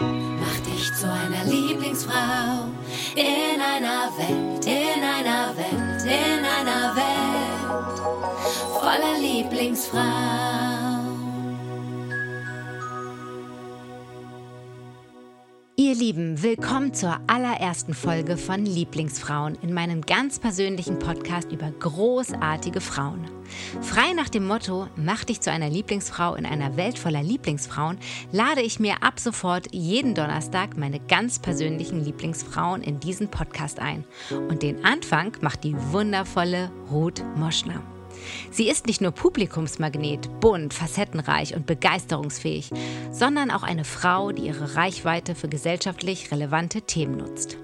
Mach 0.00 0.60
dich 0.60 0.94
zu 0.94 1.10
einer 1.10 1.44
Lieblingsfrau 1.44 2.68
in 3.16 3.60
einer 3.60 4.12
Welt, 4.16 4.64
in 4.64 5.02
einer 5.02 5.56
Welt, 5.56 6.02
in 6.04 6.44
einer 6.44 6.94
Welt 6.94 7.98
voller 8.78 9.18
Lieblingsfrau. 9.20 10.87
Lieben, 15.98 16.44
willkommen 16.44 16.94
zur 16.94 17.18
allerersten 17.26 17.92
Folge 17.92 18.36
von 18.36 18.64
Lieblingsfrauen 18.64 19.58
in 19.62 19.74
meinem 19.74 20.02
ganz 20.02 20.38
persönlichen 20.38 21.00
Podcast 21.00 21.50
über 21.50 21.72
großartige 21.72 22.80
Frauen. 22.80 23.28
Frei 23.80 24.12
nach 24.12 24.28
dem 24.28 24.46
Motto, 24.46 24.86
mach 24.94 25.24
dich 25.24 25.40
zu 25.40 25.50
einer 25.50 25.68
Lieblingsfrau 25.68 26.36
in 26.36 26.46
einer 26.46 26.76
Welt 26.76 27.00
voller 27.00 27.24
Lieblingsfrauen, 27.24 27.98
lade 28.30 28.60
ich 28.60 28.78
mir 28.78 29.02
ab 29.02 29.18
sofort 29.18 29.74
jeden 29.74 30.14
Donnerstag 30.14 30.76
meine 30.76 31.00
ganz 31.00 31.40
persönlichen 31.40 32.04
Lieblingsfrauen 32.04 32.82
in 32.82 33.00
diesen 33.00 33.28
Podcast 33.28 33.80
ein. 33.80 34.04
Und 34.30 34.62
den 34.62 34.84
Anfang 34.84 35.36
macht 35.40 35.64
die 35.64 35.74
wundervolle 35.90 36.70
Ruth 36.92 37.24
Moschner. 37.34 37.82
Sie 38.50 38.68
ist 38.68 38.86
nicht 38.86 39.00
nur 39.00 39.12
Publikumsmagnet, 39.12 40.40
bunt, 40.40 40.74
facettenreich 40.74 41.54
und 41.54 41.66
begeisterungsfähig, 41.66 42.70
sondern 43.10 43.50
auch 43.50 43.62
eine 43.62 43.84
Frau, 43.84 44.32
die 44.32 44.46
ihre 44.46 44.76
Reichweite 44.76 45.34
für 45.34 45.48
gesellschaftlich 45.48 46.30
relevante 46.30 46.82
Themen 46.82 47.16
nutzt. 47.16 47.58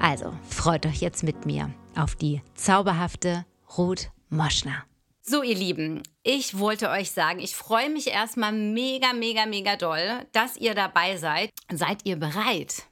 Also 0.00 0.32
freut 0.48 0.86
euch 0.86 1.00
jetzt 1.00 1.22
mit 1.22 1.46
mir 1.46 1.70
auf 1.96 2.14
die 2.16 2.42
zauberhafte 2.54 3.44
Ruth 3.76 4.10
Moschner. 4.30 4.84
So, 5.22 5.42
ihr 5.42 5.54
Lieben, 5.54 6.02
ich 6.22 6.58
wollte 6.58 6.90
euch 6.90 7.10
sagen, 7.10 7.40
ich 7.40 7.56
freue 7.56 7.88
mich 7.88 8.08
erstmal 8.08 8.52
mega, 8.52 9.14
mega, 9.14 9.46
mega 9.46 9.76
doll, 9.76 10.26
dass 10.32 10.58
ihr 10.58 10.74
dabei 10.74 11.16
seid. 11.16 11.50
Seid 11.72 12.04
ihr 12.04 12.16
bereit? 12.16 12.84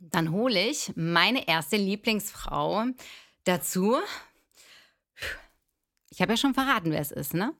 Dann 0.00 0.32
hole 0.32 0.68
ich 0.68 0.90
meine 0.96 1.46
erste 1.46 1.76
Lieblingsfrau 1.76 2.86
dazu. 3.44 3.98
Ich 6.20 6.22
habe 6.22 6.34
ja 6.34 6.36
schon 6.36 6.52
verraten, 6.52 6.90
wer 6.90 7.00
es 7.00 7.12
ist, 7.12 7.32
ne? 7.32 7.54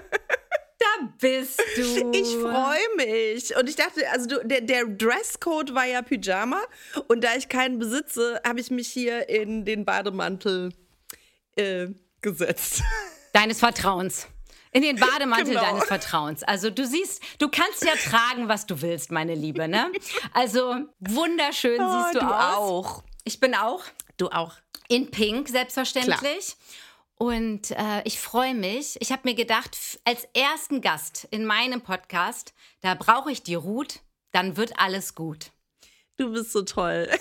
Da 0.80 1.10
bist 1.20 1.60
du. 1.76 2.12
Ich 2.12 2.36
freue 2.38 2.96
mich. 2.96 3.58
Und 3.58 3.68
ich 3.68 3.76
dachte, 3.76 4.08
also 4.12 4.30
du, 4.30 4.48
der, 4.48 4.62
der 4.62 4.86
Dresscode 4.86 5.74
war 5.74 5.86
ja 5.86 6.04
Pyjama. 6.04 6.62
Und 7.08 7.24
da 7.24 7.36
ich 7.36 7.50
keinen 7.50 7.80
besitze, 7.80 8.40
habe 8.46 8.60
ich 8.60 8.70
mich 8.70 8.88
hier 8.88 9.28
in 9.28 9.66
den 9.66 9.86
Bademantel 9.86 10.72
äh, 11.56 11.88
gesetzt. 12.22 12.84
Deines 13.34 13.60
Vertrauens. 13.60 14.28
In 14.72 14.82
den 14.82 14.98
Bademantel 14.98 15.54
Genau. 15.54 15.62
deines 15.62 15.86
Vertrauens. 15.86 16.44
Also 16.44 16.70
du 16.70 16.86
siehst, 16.86 17.22
du 17.40 17.50
kannst 17.50 17.84
ja 17.86 17.94
tragen, 17.96 18.48
was 18.50 18.66
du 18.66 18.82
willst, 18.82 19.12
meine 19.12 19.34
Liebe, 19.36 19.68
ne? 19.68 19.92
Also 20.34 20.76
wunderschön 21.00 21.82
Oh, 21.82 22.04
siehst 22.04 22.16
du, 22.16 22.20
du 22.20 22.26
aus. 22.26 22.58
auch. 22.58 23.04
Ich 23.24 23.40
bin 23.40 23.56
auch 23.56 23.84
Du 24.18 24.30
auch. 24.30 24.54
in 24.88 25.10
Pink, 25.12 25.50
selbstverständlich. 25.50 26.56
Und 27.16 27.72
äh, 27.72 28.02
ich 28.04 28.20
freue 28.20 28.54
mich. 28.54 28.96
Ich 29.02 29.12
habe 29.12 29.24
mir 29.26 29.34
gedacht, 29.34 29.76
als 30.06 30.28
ersten 30.34 30.82
Gast 30.82 31.28
in 31.32 31.46
meinem 31.46 31.82
Podcast, 31.82 32.54
da 32.82 32.94
brauche 32.94 33.32
ich 33.32 33.42
die 33.42 33.56
Ruth, 33.56 34.02
dann 34.34 34.56
wird 34.58 34.80
alles 34.80 35.16
gut. 35.16 35.48
Du 36.18 36.32
bist 36.32 36.52
so 36.52 36.64
toll. 36.64 37.08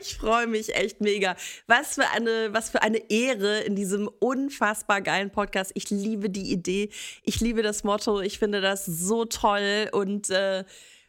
Ich 0.00 0.16
freue 0.16 0.46
mich 0.46 0.74
echt 0.74 1.00
mega. 1.00 1.36
Was 1.66 1.96
für 1.96 2.08
eine, 2.08 2.52
was 2.52 2.70
für 2.70 2.80
eine 2.80 3.10
Ehre 3.10 3.60
in 3.60 3.76
diesem 3.76 4.08
unfassbar 4.08 5.02
geilen 5.02 5.30
Podcast. 5.30 5.72
Ich 5.74 5.90
liebe 5.90 6.30
die 6.30 6.52
Idee. 6.52 6.90
Ich 7.22 7.40
liebe 7.40 7.62
das 7.62 7.84
Motto. 7.84 8.20
Ich 8.20 8.38
finde 8.38 8.60
das 8.60 8.86
so 8.86 9.26
toll. 9.26 9.90
Und 9.92 10.30
äh, 10.30 10.64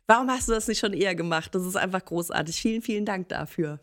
warum 0.08 0.30
hast 0.30 0.50
du 0.50 0.52
das 0.52 0.68
nicht 0.68 0.80
schon 0.80 0.94
eher 0.94 1.16
gemacht? 1.16 1.56
Das 1.56 1.66
ist 1.66 1.78
einfach 1.78 2.04
großartig. 2.04 2.60
Vielen, 2.60 2.81
vielen 2.81 3.06
Dank 3.06 3.30
dafür. 3.30 3.80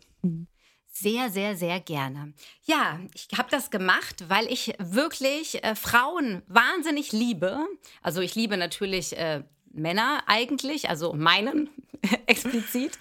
Sehr, 0.91 1.29
sehr, 1.29 1.55
sehr 1.55 1.79
gerne. 1.79 2.33
Ja, 2.65 2.99
ich 3.13 3.29
habe 3.37 3.49
das 3.49 3.71
gemacht, 3.71 4.25
weil 4.27 4.51
ich 4.51 4.73
wirklich 4.79 5.63
äh, 5.63 5.75
Frauen 5.75 6.43
wahnsinnig 6.47 7.13
liebe. 7.13 7.65
Also 8.01 8.21
ich 8.21 8.35
liebe 8.35 8.57
natürlich 8.57 9.17
äh, 9.17 9.43
Männer 9.71 10.23
eigentlich, 10.27 10.89
also 10.89 11.13
meinen 11.13 11.69
explizit. 12.25 12.97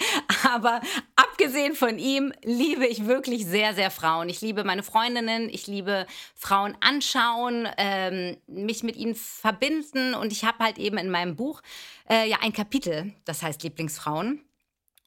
Aber 0.51 0.81
abgesehen 1.17 1.75
von 1.75 1.99
ihm 1.99 2.33
liebe 2.43 2.87
ich 2.87 3.07
wirklich 3.07 3.47
sehr, 3.47 3.75
sehr 3.75 3.91
Frauen. 3.91 4.29
Ich 4.29 4.41
liebe 4.41 4.65
meine 4.65 4.83
Freundinnen, 4.83 5.49
ich 5.49 5.67
liebe 5.67 6.07
Frauen 6.35 6.77
anschauen, 6.81 7.69
ähm, 7.77 8.37
mich 8.47 8.83
mit 8.83 8.97
ihnen 8.97 9.15
verbinden. 9.15 10.15
Und 10.15 10.33
ich 10.33 10.45
habe 10.45 10.65
halt 10.65 10.79
eben 10.79 10.99
in 10.99 11.11
meinem 11.11 11.37
Buch 11.37 11.63
äh, 12.11 12.29
ja 12.29 12.39
ein 12.41 12.53
Kapitel, 12.53 13.13
das 13.25 13.43
heißt 13.43 13.63
Lieblingsfrauen. 13.63 14.43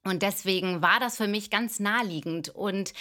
Und 0.03 0.23
deswegen 0.23 0.81
war 0.81 0.99
das 0.99 1.17
für 1.17 1.27
mich 1.27 1.49
ganz 1.49 1.79
naheliegend. 1.79 2.49
Und 2.49 2.93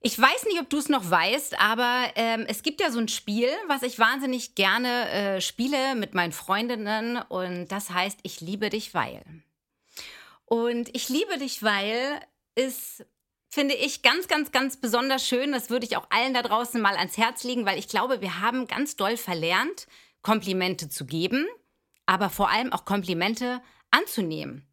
ich 0.00 0.18
weiß 0.18 0.44
nicht, 0.44 0.60
ob 0.60 0.70
du 0.70 0.78
es 0.78 0.88
noch 0.88 1.10
weißt, 1.10 1.58
aber 1.60 2.10
ähm, 2.14 2.44
es 2.48 2.62
gibt 2.62 2.80
ja 2.80 2.90
so 2.90 3.00
ein 3.00 3.08
Spiel, 3.08 3.48
was 3.66 3.82
ich 3.82 3.98
wahnsinnig 3.98 4.54
gerne 4.54 5.08
äh, 5.10 5.40
spiele 5.40 5.94
mit 5.96 6.14
meinen 6.14 6.32
Freundinnen. 6.32 7.16
Und 7.28 7.68
das 7.68 7.90
heißt, 7.90 8.20
ich 8.22 8.40
liebe 8.40 8.70
dich, 8.70 8.94
weil. 8.94 9.22
Und 10.44 10.94
ich 10.94 11.08
liebe 11.08 11.38
dich, 11.38 11.62
weil 11.62 12.20
ist, 12.54 13.04
finde 13.50 13.74
ich, 13.74 14.02
ganz, 14.02 14.28
ganz, 14.28 14.52
ganz 14.52 14.76
besonders 14.76 15.26
schön. 15.26 15.52
Das 15.52 15.68
würde 15.68 15.86
ich 15.86 15.96
auch 15.96 16.06
allen 16.10 16.32
da 16.34 16.42
draußen 16.42 16.80
mal 16.80 16.96
ans 16.96 17.16
Herz 17.16 17.42
legen, 17.44 17.66
weil 17.66 17.78
ich 17.78 17.88
glaube, 17.88 18.20
wir 18.20 18.40
haben 18.40 18.66
ganz 18.66 18.96
doll 18.96 19.16
verlernt, 19.16 19.88
Komplimente 20.22 20.88
zu 20.88 21.06
geben, 21.06 21.46
aber 22.06 22.30
vor 22.30 22.50
allem 22.50 22.72
auch 22.72 22.84
Komplimente 22.84 23.60
anzunehmen. 23.90 24.66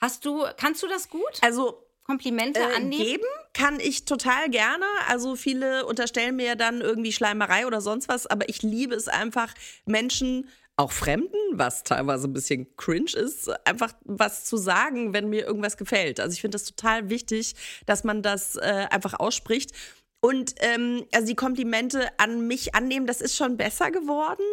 Hast 0.00 0.24
du, 0.24 0.44
kannst 0.56 0.82
du 0.82 0.88
das 0.88 1.08
gut? 1.08 1.38
Also 1.40 1.86
Komplimente 2.04 2.60
Äh, 2.60 2.76
annehmen? 2.76 3.22
Kann 3.54 3.80
ich 3.80 4.04
total 4.04 4.48
gerne. 4.50 4.86
Also 5.08 5.36
viele 5.36 5.86
unterstellen 5.86 6.36
mir 6.36 6.56
dann 6.56 6.80
irgendwie 6.80 7.12
Schleimerei 7.12 7.66
oder 7.66 7.80
sonst 7.80 8.08
was, 8.08 8.26
aber 8.26 8.48
ich 8.48 8.62
liebe 8.62 8.94
es 8.94 9.08
einfach, 9.08 9.52
Menschen, 9.84 10.48
auch 10.76 10.92
Fremden, 10.92 11.36
was 11.52 11.82
teilweise 11.82 12.28
ein 12.28 12.32
bisschen 12.32 12.76
cringe 12.76 13.12
ist, 13.14 13.48
einfach 13.66 13.92
was 14.04 14.44
zu 14.44 14.56
sagen, 14.56 15.12
wenn 15.12 15.28
mir 15.28 15.44
irgendwas 15.44 15.76
gefällt. 15.76 16.18
Also 16.18 16.32
ich 16.32 16.40
finde 16.40 16.56
das 16.56 16.64
total 16.64 17.10
wichtig, 17.10 17.54
dass 17.86 18.04
man 18.04 18.22
das 18.22 18.56
äh, 18.56 18.86
einfach 18.90 19.18
ausspricht. 19.20 19.72
Und 20.20 20.54
ähm, 20.60 21.04
also 21.12 21.26
die 21.26 21.34
Komplimente 21.34 22.08
an 22.18 22.46
mich 22.46 22.74
annehmen, 22.74 23.06
das 23.06 23.20
ist 23.20 23.36
schon 23.36 23.56
besser 23.56 23.90
geworden. 23.90 24.44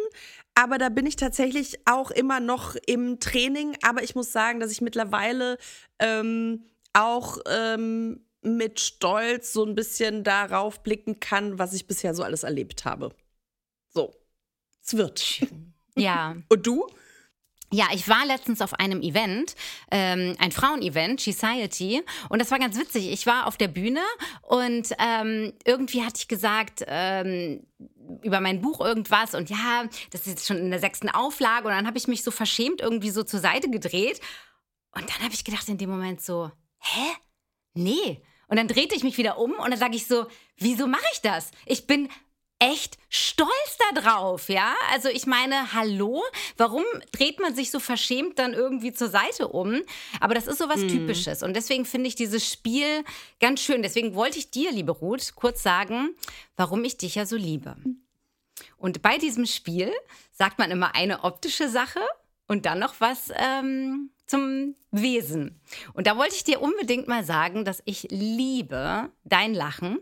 Aber 0.54 0.78
da 0.78 0.88
bin 0.88 1.06
ich 1.06 1.16
tatsächlich 1.16 1.78
auch 1.86 2.10
immer 2.10 2.40
noch 2.40 2.76
im 2.86 3.18
Training. 3.20 3.76
Aber 3.82 4.02
ich 4.02 4.14
muss 4.14 4.32
sagen, 4.32 4.60
dass 4.60 4.72
ich 4.72 4.80
mittlerweile 4.80 5.56
ähm, 6.00 6.64
auch 6.92 7.38
ähm, 7.48 8.26
mit 8.42 8.80
Stolz 8.80 9.52
so 9.52 9.64
ein 9.64 9.74
bisschen 9.74 10.24
darauf 10.24 10.82
blicken 10.82 11.20
kann, 11.20 11.58
was 11.58 11.72
ich 11.72 11.86
bisher 11.86 12.14
so 12.14 12.22
alles 12.22 12.42
erlebt 12.42 12.84
habe. 12.84 13.14
So, 13.88 14.14
es 14.82 14.96
wird. 14.96 15.46
Ja. 15.96 16.36
Und 16.48 16.66
du? 16.66 16.86
Ja, 17.72 17.86
ich 17.94 18.08
war 18.08 18.26
letztens 18.26 18.62
auf 18.62 18.74
einem 18.74 19.00
Event, 19.00 19.54
ähm, 19.92 20.34
ein 20.40 20.50
Frauenevent, 20.50 21.20
Society, 21.20 22.02
und 22.28 22.40
das 22.40 22.50
war 22.50 22.58
ganz 22.58 22.76
witzig. 22.76 23.12
Ich 23.12 23.26
war 23.26 23.46
auf 23.46 23.56
der 23.56 23.68
Bühne 23.68 24.00
und 24.42 24.92
ähm, 24.98 25.52
irgendwie 25.64 26.02
hatte 26.02 26.16
ich 26.18 26.26
gesagt, 26.26 26.82
ähm, 26.88 27.64
über 28.24 28.40
mein 28.40 28.60
Buch 28.60 28.80
irgendwas 28.80 29.36
und 29.36 29.50
ja, 29.50 29.84
das 30.10 30.22
ist 30.22 30.26
jetzt 30.26 30.46
schon 30.48 30.56
in 30.56 30.70
der 30.70 30.80
sechsten 30.80 31.08
Auflage 31.08 31.68
und 31.68 31.72
dann 31.72 31.86
habe 31.86 31.96
ich 31.96 32.08
mich 32.08 32.24
so 32.24 32.32
verschämt 32.32 32.80
irgendwie 32.80 33.10
so 33.10 33.22
zur 33.22 33.38
Seite 33.38 33.70
gedreht 33.70 34.20
und 34.90 35.08
dann 35.08 35.22
habe 35.22 35.32
ich 35.32 35.44
gedacht 35.44 35.68
in 35.68 35.78
dem 35.78 35.90
Moment 35.90 36.20
so, 36.20 36.50
hä? 36.80 37.12
Nee. 37.74 38.20
Und 38.50 38.56
dann 38.56 38.66
drehte 38.66 38.96
ich 38.96 39.04
mich 39.04 39.16
wieder 39.16 39.38
um 39.38 39.52
und 39.52 39.70
dann 39.70 39.78
sage 39.78 39.94
ich 39.94 40.08
so, 40.08 40.26
wieso 40.56 40.88
mache 40.88 41.06
ich 41.12 41.20
das? 41.20 41.52
Ich 41.66 41.86
bin 41.86 42.08
echt 42.58 42.98
stolz 43.08 43.78
da 43.78 44.00
drauf, 44.00 44.48
ja? 44.48 44.74
Also 44.90 45.08
ich 45.08 45.24
meine, 45.24 45.72
hallo, 45.72 46.24
warum 46.56 46.82
dreht 47.12 47.38
man 47.38 47.54
sich 47.54 47.70
so 47.70 47.78
verschämt 47.78 48.40
dann 48.40 48.52
irgendwie 48.52 48.92
zur 48.92 49.08
Seite 49.08 49.48
um? 49.48 49.80
Aber 50.18 50.34
das 50.34 50.48
ist 50.48 50.58
so 50.58 50.68
was 50.68 50.80
Typisches 50.80 51.44
und 51.44 51.54
deswegen 51.54 51.84
finde 51.84 52.08
ich 52.08 52.16
dieses 52.16 52.50
Spiel 52.50 53.04
ganz 53.38 53.60
schön. 53.60 53.82
Deswegen 53.82 54.16
wollte 54.16 54.38
ich 54.38 54.50
dir, 54.50 54.72
liebe 54.72 54.92
Ruth, 54.92 55.36
kurz 55.36 55.62
sagen, 55.62 56.10
warum 56.56 56.82
ich 56.82 56.98
dich 56.98 57.14
ja 57.14 57.26
so 57.26 57.36
liebe. 57.36 57.76
Und 58.76 59.00
bei 59.00 59.16
diesem 59.16 59.46
Spiel 59.46 59.92
sagt 60.32 60.58
man 60.58 60.72
immer 60.72 60.96
eine 60.96 61.22
optische 61.22 61.68
Sache 61.68 62.00
und 62.48 62.66
dann 62.66 62.80
noch 62.80 62.94
was 62.98 63.30
ähm, 63.36 64.10
zum 64.30 64.76
Wesen. 64.92 65.60
Und 65.92 66.06
da 66.06 66.16
wollte 66.16 66.36
ich 66.36 66.44
dir 66.44 66.60
unbedingt 66.62 67.08
mal 67.08 67.24
sagen, 67.24 67.64
dass 67.64 67.82
ich 67.84 68.06
liebe 68.10 69.10
dein 69.24 69.54
Lachen. 69.54 69.98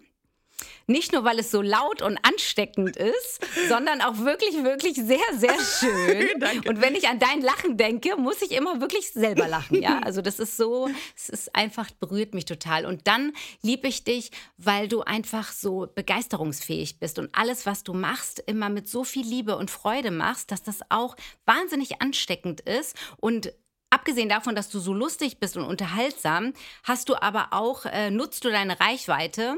Nicht 0.86 1.12
nur, 1.12 1.22
weil 1.24 1.38
es 1.38 1.50
so 1.50 1.62
laut 1.62 2.02
und 2.02 2.18
ansteckend 2.24 2.96
ist, 2.96 3.40
sondern 3.68 4.02
auch 4.02 4.18
wirklich, 4.18 4.64
wirklich 4.64 4.96
sehr, 4.96 5.18
sehr 5.34 5.54
schön. 5.80 6.28
Und 6.66 6.80
wenn 6.82 6.94
ich 6.94 7.08
an 7.08 7.18
dein 7.18 7.40
Lachen 7.40 7.76
denke, 7.76 8.16
muss 8.16 8.42
ich 8.42 8.52
immer 8.52 8.80
wirklich 8.80 9.12
selber 9.12 9.48
lachen. 9.48 9.80
Ja, 9.80 9.98
also 10.04 10.20
das 10.20 10.38
ist 10.38 10.56
so, 10.56 10.90
es 11.16 11.28
ist 11.28 11.54
einfach, 11.54 11.90
berührt 11.92 12.34
mich 12.34 12.44
total. 12.44 12.84
Und 12.84 13.06
dann 13.06 13.32
liebe 13.62 13.88
ich 13.88 14.04
dich, 14.04 14.30
weil 14.56 14.88
du 14.88 15.02
einfach 15.02 15.52
so 15.52 15.88
begeisterungsfähig 15.94 16.98
bist 16.98 17.18
und 17.18 17.30
alles, 17.32 17.64
was 17.64 17.82
du 17.82 17.94
machst, 17.94 18.42
immer 18.46 18.68
mit 18.68 18.88
so 18.88 19.04
viel 19.04 19.26
Liebe 19.26 19.56
und 19.56 19.70
Freude 19.70 20.10
machst, 20.10 20.50
dass 20.50 20.62
das 20.62 20.80
auch 20.90 21.16
wahnsinnig 21.46 22.02
ansteckend 22.02 22.60
ist 22.60 22.96
und 23.18 23.52
Abgesehen 23.90 24.28
davon, 24.28 24.54
dass 24.54 24.68
du 24.68 24.78
so 24.78 24.92
lustig 24.92 25.38
bist 25.38 25.56
und 25.56 25.64
unterhaltsam, 25.64 26.52
hast 26.84 27.08
du 27.08 27.20
aber 27.20 27.48
auch, 27.52 27.86
äh, 27.86 28.10
nutzt 28.10 28.44
du 28.44 28.50
deine 28.50 28.78
Reichweite 28.80 29.56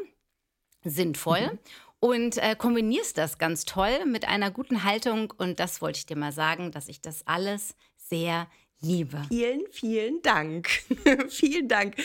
sinnvoll 0.85 1.53
mhm. 1.53 1.59
und 1.99 2.37
äh, 2.39 2.55
kombinierst 2.57 3.19
das 3.19 3.39
ganz 3.39 3.65
toll 3.65 4.07
mit 4.07 4.29
einer 4.29 4.51
guten 4.51 4.85
Haltung. 4.85 5.33
Und 5.37 5.61
das 5.61 5.83
wollte 5.83 5.99
ich 5.99 6.07
dir 6.07 6.17
mal 6.17 6.33
sagen, 6.33 6.71
dass 6.71 6.89
ich 6.89 7.01
das 7.01 7.27
alles 7.27 7.75
sehr 7.97 8.47
liebe. 8.83 9.23
Vielen, 9.29 9.63
vielen 9.71 10.23
Dank. 10.23 10.69
vielen 11.29 11.69
Dank. 11.69 11.97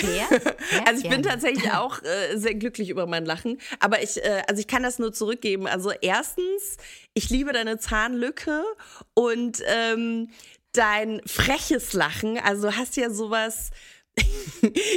Sehr, 0.00 0.26
sehr 0.70 0.88
also 0.88 1.04
ich 1.04 1.10
bin 1.10 1.22
tatsächlich 1.22 1.70
auch 1.72 2.02
äh, 2.02 2.36
sehr 2.36 2.54
glücklich 2.54 2.88
über 2.88 3.06
mein 3.06 3.26
Lachen. 3.26 3.58
Aber 3.80 4.02
ich, 4.02 4.22
äh, 4.22 4.42
also 4.48 4.60
ich 4.60 4.66
kann 4.66 4.82
das 4.82 4.98
nur 4.98 5.12
zurückgeben. 5.12 5.66
Also 5.66 5.92
erstens, 6.00 6.78
ich 7.14 7.28
liebe 7.30 7.52
deine 7.52 7.78
Zahnlücke 7.78 8.64
und 9.14 9.62
ähm, 9.66 10.30
dein 10.72 11.20
freches 11.26 11.92
Lachen. 11.92 12.38
Also 12.38 12.68
du 12.68 12.76
hast 12.76 12.96
ja 12.96 13.10
sowas. 13.10 13.70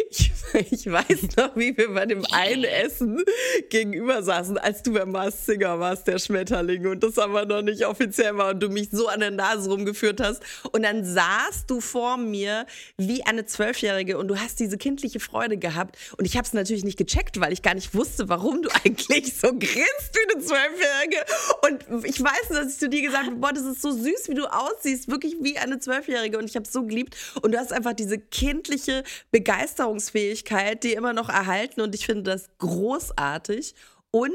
Ich, 0.10 0.32
ich 0.72 0.92
weiß 0.92 1.36
noch, 1.38 1.56
wie 1.56 1.76
wir 1.76 1.94
bei 1.94 2.06
dem 2.06 2.24
einen 2.32 2.64
Essen 2.64 3.24
gegenüber 3.70 4.22
saßen, 4.22 4.58
als 4.58 4.84
du 4.84 4.94
beim 4.94 5.12
Mars 5.12 5.46
Singer 5.46 5.80
warst, 5.80 6.08
der 6.08 6.20
Schmetterling, 6.20 6.86
und 6.88 7.04
das 7.04 7.18
aber 7.18 7.46
noch 7.46 7.62
nicht 7.62 7.86
offiziell 7.86 8.38
war 8.38 8.52
und 8.52 8.62
du 8.62 8.70
mich 8.70 8.90
so 8.92 9.08
an 9.08 9.22
der 9.22 9.32
Nase 9.32 9.70
rumgeführt 9.70 10.22
hast. 10.22 10.44
Und 10.72 10.84
dann 10.84 11.04
saßt 11.04 11.70
du 11.70 11.82
vor 11.82 12.18
mir 12.18 12.66
wie 12.98 13.26
eine 13.26 13.46
Zwölfjährige 13.46 14.18
und 14.18 14.28
du 14.28 14.38
hast 14.38 14.60
diese 14.60 14.78
kindliche 14.78 15.20
Freude 15.20 15.58
gehabt. 15.58 15.98
Und 16.18 16.26
ich 16.26 16.38
habe 16.38 16.46
es 16.46 16.54
natürlich 16.54 16.84
nicht 16.84 16.98
gecheckt, 16.98 17.40
weil 17.40 17.52
ich 17.52 17.62
gar 17.62 17.74
nicht 17.74 17.96
wusste, 17.96 18.30
warum 18.30 18.62
du 18.62 18.70
eigentlich 18.84 19.36
so 19.36 19.48
grinst 19.50 20.12
wie 20.14 20.34
eine 20.34 20.44
Zwölfjährige. 20.44 21.26
Und 21.64 22.06
ich 22.06 22.22
weiß, 22.22 22.50
dass 22.50 22.74
ich 22.74 22.80
zu 22.80 22.90
dir 22.90 23.02
gesagt 23.02 23.26
habe, 23.26 23.38
boah, 23.38 23.52
das 23.52 23.64
ist 23.64 23.82
so 23.82 23.92
süß, 23.92 24.30
wie 24.30 24.36
du 24.36 24.46
aussiehst, 24.46 25.10
wirklich 25.10 25.36
wie 25.42 25.58
eine 25.58 25.80
Zwölfjährige. 25.80 26.38
Und 26.38 26.46
ich 26.50 26.56
habe 26.56 26.66
es 26.66 26.74
so 26.74 26.84
geliebt. 26.84 27.16
Und 27.42 27.54
du 27.54 27.58
hast 27.58 27.74
einfach 27.74 27.94
diese 27.94 28.20
kindliche 28.20 29.04
Begeisterungsfähigkeit, 29.32 30.84
die 30.84 30.94
immer 30.94 31.14
noch 31.14 31.30
erhalten 31.30 31.82
und 31.82 31.96
ich 31.96 32.06
finde 32.06 32.24
das 32.24 32.50
großartig. 32.58 33.76
Und, 34.12 34.32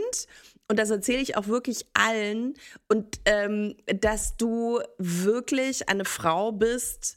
und 0.69 0.79
das 0.79 0.91
erzähle 0.91 1.23
ich 1.23 1.37
auch 1.37 1.47
wirklich 1.47 1.87
allen, 1.95 2.55
und 2.89 3.21
ähm, 3.25 3.77
dass 3.87 4.37
du 4.37 4.81
wirklich 4.99 5.89
eine 5.89 6.05
Frau 6.05 6.53
bist, 6.53 7.17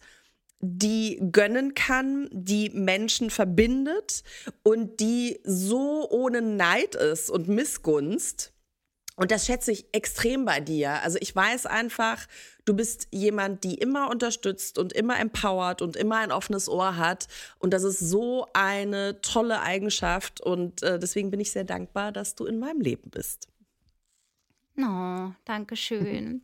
die 0.65 1.21
gönnen 1.31 1.73
kann, 1.73 2.29
die 2.31 2.69
Menschen 2.69 3.29
verbindet 3.29 4.23
und 4.63 5.01
die 5.01 5.41
so 5.44 6.09
ohne 6.09 6.41
Neid 6.41 6.95
ist 6.95 7.29
und 7.29 7.49
Missgunst. 7.49 8.52
Und 9.15 9.31
das 9.31 9.45
schätze 9.45 9.71
ich 9.71 9.86
extrem 9.94 10.45
bei 10.45 10.60
dir. 10.60 11.01
Also 11.04 11.18
ich 11.21 11.36
weiß 11.36 11.68
einfach, 11.68 12.25
du 12.65 12.75
bist 12.75 13.07
jemand, 13.12 13.63
die 13.63 13.75
immer 13.75 14.10
unterstützt 14.10 14.80
und 14.80 14.92
immer 14.94 15.19
empowert 15.19 15.81
und 15.81 15.95
immer 15.95 16.18
ein 16.18 16.31
offenes 16.31 16.68
Ohr 16.68 16.98
hat. 16.98 17.27
Und 17.60 17.74
das 17.74 17.83
ist 17.83 18.00
so 18.00 18.48
eine 18.54 19.21
tolle 19.21 19.62
Eigenschaft. 19.62 20.42
Und 20.42 20.81
äh, 20.81 20.98
deswegen 20.98 21.30
bin 21.30 21.39
ich 21.39 21.51
sehr 21.51 21.63
dankbar, 21.63 22.12
dass 22.12 22.33
du 22.36 22.45
in 22.45 22.57
meinem 22.57 22.81
Leben 22.81 23.12
bist. 23.12 23.48
Oh, 24.80 25.31
danke 25.45 25.75
schön. 25.75 26.44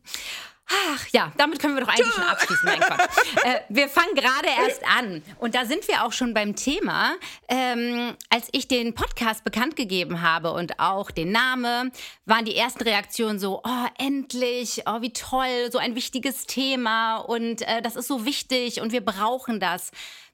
Ach 0.72 1.06
ja, 1.08 1.32
damit 1.36 1.58
können 1.58 1.74
wir 1.74 1.82
doch 1.82 1.88
eigentlich 1.88 2.14
schon 2.14 2.22
abschließen. 2.22 2.64
Mein 2.64 2.80
Gott. 2.80 3.00
Äh, 3.42 3.60
wir 3.68 3.88
fangen 3.88 4.14
gerade 4.14 4.48
erst 4.48 4.84
an. 4.86 5.22
Und 5.38 5.54
da 5.54 5.64
sind 5.64 5.86
wir 5.88 6.04
auch 6.04 6.12
schon 6.12 6.34
beim 6.34 6.56
Thema. 6.56 7.14
Ähm, 7.48 8.16
als 8.28 8.48
ich 8.52 8.68
den 8.68 8.94
Podcast 8.94 9.44
bekannt 9.44 9.76
gegeben 9.76 10.20
habe 10.20 10.52
und 10.52 10.78
auch 10.78 11.10
den 11.10 11.32
Namen, 11.32 11.90
waren 12.26 12.44
die 12.44 12.56
ersten 12.56 12.82
Reaktionen 12.82 13.38
so, 13.38 13.62
oh, 13.64 13.86
endlich, 13.98 14.82
oh, 14.86 15.00
wie 15.00 15.12
toll, 15.12 15.70
so 15.70 15.78
ein 15.78 15.94
wichtiges 15.94 16.46
Thema 16.46 17.18
und 17.18 17.62
äh, 17.62 17.80
das 17.82 17.96
ist 17.96 18.08
so 18.08 18.26
wichtig 18.26 18.80
und 18.80 18.92
wir 18.92 19.04
brauchen 19.04 19.58
das. 19.58 19.90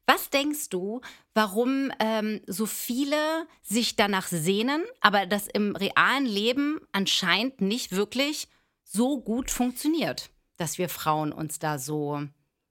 Was 0.06 0.30
denkst 0.30 0.68
du, 0.70 1.00
warum 1.34 1.92
ähm, 2.00 2.40
so 2.46 2.66
viele 2.66 3.46
sich 3.62 3.96
danach 3.96 4.28
sehnen, 4.28 4.84
aber 5.00 5.26
das 5.26 5.48
im 5.48 5.76
realen 5.76 6.26
Leben 6.26 6.80
anscheinend 6.92 7.60
nicht 7.60 7.92
wirklich 7.92 8.48
so 8.86 9.20
gut 9.20 9.50
funktioniert, 9.50 10.30
dass 10.56 10.78
wir 10.78 10.88
Frauen 10.88 11.32
uns 11.32 11.58
da 11.58 11.78
so 11.78 12.22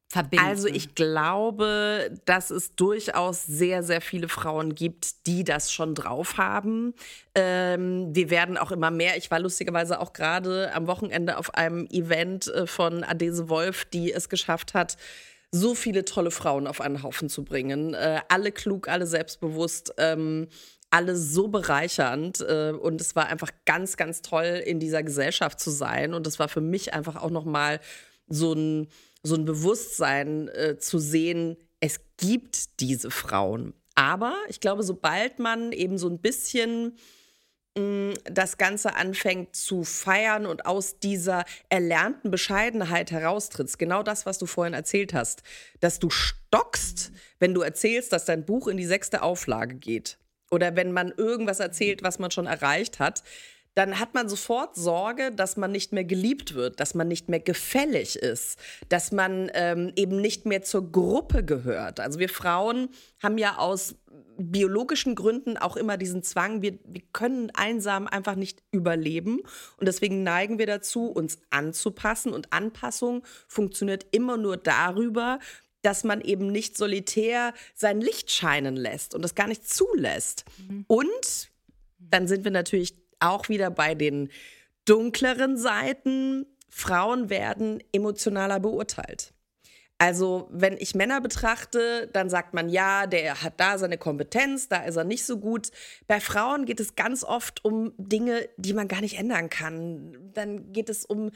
verbinden. 0.07 0.45
Also 0.45 0.67
ich 0.67 0.95
glaube, 0.95 2.17
dass 2.25 2.49
es 2.49 2.75
durchaus 2.75 3.45
sehr, 3.45 3.83
sehr 3.83 4.01
viele 4.01 4.29
Frauen 4.29 4.73
gibt, 4.73 5.27
die 5.27 5.43
das 5.43 5.71
schon 5.71 5.93
drauf 5.93 6.37
haben. 6.37 6.93
Ähm, 7.33 8.15
wir 8.15 8.29
werden 8.29 8.57
auch 8.57 8.71
immer 8.71 8.91
mehr. 8.91 9.17
Ich 9.17 9.29
war 9.29 9.39
lustigerweise 9.39 9.99
auch 9.99 10.13
gerade 10.13 10.73
am 10.73 10.87
Wochenende 10.87 11.37
auf 11.37 11.53
einem 11.53 11.85
Event 11.87 12.47
äh, 12.47 12.65
von 12.65 13.03
Adese 13.03 13.49
Wolf, 13.49 13.85
die 13.85 14.13
es 14.13 14.29
geschafft 14.29 14.73
hat, 14.73 14.95
so 15.51 15.75
viele 15.75 16.05
tolle 16.05 16.31
Frauen 16.31 16.67
auf 16.67 16.81
einen 16.81 17.03
Haufen 17.03 17.29
zu 17.29 17.43
bringen. 17.43 17.93
Äh, 17.93 18.21
alle 18.29 18.51
klug, 18.51 18.87
alle 18.87 19.07
selbstbewusst. 19.07 19.93
Ähm, 19.97 20.47
alle 20.89 21.15
so 21.15 21.47
bereichernd 21.47 22.41
äh, 22.41 22.71
und 22.71 23.01
es 23.01 23.15
war 23.15 23.27
einfach 23.27 23.51
ganz, 23.65 23.97
ganz 23.97 24.21
toll, 24.21 24.61
in 24.65 24.79
dieser 24.79 25.03
Gesellschaft 25.03 25.59
zu 25.59 25.69
sein. 25.69 26.13
Und 26.13 26.25
es 26.27 26.39
war 26.39 26.47
für 26.47 26.61
mich 26.61 26.93
einfach 26.93 27.21
auch 27.21 27.29
nochmal 27.29 27.79
so 28.27 28.53
ein, 28.53 28.87
so 29.23 29.35
ein 29.35 29.45
Bewusstsein 29.45 30.47
äh, 30.49 30.77
zu 30.77 30.99
sehen, 30.99 31.57
es 31.79 31.99
gibt 32.17 32.79
diese 32.79 33.11
Frauen. 33.11 33.73
Aber 33.95 34.35
ich 34.47 34.59
glaube, 34.59 34.83
sobald 34.83 35.39
man 35.39 35.71
eben 35.71 35.97
so 35.97 36.07
ein 36.09 36.19
bisschen 36.19 36.97
mh, 37.77 38.13
das 38.23 38.57
Ganze 38.57 38.95
anfängt 38.95 39.55
zu 39.55 39.83
feiern 39.83 40.45
und 40.45 40.65
aus 40.65 40.99
dieser 40.99 41.43
erlernten 41.69 42.31
Bescheidenheit 42.31 43.11
heraustrittst, 43.11 43.77
genau 43.77 44.03
das, 44.03 44.25
was 44.25 44.37
du 44.37 44.45
vorhin 44.45 44.73
erzählt 44.73 45.13
hast, 45.13 45.43
dass 45.79 45.99
du 45.99 46.09
stockst, 46.09 47.11
wenn 47.39 47.53
du 47.53 47.61
erzählst, 47.61 48.13
dass 48.13 48.25
dein 48.25 48.45
Buch 48.45 48.67
in 48.67 48.77
die 48.77 48.85
sechste 48.85 49.21
Auflage 49.21 49.75
geht 49.75 50.17
oder 50.51 50.75
wenn 50.75 50.91
man 50.91 51.13
irgendwas 51.17 51.59
erzählt, 51.59 52.03
was 52.03 52.19
man 52.19 52.31
schon 52.31 52.45
erreicht 52.45 52.99
hat, 52.99 53.23
dann 53.75 53.99
hat 53.99 54.13
man 54.13 54.29
sofort 54.29 54.75
Sorge, 54.75 55.33
dass 55.33 55.57
man 55.57 55.71
nicht 55.71 55.91
mehr 55.91 56.05
geliebt 56.05 56.55
wird, 56.55 56.79
dass 56.79 56.95
man 56.95 57.09
nicht 57.09 57.27
mehr 57.27 57.41
gefällig 57.41 58.15
ist, 58.15 58.57
dass 58.87 59.11
man 59.11 59.51
ähm, 59.53 59.91
eben 59.97 60.21
nicht 60.21 60.45
mehr 60.45 60.63
zur 60.63 60.91
Gruppe 60.91 61.43
gehört. 61.43 61.99
Also 61.99 62.17
wir 62.17 62.29
Frauen 62.29 62.89
haben 63.21 63.37
ja 63.37 63.57
aus 63.57 63.95
biologischen 64.37 65.15
Gründen 65.15 65.57
auch 65.57 65.75
immer 65.75 65.97
diesen 65.97 66.23
Zwang, 66.23 66.61
wir, 66.61 66.79
wir 66.85 67.01
können 67.13 67.51
einsam 67.53 68.07
einfach 68.07 68.35
nicht 68.35 68.63
überleben. 68.71 69.41
Und 69.77 69.87
deswegen 69.87 70.23
neigen 70.23 70.57
wir 70.57 70.67
dazu, 70.67 71.07
uns 71.07 71.39
anzupassen. 71.49 72.33
Und 72.33 72.51
Anpassung 72.53 73.23
funktioniert 73.47 74.05
immer 74.11 74.37
nur 74.37 74.57
darüber, 74.57 75.39
dass 75.85 76.03
man 76.03 76.21
eben 76.21 76.47
nicht 76.47 76.77
solitär 76.77 77.53
sein 77.75 78.01
Licht 78.01 78.31
scheinen 78.31 78.75
lässt 78.75 79.13
und 79.13 79.21
das 79.21 79.35
gar 79.35 79.47
nicht 79.47 79.67
zulässt. 79.67 80.45
Mhm. 80.57 80.85
Und 80.87 81.51
dann 81.99 82.27
sind 82.27 82.43
wir 82.43 82.51
natürlich 82.51 82.95
auch 83.19 83.49
wieder 83.49 83.69
bei 83.69 83.95
den 83.95 84.29
dunkleren 84.85 85.57
Seiten. 85.57 86.45
Frauen 86.69 87.29
werden 87.29 87.83
emotionaler 87.91 88.59
beurteilt. 88.59 89.33
Also, 89.97 90.49
wenn 90.51 90.75
ich 90.77 90.93
Männer 90.93 91.21
betrachte, 91.21 92.09
dann 92.11 92.29
sagt 92.29 92.53
man, 92.53 92.67
ja, 92.67 93.07
der 93.07 93.41
hat 93.41 93.61
da 93.61 93.77
seine 93.77 93.97
Kompetenz, 93.97 94.67
da 94.67 94.83
ist 94.83 94.97
er 94.97 95.05
nicht 95.05 95.25
so 95.25 95.39
gut. 95.39 95.69
Bei 96.07 96.19
Frauen 96.19 96.65
geht 96.65 96.81
es 96.81 96.95
ganz 96.95 97.23
oft 97.23 97.63
um 97.63 97.93
Dinge, 97.97 98.49
die 98.57 98.73
man 98.73 98.89
gar 98.89 98.99
nicht 98.99 99.17
ändern 99.17 99.49
kann. 99.49 100.31
Dann 100.33 100.73
geht 100.73 100.89
es 100.89 101.05
um 101.05 101.31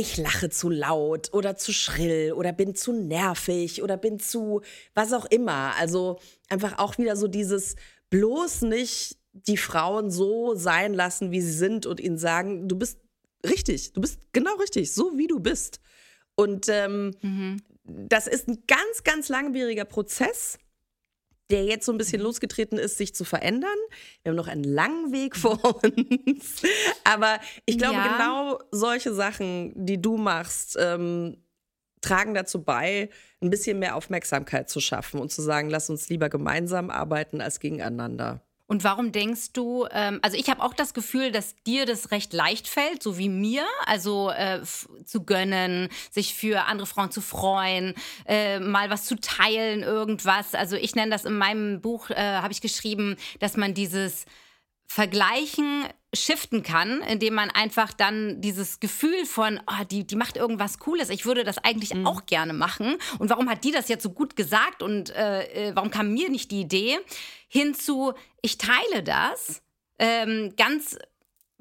ich 0.00 0.16
lache 0.16 0.48
zu 0.48 0.70
laut 0.70 1.32
oder 1.32 1.56
zu 1.56 1.72
schrill 1.72 2.32
oder 2.32 2.52
bin 2.52 2.74
zu 2.74 2.92
nervig 2.92 3.82
oder 3.82 3.96
bin 3.96 4.18
zu 4.18 4.62
was 4.94 5.12
auch 5.12 5.26
immer. 5.26 5.74
Also 5.78 6.18
einfach 6.48 6.78
auch 6.78 6.98
wieder 6.98 7.16
so 7.16 7.28
dieses 7.28 7.76
bloß 8.08 8.62
nicht 8.62 9.18
die 9.32 9.56
Frauen 9.56 10.10
so 10.10 10.54
sein 10.54 10.94
lassen, 10.94 11.30
wie 11.30 11.40
sie 11.40 11.52
sind 11.52 11.86
und 11.86 12.00
ihnen 12.00 12.18
sagen, 12.18 12.68
du 12.68 12.76
bist 12.76 12.98
richtig, 13.46 13.92
du 13.92 14.00
bist 14.00 14.20
genau 14.32 14.54
richtig, 14.56 14.92
so 14.92 15.16
wie 15.16 15.26
du 15.26 15.38
bist. 15.38 15.80
Und 16.34 16.68
ähm, 16.68 17.14
mhm. 17.20 17.62
das 17.84 18.26
ist 18.26 18.48
ein 18.48 18.64
ganz, 18.66 19.04
ganz 19.04 19.28
langwieriger 19.28 19.84
Prozess 19.84 20.58
der 21.50 21.64
jetzt 21.64 21.86
so 21.86 21.92
ein 21.92 21.98
bisschen 21.98 22.20
losgetreten 22.20 22.78
ist, 22.78 22.96
sich 22.96 23.14
zu 23.14 23.24
verändern. 23.24 23.70
Wir 24.22 24.30
haben 24.30 24.36
noch 24.36 24.48
einen 24.48 24.64
langen 24.64 25.12
Weg 25.12 25.36
vor 25.36 25.58
uns. 25.84 26.62
Aber 27.04 27.38
ich 27.66 27.78
glaube, 27.78 27.94
ja. 27.94 28.16
genau 28.16 28.58
solche 28.70 29.12
Sachen, 29.12 29.72
die 29.74 30.00
du 30.00 30.16
machst, 30.16 30.76
ähm, 30.80 31.36
tragen 32.00 32.34
dazu 32.34 32.62
bei, 32.62 33.10
ein 33.42 33.50
bisschen 33.50 33.78
mehr 33.78 33.96
Aufmerksamkeit 33.96 34.70
zu 34.70 34.80
schaffen 34.80 35.20
und 35.20 35.30
zu 35.30 35.42
sagen, 35.42 35.70
lass 35.70 35.90
uns 35.90 36.08
lieber 36.08 36.28
gemeinsam 36.28 36.90
arbeiten 36.90 37.40
als 37.40 37.60
gegeneinander. 37.60 38.42
Und 38.70 38.84
warum 38.84 39.10
denkst 39.10 39.52
du, 39.52 39.88
ähm, 39.90 40.20
also 40.22 40.36
ich 40.36 40.48
habe 40.48 40.62
auch 40.62 40.74
das 40.74 40.94
Gefühl, 40.94 41.32
dass 41.32 41.56
dir 41.66 41.86
das 41.86 42.12
recht 42.12 42.32
leicht 42.32 42.68
fällt, 42.68 43.02
so 43.02 43.18
wie 43.18 43.28
mir, 43.28 43.64
also 43.84 44.30
äh, 44.30 44.60
zu 45.04 45.24
gönnen, 45.24 45.88
sich 46.12 46.34
für 46.34 46.66
andere 46.66 46.86
Frauen 46.86 47.10
zu 47.10 47.20
freuen, 47.20 47.94
äh, 48.26 48.60
mal 48.60 48.88
was 48.88 49.06
zu 49.06 49.16
teilen, 49.16 49.82
irgendwas. 49.82 50.54
Also 50.54 50.76
ich 50.76 50.94
nenne 50.94 51.10
das 51.10 51.24
in 51.24 51.36
meinem 51.36 51.80
Buch, 51.80 52.10
äh, 52.10 52.14
habe 52.14 52.52
ich 52.52 52.60
geschrieben, 52.60 53.16
dass 53.40 53.56
man 53.56 53.74
dieses 53.74 54.24
Vergleichen 54.92 55.84
shiften 56.12 56.64
kann, 56.64 57.00
indem 57.02 57.34
man 57.34 57.48
einfach 57.48 57.92
dann 57.92 58.40
dieses 58.40 58.80
Gefühl 58.80 59.24
von, 59.24 59.60
oh, 59.68 59.84
die, 59.88 60.04
die 60.04 60.16
macht 60.16 60.36
irgendwas 60.36 60.80
Cooles, 60.80 61.10
ich 61.10 61.24
würde 61.26 61.44
das 61.44 61.58
eigentlich 61.58 61.94
mhm. 61.94 62.08
auch 62.08 62.26
gerne 62.26 62.54
machen. 62.54 62.96
Und 63.20 63.30
warum 63.30 63.48
hat 63.48 63.62
die 63.62 63.70
das 63.70 63.86
jetzt 63.86 64.02
so 64.02 64.10
gut 64.10 64.34
gesagt 64.34 64.82
und 64.82 65.10
äh, 65.10 65.68
äh 65.68 65.76
warum 65.76 65.92
kam 65.92 66.12
mir 66.12 66.28
nicht 66.28 66.50
die 66.50 66.62
Idee? 66.62 66.98
Hinzu, 67.46 68.14
ich 68.42 68.58
teile 68.58 69.04
das 69.04 69.62
ähm, 70.00 70.54
ganz 70.56 70.98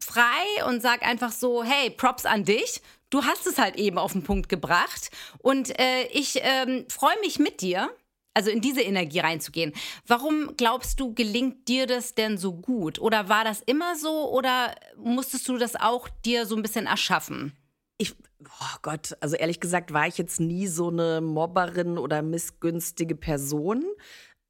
frei 0.04 0.66
und 0.66 0.82
sag 0.82 1.06
einfach 1.06 1.32
so, 1.32 1.64
hey, 1.64 1.92
Props 1.92 2.26
an 2.26 2.46
dich. 2.46 2.82
Du 3.12 3.26
hast 3.26 3.46
es 3.46 3.60
halt 3.60 3.76
eben 3.76 4.00
auf 4.00 4.14
den 4.14 4.24
Punkt 4.24 4.50
gebracht 4.50 5.12
und 5.38 5.80
äh, 5.80 6.08
ich 6.14 6.40
ähm, 6.42 6.88
freue 6.90 7.20
mich 7.22 7.38
mit 7.38 7.62
dir 7.62 7.92
also 8.40 8.52
in 8.52 8.62
diese 8.62 8.82
Energie 8.82 9.20
reinzugehen. 9.20 9.74
Warum 10.08 10.54
glaubst 10.56 10.98
du, 11.02 11.14
gelingt 11.14 11.68
dir 11.68 11.88
das 11.88 12.16
denn 12.16 12.38
so 12.38 12.54
gut? 12.54 12.98
Oder 12.98 13.28
war 13.28 13.44
das 13.44 13.60
immer 13.60 13.98
so 13.98 14.32
oder 14.32 14.76
musstest 14.96 15.46
du 15.50 15.58
das 15.58 15.76
auch 15.76 16.08
dir 16.24 16.46
so 16.46 16.56
ein 16.56 16.62
bisschen 16.62 16.86
erschaffen? 16.86 17.52
Ich, 17.98 18.16
oh 18.42 18.78
Gott, 18.82 19.18
also 19.20 19.36
ehrlich 19.36 19.60
gesagt 19.60 19.92
war 19.92 20.08
ich 20.08 20.18
jetzt 20.18 20.40
nie 20.40 20.68
so 20.68 20.88
eine 20.88 21.20
Mobberin 21.20 21.98
oder 21.98 22.22
missgünstige 22.22 23.16
Person. 23.16 23.84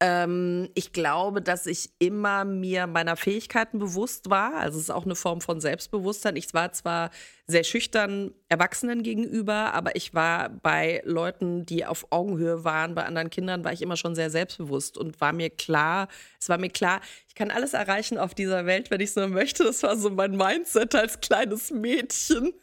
Ähm, 0.02 0.70
ich 0.74 0.94
glaube, 0.94 1.42
dass 1.42 1.66
ich 1.66 1.90
immer 1.98 2.46
mir 2.46 2.86
meiner 2.86 3.16
Fähigkeiten 3.16 3.78
bewusst 3.78 4.30
war. 4.30 4.54
Also 4.54 4.78
es 4.78 4.84
ist 4.84 4.90
auch 4.90 5.04
eine 5.04 5.14
Form 5.14 5.42
von 5.42 5.60
Selbstbewusstsein. 5.60 6.36
Ich 6.36 6.54
war 6.54 6.72
zwar 6.72 7.10
sehr 7.46 7.64
schüchtern 7.64 8.32
Erwachsenen 8.48 9.02
gegenüber, 9.02 9.74
aber 9.74 9.96
ich 9.96 10.14
war 10.14 10.48
bei 10.48 11.02
Leuten, 11.04 11.66
die 11.66 11.84
auf 11.84 12.06
Augenhöhe 12.10 12.64
waren, 12.64 12.94
bei 12.94 13.04
anderen 13.04 13.28
Kindern, 13.28 13.62
war 13.62 13.74
ich 13.74 13.82
immer 13.82 13.98
schon 13.98 14.14
sehr 14.14 14.30
selbstbewusst 14.30 14.96
und 14.96 15.20
war 15.20 15.34
mir 15.34 15.50
klar, 15.50 16.08
es 16.40 16.48
war 16.48 16.56
mir 16.56 16.70
klar, 16.70 17.02
ich 17.28 17.34
kann 17.34 17.50
alles 17.50 17.74
erreichen 17.74 18.16
auf 18.16 18.32
dieser 18.32 18.64
Welt, 18.64 18.90
wenn 18.90 19.00
ich 19.00 19.10
es 19.10 19.16
nur 19.16 19.28
möchte. 19.28 19.64
Das 19.64 19.82
war 19.82 19.98
so 19.98 20.08
mein 20.08 20.34
Mindset 20.34 20.94
als 20.94 21.20
kleines 21.20 21.70
Mädchen. 21.70 22.54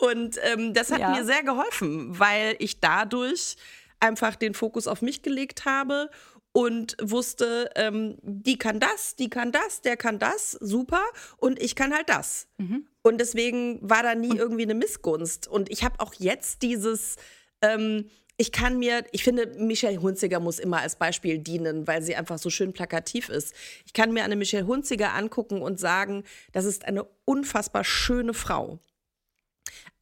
Und 0.00 0.38
ähm, 0.42 0.74
das 0.74 0.92
hat 0.92 1.00
ja. 1.00 1.10
mir 1.12 1.24
sehr 1.24 1.44
geholfen, 1.44 2.18
weil 2.18 2.56
ich 2.58 2.80
dadurch 2.80 3.56
einfach 4.00 4.36
den 4.36 4.52
Fokus 4.52 4.86
auf 4.86 5.00
mich 5.00 5.22
gelegt 5.22 5.64
habe 5.64 6.10
und 6.54 6.96
wusste, 7.02 7.68
ähm, 7.74 8.16
die 8.22 8.58
kann 8.58 8.78
das, 8.78 9.16
die 9.16 9.28
kann 9.28 9.50
das, 9.50 9.80
der 9.80 9.96
kann 9.96 10.20
das, 10.20 10.52
super 10.52 11.02
und 11.36 11.60
ich 11.60 11.74
kann 11.74 11.92
halt 11.92 12.08
das. 12.08 12.46
Mhm. 12.58 12.86
Und 13.02 13.18
deswegen 13.20 13.80
war 13.82 14.04
da 14.04 14.14
nie 14.14 14.30
und 14.30 14.38
irgendwie 14.38 14.62
eine 14.62 14.74
Missgunst. 14.74 15.48
Und 15.48 15.68
ich 15.68 15.82
habe 15.82 15.98
auch 15.98 16.14
jetzt 16.14 16.62
dieses, 16.62 17.16
ähm, 17.60 18.08
ich 18.36 18.52
kann 18.52 18.78
mir, 18.78 19.04
ich 19.10 19.24
finde, 19.24 19.46
Michelle 19.58 20.00
Hunziger 20.00 20.38
muss 20.38 20.60
immer 20.60 20.78
als 20.80 20.94
Beispiel 20.94 21.38
dienen, 21.38 21.88
weil 21.88 22.02
sie 22.02 22.14
einfach 22.14 22.38
so 22.38 22.50
schön 22.50 22.72
plakativ 22.72 23.30
ist. 23.30 23.52
Ich 23.84 23.92
kann 23.92 24.12
mir 24.12 24.22
eine 24.22 24.36
Michelle 24.36 24.68
Hunziger 24.68 25.12
angucken 25.12 25.60
und 25.60 25.80
sagen, 25.80 26.22
das 26.52 26.66
ist 26.66 26.84
eine 26.84 27.04
unfassbar 27.24 27.82
schöne 27.82 28.32
Frau. 28.32 28.78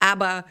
Aber 0.01 0.45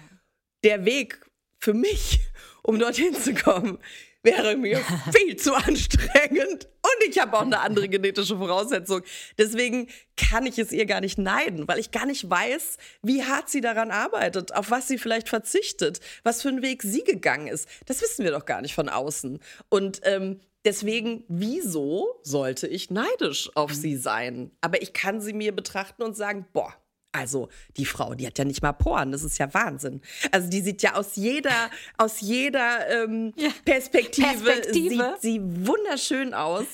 der 0.63 0.84
Weg 0.84 1.24
für 1.60 1.75
mich, 1.75 2.22
um 2.63 2.79
dorthin 2.79 3.13
zu 3.13 3.36
kommen, 3.36 3.77
wäre 4.24 4.56
mir 4.56 4.80
viel 5.16 5.36
zu 5.36 5.54
anstrengend. 5.54 6.68
Und 6.84 7.08
ich 7.08 7.20
habe 7.20 7.38
auch 7.38 7.42
eine 7.42 7.60
andere 7.60 7.90
genetische 7.90 8.38
Voraussetzung. 8.38 9.01
Deswegen 9.38 9.88
kann 10.18 10.46
ich 10.46 10.58
es 10.58 10.72
ihr 10.72 10.86
gar 10.86 11.01
nicht 11.01 11.18
neiden, 11.18 11.68
weil 11.68 11.80
ich 11.80 11.92
gar 11.92 12.06
nicht 12.06 12.30
weiß, 12.30 12.78
wie 13.01 13.24
hart 13.24 13.50
sie 13.50 13.62
daran 13.62 13.92
arbeitet, 13.92 14.54
auf 14.54 14.72
was 14.72 14.88
sie 14.88 14.98
vielleicht 14.98 15.30
verzichtet, 15.30 16.00
was 16.24 16.42
für 16.42 16.50
einen 16.50 16.62
Weg 16.62 16.84
sie 16.84 17.04
gegangen 17.04 17.48
ist. 17.48 17.68
Das 17.86 18.01
wissen 18.01 18.24
wir 18.24 18.32
doch 18.32 18.46
gar 18.46 18.62
nicht 18.62 18.75
von 18.75 18.90
außen. 18.90 19.40
Und 19.70 20.01
ähm, 20.04 20.40
Deswegen, 20.63 21.24
wieso 21.28 22.20
sollte 22.22 22.68
ich 22.68 22.92
neidisch 22.92 23.50
auf 23.56 23.74
sie 23.74 23.98
sein? 23.98 24.51
Aber 24.62 24.80
ich 24.84 24.94
kann 24.94 25.20
sie 25.20 25.34
mir 25.34 25.56
betrachten 25.56 26.04
und 26.04 26.16
sagen, 26.16 26.46
boah, 26.54 26.75
also 27.12 27.50
die 27.77 27.86
Frau, 27.86 28.13
die 28.15 28.25
hat 28.25 28.38
ja 28.38 28.46
nicht 28.46 28.62
mal 28.62 28.72
Poren, 28.72 29.12
das 29.12 29.24
ist 29.24 29.38
ja 29.38 29.53
Wahnsinn. 29.53 30.01
Also 30.32 30.50
die 30.50 30.62
sieht 30.62 30.82
ja 30.82 30.96
aus 30.96 31.15
jeder, 31.15 31.70
aus 31.98 32.22
jeder 32.22 33.03
ähm, 33.03 33.34
ja. 33.36 33.50
Perspektive, 33.65 34.27
Perspektive, 34.27 35.18
sieht 35.20 35.22
sie 35.22 35.41
wunderschön 35.41 36.34
aus. 36.34 36.65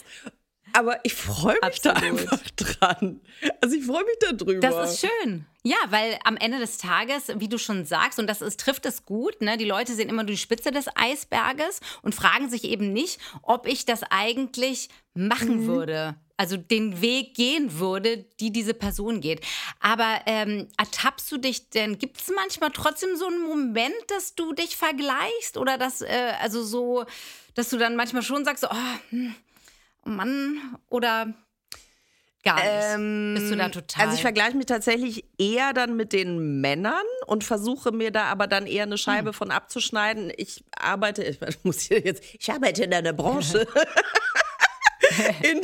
Aber 0.74 1.00
ich 1.04 1.14
freue 1.14 1.56
mich 1.56 1.64
Absolut. 1.64 1.98
da 1.98 2.02
einfach 2.02 2.40
dran. 2.56 3.22
Also 3.62 3.76
ich 3.76 3.86
freue 3.86 4.04
mich 4.04 4.18
darüber. 4.20 4.60
Das 4.60 4.94
ist 4.94 5.08
schön. 5.08 5.46
Ja, 5.64 5.78
weil 5.90 6.18
am 6.24 6.38
Ende 6.38 6.60
des 6.60 6.78
Tages, 6.78 7.32
wie 7.38 7.50
du 7.50 7.58
schon 7.58 7.86
sagst, 7.86 8.20
und 8.20 8.28
das 8.28 8.42
ist, 8.42 8.60
trifft 8.60 8.86
es 8.86 9.06
gut, 9.06 9.42
ne, 9.42 9.58
die 9.58 9.66
Leute 9.66 9.94
sehen 9.94 10.10
immer 10.10 10.24
nur 10.24 10.32
die 10.32 10.38
Spitze 10.38 10.72
des 10.72 10.86
Eisberges 10.96 11.82
und 12.02 12.16
fragen 12.16 12.50
sich 12.50 12.64
eben 12.64 12.94
nicht, 12.94 13.20
ob 13.42 13.68
ich 13.68 13.86
das 13.86 14.04
eigentlich 14.04 14.90
machen 15.14 15.64
mhm. 15.64 15.68
würde 15.68 16.16
also 16.38 16.56
den 16.56 17.02
Weg 17.02 17.34
gehen 17.34 17.80
würde, 17.80 18.26
die 18.40 18.52
diese 18.52 18.76
Person 18.76 19.20
geht. 19.20 19.42
Aber 19.80 20.22
ähm, 20.28 20.68
ertappst 20.78 21.32
du 21.32 21.38
dich 21.38 21.72
denn, 21.72 21.98
gibt 21.98 22.22
es 22.22 22.32
manchmal 22.34 22.70
trotzdem 22.72 23.16
so 23.18 23.26
einen 23.26 23.42
Moment, 23.42 23.96
dass 24.08 24.36
du 24.36 24.54
dich 24.54 24.78
vergleichst 24.78 25.58
oder 25.58 25.78
dass, 25.78 26.02
äh, 26.02 26.34
also 26.40 26.64
so, 26.64 27.06
dass 27.56 27.70
du 27.70 27.78
dann 27.78 27.96
manchmal 27.96 28.22
schon 28.22 28.46
sagst, 28.46 28.66
oh, 28.70 28.76
hm, 29.10 29.36
oh 29.36 29.47
Mann, 30.16 30.78
oder 30.90 31.34
gar 32.44 32.56
nicht? 32.56 32.66
Ähm, 32.66 33.36
Bist 33.36 33.52
du 33.52 33.56
da 33.56 33.70
total? 33.70 34.06
Also 34.06 34.16
ich 34.16 34.22
vergleiche 34.22 34.58
mich 34.58 34.66
tatsächlich 34.66 35.26
eher 35.38 35.74
dann 35.74 35.96
mit 35.96 36.14
den 36.14 36.62
Männern 36.62 37.06
und 37.26 37.44
versuche 37.44 37.92
mir 37.92 38.12
da 38.12 38.26
aber 38.26 38.48
dann 38.48 38.68
eher 38.68 38.84
eine 38.84 38.98
Scheibe 38.98 39.30
hm. 39.30 39.34
von 39.34 39.52
abzuschneiden. 39.52 40.32
Ich 40.38 40.64
arbeite, 40.76 41.24
ich 41.24 41.40
muss 41.64 41.82
hier 41.82 42.00
jetzt, 42.00 42.24
ich 42.40 42.52
arbeite 42.52 42.84
in 42.84 42.94
einer 42.94 43.14
Branche. 43.14 43.68
in 45.44 45.62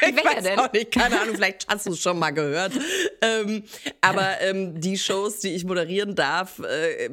ich 0.00 0.24
weiß 0.24 0.44
denn? 0.44 0.58
auch 0.58 0.72
nicht, 0.72 0.92
keine 0.92 1.20
Ahnung, 1.20 1.34
vielleicht 1.34 1.66
hast 1.68 1.86
du 1.86 1.92
es 1.92 2.00
schon 2.00 2.18
mal 2.18 2.30
gehört. 2.30 2.72
Ähm, 3.20 3.64
aber 4.00 4.40
ähm, 4.40 4.80
die 4.80 4.96
Shows, 4.96 5.40
die 5.40 5.54
ich 5.54 5.64
moderieren 5.64 6.14
darf, 6.14 6.60
äh, 6.60 7.10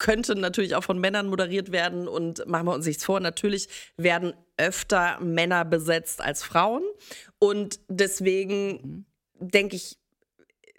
könnten 0.00 0.40
natürlich 0.40 0.74
auch 0.74 0.82
von 0.82 0.98
Männern 0.98 1.28
moderiert 1.28 1.70
werden. 1.70 2.08
Und 2.08 2.44
machen 2.48 2.66
wir 2.66 2.74
uns 2.74 2.86
nichts 2.86 3.04
vor, 3.04 3.20
natürlich 3.20 3.68
werden 3.96 4.34
öfter 4.56 5.20
Männer 5.20 5.64
besetzt 5.64 6.20
als 6.20 6.42
Frauen. 6.42 6.82
Und 7.38 7.78
deswegen 7.88 8.72
mhm. 8.72 9.06
denke 9.38 9.76
ich, 9.76 9.96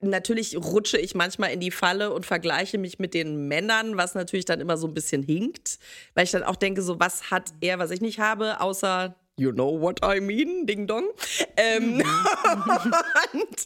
natürlich 0.01 0.57
rutsche 0.57 0.97
ich 0.97 1.15
manchmal 1.15 1.51
in 1.51 1.59
die 1.59 1.71
Falle 1.71 2.11
und 2.11 2.25
vergleiche 2.25 2.77
mich 2.77 2.99
mit 2.99 3.13
den 3.13 3.47
Männern, 3.47 3.97
was 3.97 4.15
natürlich 4.15 4.45
dann 4.45 4.59
immer 4.59 4.75
so 4.75 4.87
ein 4.87 4.93
bisschen 4.93 5.23
hinkt, 5.23 5.77
weil 6.15 6.25
ich 6.25 6.31
dann 6.31 6.43
auch 6.43 6.55
denke, 6.55 6.81
so 6.81 6.99
was 6.99 7.29
hat 7.29 7.51
er, 7.61 7.79
was 7.79 7.91
ich 7.91 8.01
nicht 8.01 8.19
habe, 8.19 8.59
außer 8.59 9.15
You 9.41 9.51
know 9.51 9.71
what 9.71 10.01
I 10.03 10.19
mean, 10.19 10.67
Ding 10.67 10.85
Dong. 10.85 11.09
Ähm, 11.57 11.97
mhm. 11.97 12.03
und, 13.33 13.65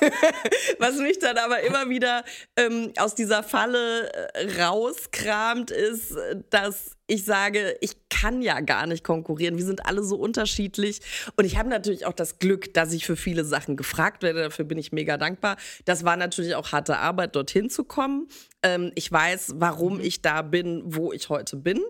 was 0.78 0.96
mich 0.96 1.18
dann 1.18 1.36
aber 1.36 1.60
immer 1.60 1.90
wieder 1.90 2.24
ähm, 2.56 2.90
aus 2.96 3.14
dieser 3.14 3.42
Falle 3.42 4.10
äh, 4.32 4.62
rauskramt, 4.62 5.70
ist, 5.70 6.14
dass 6.48 6.96
ich 7.06 7.26
sage, 7.26 7.76
ich 7.82 8.08
kann 8.08 8.40
ja 8.40 8.60
gar 8.60 8.86
nicht 8.86 9.04
konkurrieren. 9.04 9.58
Wir 9.58 9.66
sind 9.66 9.84
alle 9.84 10.02
so 10.02 10.16
unterschiedlich. 10.16 11.02
Und 11.36 11.44
ich 11.44 11.58
habe 11.58 11.68
natürlich 11.68 12.06
auch 12.06 12.14
das 12.14 12.38
Glück, 12.38 12.72
dass 12.72 12.94
ich 12.94 13.04
für 13.04 13.16
viele 13.16 13.44
Sachen 13.44 13.76
gefragt 13.76 14.22
werde. 14.22 14.44
Dafür 14.44 14.64
bin 14.64 14.78
ich 14.78 14.90
mega 14.90 15.18
dankbar. 15.18 15.58
Das 15.84 16.06
war 16.06 16.16
natürlich 16.16 16.54
auch 16.54 16.72
harte 16.72 16.96
Arbeit, 16.96 17.36
dorthin 17.36 17.68
zu 17.68 17.84
kommen. 17.84 18.28
Ähm, 18.62 18.90
ich 18.94 19.12
weiß, 19.12 19.56
warum 19.56 19.96
mhm. 19.98 20.04
ich 20.04 20.22
da 20.22 20.40
bin, 20.40 20.80
wo 20.86 21.12
ich 21.12 21.28
heute 21.28 21.58
bin. 21.58 21.82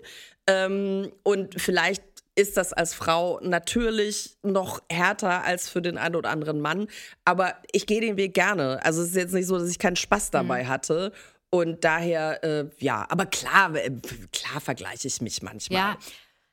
Ähm, 0.49 1.13
und 1.23 1.61
vielleicht 1.61 2.03
ist 2.37 2.57
das 2.57 2.73
als 2.73 2.95
Frau 2.95 3.39
natürlich 3.43 4.37
noch 4.43 4.83
härter 4.91 5.45
als 5.45 5.69
für 5.69 5.81
den 5.81 5.99
einen 5.99 6.17
oder 6.17 6.31
anderen 6.31 6.61
Mann. 6.61 6.89
Aber 7.25 7.55
ich 7.73 7.87
gehe 7.87 8.01
den 8.01 8.17
Weg 8.17 8.35
gerne. 8.35 8.85
Also 8.85 9.03
es 9.03 9.11
ist 9.11 9.17
jetzt 9.17 9.35
nicht 9.35 9.47
so, 9.47 9.59
dass 9.59 9.71
ich 9.71 9.79
keinen 9.79 9.97
Spaß 9.97 10.31
dabei 10.31 10.65
mhm. 10.65 10.69
hatte. 10.69 11.13
Und 11.51 11.85
daher, 11.85 12.43
äh, 12.43 12.69
ja, 12.79 13.07
aber 13.09 13.27
klar, 13.27 13.75
äh, 13.77 13.91
klar 14.33 14.61
vergleiche 14.61 15.07
ich 15.07 15.21
mich 15.21 15.43
manchmal. 15.43 15.79
Ja. 15.79 15.99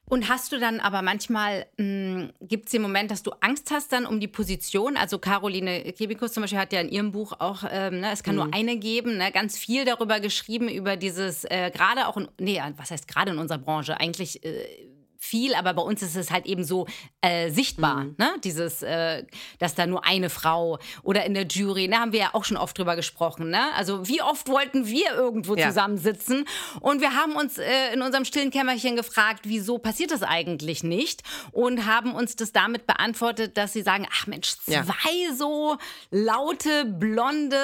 Und 0.06 0.28
hast 0.28 0.52
du 0.52 0.60
dann 0.60 0.82
aber 0.82 1.02
manchmal, 1.02 1.66
hm, 1.78 2.34
gibt 2.42 2.66
es 2.66 2.72
den 2.72 2.82
Moment, 2.82 3.10
dass 3.10 3.24
du 3.24 3.32
Angst 3.40 3.72
hast 3.72 3.94
dann 3.94 4.06
um 4.06 4.20
die 4.20 4.28
Position? 4.28 4.98
Also 4.98 5.18
Caroline 5.20 5.94
Kebikus 5.94 6.34
zum 6.34 6.42
Beispiel 6.42 6.60
hat 6.60 6.74
ja 6.74 6.82
in 6.82 6.90
ihrem 6.90 7.14
Buch 7.14 7.32
auch, 7.40 7.64
ähm, 7.72 8.02
ne, 8.02 8.12
es 8.12 8.22
kann 8.22 8.36
mhm. 8.36 8.42
nur 8.44 8.54
eine 8.54 8.78
geben, 8.78 9.18
ne, 9.18 9.32
ganz 9.32 9.58
viel 9.58 9.86
darüber 9.86 10.20
geschrieben, 10.20 10.68
über 10.68 10.98
dieses, 10.98 11.46
äh, 11.46 11.72
gerade 11.74 12.08
auch, 12.08 12.18
in, 12.18 12.28
nee, 12.40 12.62
was 12.76 12.92
heißt 12.92 13.08
gerade 13.08 13.32
in 13.32 13.38
unserer 13.38 13.60
Branche, 13.60 14.00
eigentlich 14.00 14.44
äh, 14.44 14.92
viel, 15.24 15.54
aber 15.54 15.76
bei 15.76 15.84
uns 15.84 16.02
ist 16.02 16.16
es 16.16 16.32
halt 16.32 16.48
eben 16.48 16.64
so 16.64 16.88
äh, 17.22 17.52
sichtbar, 17.52 18.06
Mhm. 18.06 18.16
ne? 18.18 18.32
Dieses, 18.44 18.82
äh, 18.82 19.24
dass 19.60 19.76
da 19.76 19.86
nur 19.86 20.04
eine 20.04 20.32
Frau 20.32 20.80
oder 21.04 21.26
in 21.26 21.36
der 21.36 21.46
Jury, 21.46 21.88
da 21.88 22.00
haben 22.00 22.12
wir 22.12 22.20
ja 22.20 22.30
auch 22.34 22.44
schon 22.44 22.58
oft 22.58 22.76
drüber 22.76 22.96
gesprochen, 22.96 23.52
ne? 23.52 23.72
Also 23.78 24.08
wie 24.08 24.22
oft 24.24 24.48
wollten 24.50 24.88
wir 24.88 25.14
irgendwo 25.14 25.56
Ja. 25.56 25.68
zusammensitzen 25.68 26.46
und 26.80 27.02
wir 27.02 27.14
haben 27.16 27.34
uns 27.36 27.60
äh, 27.60 27.94
in 27.94 28.02
unserem 28.02 28.26
stillen 28.26 28.50
Kämmerchen 28.50 28.96
gefragt, 28.96 29.42
wieso 29.44 29.78
passiert 29.78 30.10
das 30.10 30.24
eigentlich 30.24 30.84
nicht 30.84 31.22
und 31.52 31.86
haben 31.86 32.16
uns 32.16 32.36
das 32.36 32.52
damit 32.52 32.88
beantwortet, 32.88 33.58
dass 33.58 33.74
sie 33.74 33.84
sagen, 33.84 34.08
ach 34.12 34.26
Mensch, 34.26 34.56
zwei 34.66 34.74
Ja. 34.74 35.36
so 35.38 35.78
laute, 36.10 36.86
blonde 36.86 37.58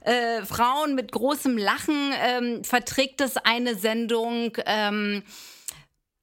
äh, 0.00 0.42
Frauen 0.46 0.94
mit 0.94 1.12
großem 1.12 1.58
Lachen 1.58 2.12
ähm, 2.18 2.64
verträgt 2.64 3.20
es 3.20 3.36
eine 3.36 3.74
Sendung. 3.74 4.56
Ähm, 4.64 5.22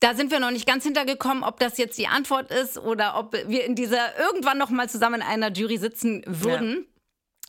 da 0.01 0.15
sind 0.15 0.31
wir 0.31 0.39
noch 0.39 0.51
nicht 0.51 0.67
ganz 0.67 0.83
hintergekommen, 0.83 1.43
ob 1.43 1.59
das 1.59 1.77
jetzt 1.77 1.97
die 1.97 2.07
Antwort 2.07 2.51
ist 2.51 2.77
oder 2.77 3.17
ob 3.17 3.33
wir 3.33 3.63
in 3.65 3.75
dieser 3.75 4.17
irgendwann 4.19 4.57
noch 4.57 4.71
mal 4.71 4.89
zusammen 4.89 5.21
in 5.21 5.27
einer 5.27 5.51
Jury 5.51 5.77
sitzen 5.77 6.23
würden. 6.25 6.87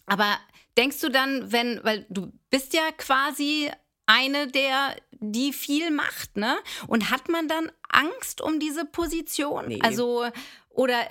Aber 0.06 0.38
denkst 0.76 1.00
du 1.00 1.08
dann, 1.08 1.50
wenn, 1.50 1.80
weil 1.82 2.06
du 2.10 2.30
bist 2.50 2.74
ja 2.74 2.82
quasi 2.96 3.70
eine 4.06 4.48
der, 4.48 4.96
die 5.12 5.52
viel 5.52 5.90
macht, 5.90 6.36
ne? 6.36 6.56
Und 6.88 7.10
hat 7.10 7.28
man 7.30 7.48
dann 7.48 7.72
Angst 7.88 8.42
um 8.42 8.60
diese 8.60 8.84
Position? 8.84 9.68
Nee. 9.68 9.80
Also, 9.82 10.26
oder, 10.68 11.06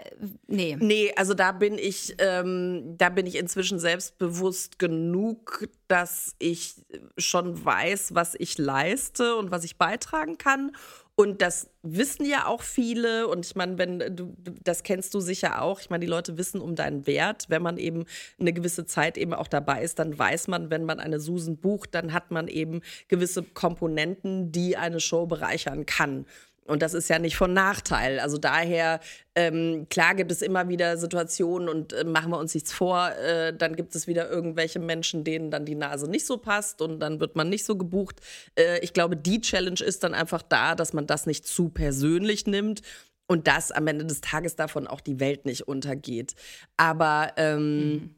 nee. 0.47 0.77
Nee, 0.79 1.13
also 1.15 1.33
da 1.33 1.51
bin 1.51 1.77
ich, 1.77 2.15
ähm, 2.19 2.95
da 2.97 3.09
bin 3.09 3.25
ich 3.25 3.35
inzwischen 3.35 3.79
selbstbewusst 3.79 4.77
genug, 4.77 5.67
dass 5.87 6.35
ich 6.37 6.75
schon 7.17 7.63
weiß, 7.63 8.13
was 8.13 8.35
ich 8.37 8.57
leiste 8.57 9.35
und 9.35 9.51
was 9.51 9.63
ich 9.63 9.77
beitragen 9.77 10.37
kann. 10.37 10.75
Und 11.21 11.39
das 11.43 11.69
wissen 11.83 12.25
ja 12.25 12.47
auch 12.47 12.63
viele. 12.63 13.27
Und 13.27 13.45
ich 13.45 13.55
meine, 13.55 13.77
wenn 13.77 13.99
du, 13.99 14.09
du- 14.09 14.55
das 14.63 14.81
kennst 14.81 15.13
du 15.13 15.19
sicher 15.19 15.61
auch. 15.61 15.79
Ich 15.79 15.91
meine, 15.91 16.03
die 16.03 16.09
Leute 16.09 16.35
wissen 16.39 16.59
um 16.59 16.75
deinen 16.75 17.05
Wert. 17.05 17.45
Wenn 17.47 17.61
man 17.61 17.77
eben 17.77 18.05
eine 18.39 18.51
gewisse 18.53 18.87
Zeit 18.87 19.19
eben 19.19 19.35
auch 19.35 19.47
dabei 19.47 19.83
ist, 19.83 19.99
dann 19.99 20.17
weiß 20.17 20.47
man, 20.47 20.71
wenn 20.71 20.83
man 20.83 20.99
eine 20.99 21.19
Susan 21.19 21.57
bucht, 21.57 21.93
dann 21.93 22.11
hat 22.11 22.31
man 22.31 22.47
eben 22.47 22.81
gewisse 23.07 23.43
Komponenten, 23.43 24.51
die 24.51 24.77
eine 24.77 24.99
Show 24.99 25.27
bereichern 25.27 25.85
kann. 25.85 26.25
Und 26.67 26.81
das 26.81 26.93
ist 26.93 27.09
ja 27.09 27.17
nicht 27.17 27.35
von 27.35 27.53
Nachteil. 27.53 28.19
Also 28.19 28.37
daher, 28.37 28.99
ähm, 29.35 29.87
klar 29.89 30.13
gibt 30.13 30.31
es 30.31 30.41
immer 30.41 30.69
wieder 30.69 30.95
Situationen 30.95 31.67
und 31.67 31.91
äh, 31.93 32.03
machen 32.03 32.31
wir 32.31 32.37
uns 32.37 32.53
nichts 32.53 32.71
vor, 32.71 33.11
äh, 33.13 33.51
dann 33.53 33.75
gibt 33.75 33.95
es 33.95 34.07
wieder 34.07 34.29
irgendwelche 34.29 34.79
Menschen, 34.79 35.23
denen 35.23 35.49
dann 35.49 35.65
die 35.65 35.75
Nase 35.75 36.09
nicht 36.09 36.25
so 36.25 36.37
passt 36.37 36.81
und 36.81 36.99
dann 36.99 37.19
wird 37.19 37.35
man 37.35 37.49
nicht 37.49 37.65
so 37.65 37.75
gebucht. 37.75 38.21
Äh, 38.55 38.79
ich 38.79 38.93
glaube, 38.93 39.17
die 39.17 39.41
Challenge 39.41 39.81
ist 39.83 40.03
dann 40.03 40.13
einfach 40.13 40.43
da, 40.43 40.75
dass 40.75 40.93
man 40.93 41.07
das 41.07 41.25
nicht 41.25 41.47
zu 41.47 41.69
persönlich 41.69 42.45
nimmt 42.45 42.81
und 43.27 43.47
dass 43.47 43.71
am 43.71 43.87
Ende 43.87 44.05
des 44.05 44.21
Tages 44.21 44.55
davon 44.55 44.87
auch 44.87 45.01
die 45.01 45.19
Welt 45.19 45.45
nicht 45.45 45.67
untergeht. 45.67 46.35
Aber 46.77 47.33
ähm, 47.37 48.15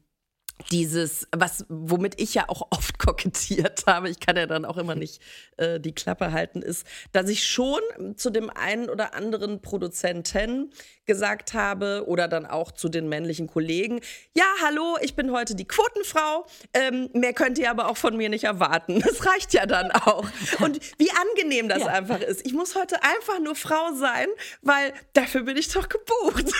dieses, 0.70 1.26
was, 1.34 1.64
womit 1.68 2.20
ich 2.20 2.34
ja 2.34 2.48
auch 2.48 2.66
oft 2.70 2.98
kokettiert 2.98 3.84
habe, 3.86 4.08
ich 4.08 4.20
kann 4.20 4.36
ja 4.36 4.46
dann 4.46 4.64
auch 4.64 4.76
immer 4.76 4.94
nicht 4.94 5.20
äh, 5.56 5.80
die 5.80 5.92
Klappe 5.92 6.32
halten, 6.32 6.62
ist, 6.62 6.86
dass 7.12 7.28
ich 7.28 7.46
schon 7.46 7.80
zu 8.16 8.30
dem 8.30 8.50
einen 8.50 8.88
oder 8.88 9.14
anderen 9.14 9.60
Produzenten 9.60 10.70
gesagt 11.06 11.52
habe 11.52 12.04
oder 12.06 12.28
dann 12.28 12.46
auch 12.46 12.72
zu 12.72 12.88
den 12.88 13.08
männlichen 13.08 13.46
Kollegen, 13.46 14.00
ja, 14.32 14.46
hallo, 14.64 14.96
ich 15.02 15.14
bin 15.14 15.32
heute 15.32 15.54
die 15.54 15.66
Quotenfrau, 15.66 16.46
ähm, 16.72 17.10
mehr 17.12 17.34
könnt 17.34 17.58
ihr 17.58 17.70
aber 17.70 17.88
auch 17.88 17.96
von 17.96 18.16
mir 18.16 18.28
nicht 18.30 18.44
erwarten. 18.44 19.00
Das 19.00 19.26
reicht 19.26 19.52
ja 19.52 19.66
dann 19.66 19.90
auch. 19.90 20.26
Und 20.60 20.80
wie 20.98 21.10
angenehm 21.10 21.68
das 21.68 21.80
Ja. 21.80 21.86
einfach 21.88 22.20
ist. 22.20 22.46
Ich 22.46 22.54
muss 22.54 22.74
heute 22.74 23.02
einfach 23.02 23.38
nur 23.40 23.54
Frau 23.54 23.92
sein, 23.94 24.28
weil 24.62 24.94
dafür 25.12 25.42
bin 25.42 25.56
ich 25.56 25.68
doch 25.68 25.88
gebucht. 25.88 26.46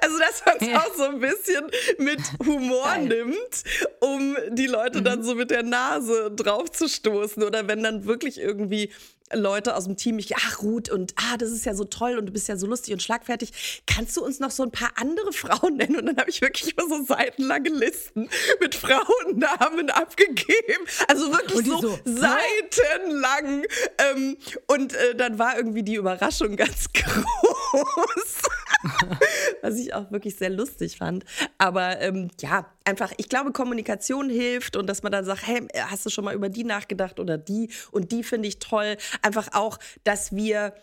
also, 0.00 0.18
dass 0.18 0.44
man 0.46 0.56
es 0.60 0.66
Ja. 0.66 0.78
auch 0.80 0.94
so 0.94 1.04
ein 1.04 1.20
bisschen 1.20 1.64
mit 1.98 2.20
Humor 2.46 2.84
Geil. 2.84 3.06
nimmt, 3.06 3.64
um 4.00 4.36
die 4.50 4.66
Leute 4.66 5.02
dann 5.02 5.22
so 5.22 5.34
mit 5.34 5.50
der 5.50 5.62
Nase 5.62 6.30
drauf 6.34 6.70
zu 6.70 6.88
stoßen. 6.88 7.42
Oder 7.42 7.68
wenn 7.68 7.82
dann 7.82 8.04
wirklich 8.06 8.38
irgendwie 8.38 8.90
Leute 9.32 9.76
aus 9.76 9.84
dem 9.84 9.96
Team 9.96 10.16
mich, 10.16 10.34
ach 10.36 10.60
Ruth, 10.60 10.90
und 10.90 11.14
ah, 11.16 11.36
das 11.36 11.50
ist 11.52 11.64
ja 11.64 11.72
so 11.72 11.84
toll 11.84 12.18
und 12.18 12.26
du 12.26 12.32
bist 12.32 12.48
ja 12.48 12.56
so 12.56 12.66
lustig 12.66 12.92
und 12.94 13.00
schlagfertig. 13.00 13.82
Kannst 13.86 14.16
du 14.16 14.24
uns 14.24 14.40
noch 14.40 14.50
so 14.50 14.64
ein 14.64 14.72
paar 14.72 14.90
andere 14.96 15.32
Frauen 15.32 15.76
nennen? 15.76 15.94
Und 15.96 16.06
dann 16.06 16.16
habe 16.16 16.30
ich 16.30 16.40
wirklich 16.40 16.76
immer 16.76 16.88
so 16.88 17.04
seitenlange 17.04 17.68
Listen 17.70 18.28
mit 18.60 18.74
Frauennamen 18.74 19.90
abgegeben. 19.90 20.84
Also 21.06 21.30
wirklich 21.32 21.64
so, 21.64 21.80
so, 21.80 21.98
seitenlang. 22.04 23.64
Ähm, 23.98 24.36
und 24.66 24.94
äh, 24.94 25.14
dann 25.14 25.38
war 25.38 25.56
irgendwie 25.56 25.84
die 25.84 25.94
Überraschung 25.94 26.56
ganz 26.56 26.86
groß. 26.92 27.49
Was 29.62 29.76
ich 29.78 29.94
auch 29.94 30.10
wirklich 30.10 30.36
sehr 30.36 30.50
lustig 30.50 30.96
fand. 30.98 31.24
Aber 31.58 32.00
ähm, 32.00 32.28
ja, 32.40 32.66
einfach, 32.84 33.12
ich 33.18 33.28
glaube, 33.28 33.52
Kommunikation 33.52 34.30
hilft 34.30 34.76
und 34.76 34.86
dass 34.86 35.02
man 35.02 35.12
dann 35.12 35.24
sagt, 35.24 35.46
hey, 35.46 35.66
hast 35.76 36.06
du 36.06 36.10
schon 36.10 36.24
mal 36.24 36.34
über 36.34 36.48
die 36.48 36.64
nachgedacht 36.64 37.20
oder 37.20 37.38
die 37.38 37.70
und 37.92 38.12
die 38.12 38.22
finde 38.24 38.48
ich 38.48 38.58
toll. 38.58 38.96
Einfach 39.22 39.48
auch, 39.52 39.78
dass 40.04 40.34
wir 40.34 40.74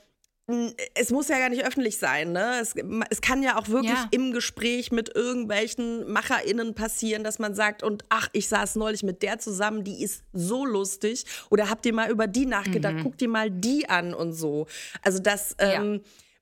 es 0.95 1.09
muss 1.11 1.27
ja 1.27 1.39
gar 1.39 1.49
nicht 1.49 1.65
öffentlich 1.65 1.97
sein, 1.97 2.31
ne? 2.31 2.59
Es, 2.61 2.73
es 3.09 3.19
kann 3.19 3.43
ja 3.43 3.57
auch 3.59 3.67
wirklich 3.67 3.91
Ja. 3.91 4.07
im 4.11 4.31
Gespräch 4.31 4.93
mit 4.93 5.13
irgendwelchen 5.13 6.09
MacherInnen 6.09 6.73
passieren, 6.73 7.25
dass 7.25 7.37
man 7.37 7.53
sagt, 7.53 7.83
und 7.83 8.05
ach, 8.07 8.29
ich 8.31 8.47
saß 8.47 8.75
neulich 8.77 9.03
mit 9.03 9.23
der 9.23 9.39
zusammen, 9.39 9.83
die 9.83 10.01
ist 10.01 10.23
so 10.31 10.65
lustig. 10.65 11.25
Oder 11.49 11.69
habt 11.69 11.85
ihr 11.85 11.91
mal 11.93 12.09
über 12.09 12.27
die 12.27 12.45
nachgedacht? 12.45 12.95
Guckt 13.03 13.21
ihr 13.21 13.27
mal 13.27 13.51
die 13.51 13.89
an 13.89 14.13
und 14.13 14.31
so. 14.31 14.67
Also 15.01 15.19
das 15.19 15.53
Ja. 15.59 15.81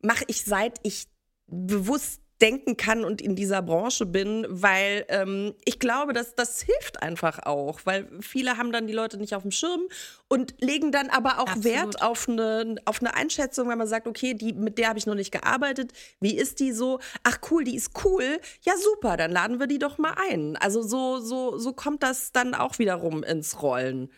Mache 0.05 0.23
ich 0.27 0.43
seit 0.43 0.79
ich 0.83 1.07
bewusst 1.47 2.21
denken 2.41 2.75
kann 2.75 3.05
und 3.05 3.21
in 3.21 3.35
dieser 3.35 3.61
Branche 3.61 4.05
bin, 4.05 4.45
weil 4.49 5.05
ähm, 5.07 5.53
ich 5.63 5.79
glaube, 5.79 6.11
dass 6.11 6.35
das 6.35 6.61
hilft 6.61 7.01
einfach 7.01 7.39
auch, 7.45 7.79
weil 7.85 8.09
viele 8.19 8.57
haben 8.57 8.73
dann 8.73 8.87
die 8.87 8.93
Leute 8.93 9.17
nicht 9.17 9.35
auf 9.35 9.43
dem 9.43 9.51
Schirm 9.51 9.87
und 10.27 10.53
legen 10.59 10.91
dann 10.91 11.09
aber 11.09 11.39
auch 11.39 11.47
Absolut. 11.47 11.63
Wert 11.63 12.01
auf 12.01 12.27
eine, 12.27 12.75
auf 12.83 12.99
eine 12.99 13.15
Einschätzung, 13.15 13.69
wenn 13.69 13.77
man 13.77 13.87
sagt, 13.87 14.05
okay, 14.05 14.33
die, 14.33 14.51
mit 14.51 14.77
der 14.77 14.89
habe 14.89 14.99
ich 14.99 15.05
noch 15.05 15.15
nicht 15.15 15.31
gearbeitet, 15.31 15.93
wie 16.19 16.35
ist 16.35 16.59
die 16.59 16.73
so? 16.73 16.99
Ach 17.23 17.37
cool, 17.49 17.63
die 17.63 17.75
ist 17.75 17.91
cool, 18.03 18.39
ja 18.63 18.73
super, 18.75 19.15
dann 19.15 19.31
laden 19.31 19.59
wir 19.59 19.67
die 19.67 19.79
doch 19.79 19.97
mal 19.97 20.15
ein. 20.29 20.57
Also 20.57 20.81
so, 20.81 21.19
so, 21.19 21.57
so 21.57 21.71
kommt 21.71 22.03
das 22.03 22.33
dann 22.33 22.53
auch 22.53 22.79
wiederum 22.79 23.23
ins 23.23 23.61
Rollen. 23.61 24.11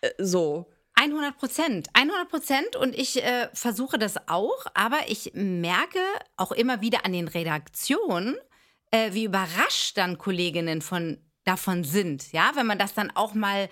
Äh, 0.00 0.10
so. 0.18 0.66
100 1.02 1.36
Prozent, 1.36 1.88
100 1.94 2.28
Prozent. 2.28 2.76
Und 2.76 2.94
ich 2.94 3.22
äh, 3.22 3.48
versuche 3.52 3.98
das 3.98 4.28
auch, 4.28 4.66
aber 4.74 4.98
ich 5.08 5.32
merke 5.34 6.00
auch 6.36 6.52
immer 6.52 6.80
wieder 6.80 7.04
an 7.04 7.12
den 7.12 7.28
Redaktionen, 7.28 8.36
äh, 8.90 9.12
wie 9.12 9.24
überrascht 9.24 9.96
dann 9.96 10.18
Kolleginnen 10.18 10.80
von, 10.80 11.18
davon 11.44 11.82
sind, 11.82 12.32
ja, 12.32 12.52
wenn 12.54 12.66
man 12.66 12.78
das 12.78 12.94
dann 12.94 13.10
auch 13.10 13.34
mal 13.34 13.68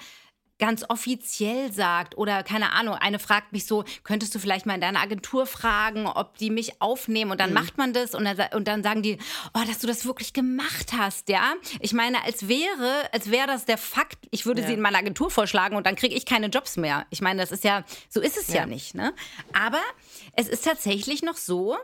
ganz 0.60 0.84
offiziell 0.88 1.72
sagt 1.72 2.16
oder 2.16 2.44
keine 2.44 2.72
Ahnung, 2.72 2.94
eine 2.94 3.18
fragt 3.18 3.52
mich 3.52 3.66
so, 3.66 3.84
könntest 4.04 4.32
du 4.34 4.38
vielleicht 4.38 4.66
mal 4.66 4.74
in 4.74 4.80
deine 4.80 5.00
Agentur 5.00 5.46
fragen, 5.46 6.06
ob 6.06 6.38
die 6.38 6.50
mich 6.50 6.80
aufnehmen 6.80 7.32
und 7.32 7.40
dann 7.40 7.52
macht 7.52 7.78
man 7.78 7.92
das 7.92 8.14
und 8.14 8.24
dann, 8.24 8.38
und 8.54 8.68
dann 8.68 8.84
sagen 8.84 9.02
die, 9.02 9.18
oh, 9.54 9.60
dass 9.66 9.80
du 9.80 9.88
das 9.88 10.04
wirklich 10.04 10.32
gemacht 10.32 10.92
hast, 10.96 11.28
ja. 11.28 11.54
Ich 11.80 11.92
meine, 11.92 12.22
als 12.24 12.46
wäre, 12.46 13.12
als 13.12 13.30
wäre 13.32 13.48
das 13.48 13.64
der 13.64 13.78
Fakt, 13.78 14.18
ich 14.30 14.46
würde 14.46 14.60
Ja. 14.60 14.68
sie 14.68 14.74
in 14.74 14.80
meine 14.80 14.98
Agentur 14.98 15.30
vorschlagen 15.30 15.74
und 15.76 15.86
dann 15.86 15.96
kriege 15.96 16.14
ich 16.14 16.26
keine 16.26 16.46
Jobs 16.46 16.76
mehr. 16.76 17.06
Ich 17.10 17.20
meine, 17.20 17.40
das 17.40 17.50
ist 17.50 17.64
ja, 17.64 17.84
so 18.08 18.20
ist 18.20 18.36
es 18.36 18.48
ja, 18.48 18.60
Ja. 18.60 18.66
nicht, 18.66 18.94
ne? 18.94 19.12
Aber 19.52 19.80
es 20.34 20.46
ist 20.48 20.64
tatsächlich 20.64 21.22
noch 21.22 21.36
so, 21.38 21.76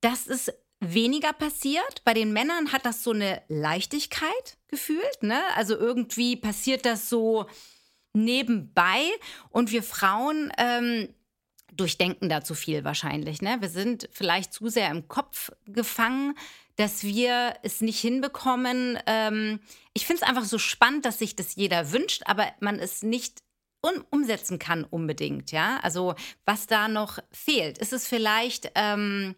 dass 0.00 0.26
es 0.26 0.52
weniger 0.80 1.32
passiert. 1.32 2.02
Bei 2.04 2.12
den 2.12 2.32
Männern 2.32 2.72
hat 2.72 2.84
das 2.84 3.02
so 3.02 3.12
eine 3.12 3.40
Leichtigkeit 3.48 4.58
gefühlt, 4.68 5.22
ne? 5.22 5.40
Also 5.54 5.74
irgendwie 5.76 6.36
passiert 6.36 6.84
das 6.84 7.08
so 7.08 7.46
nebenbei 8.16 9.02
und 9.50 9.70
wir 9.70 9.82
Frauen 9.82 10.52
ähm, 10.58 11.08
durchdenken 11.72 12.28
da 12.28 12.42
zu 12.42 12.54
viel 12.54 12.84
wahrscheinlich. 12.84 13.42
Ne? 13.42 13.58
Wir 13.60 13.68
sind 13.68 14.08
vielleicht 14.10 14.52
zu 14.52 14.68
sehr 14.68 14.90
im 14.90 15.06
Kopf 15.08 15.52
gefangen, 15.66 16.34
dass 16.76 17.04
wir 17.04 17.54
es 17.62 17.80
nicht 17.80 18.00
hinbekommen. 18.00 18.98
Ähm, 19.06 19.60
ich 19.92 20.06
finde 20.06 20.22
es 20.22 20.28
einfach 20.28 20.44
so 20.44 20.58
spannend, 20.58 21.04
dass 21.04 21.18
sich 21.18 21.36
das 21.36 21.54
jeder 21.54 21.92
wünscht, 21.92 22.22
aber 22.26 22.46
man 22.60 22.78
es 22.78 23.02
nicht 23.02 23.42
un- 23.82 24.04
umsetzen 24.10 24.58
kann 24.58 24.84
unbedingt. 24.84 25.52
Ja, 25.52 25.78
also 25.82 26.14
was 26.44 26.66
da 26.66 26.88
noch 26.88 27.18
fehlt, 27.30 27.78
ist 27.78 27.92
es 27.92 28.08
vielleicht, 28.08 28.72
ähm, 28.74 29.34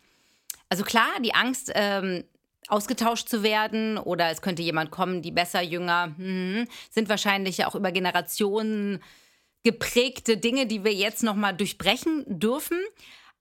also 0.69 0.85
klar, 0.85 1.09
die 1.23 1.35
Angst. 1.35 1.73
Ähm, 1.75 2.25
ausgetauscht 2.69 3.29
zu 3.29 3.43
werden 3.43 3.99
oder 3.99 4.31
es 4.31 4.43
könnte 4.43 4.63
jemand 4.63 4.91
kommen, 4.91 5.23
die 5.23 5.31
besser, 5.31 5.63
jünger, 5.63 6.13
hm, 6.17 6.67
sind 6.91 7.09
wahrscheinlich 7.09 7.59
ja 7.59 7.67
auch 7.69 7.75
über 7.75 7.93
Generationen 7.93 9.03
geprägte 9.65 10.37
Dinge, 10.37 10.67
die 10.67 10.85
wir 10.85 10.95
jetzt 10.95 11.23
noch 11.23 11.35
mal 11.35 11.53
durchbrechen 11.53 12.25
dürfen. 12.27 12.79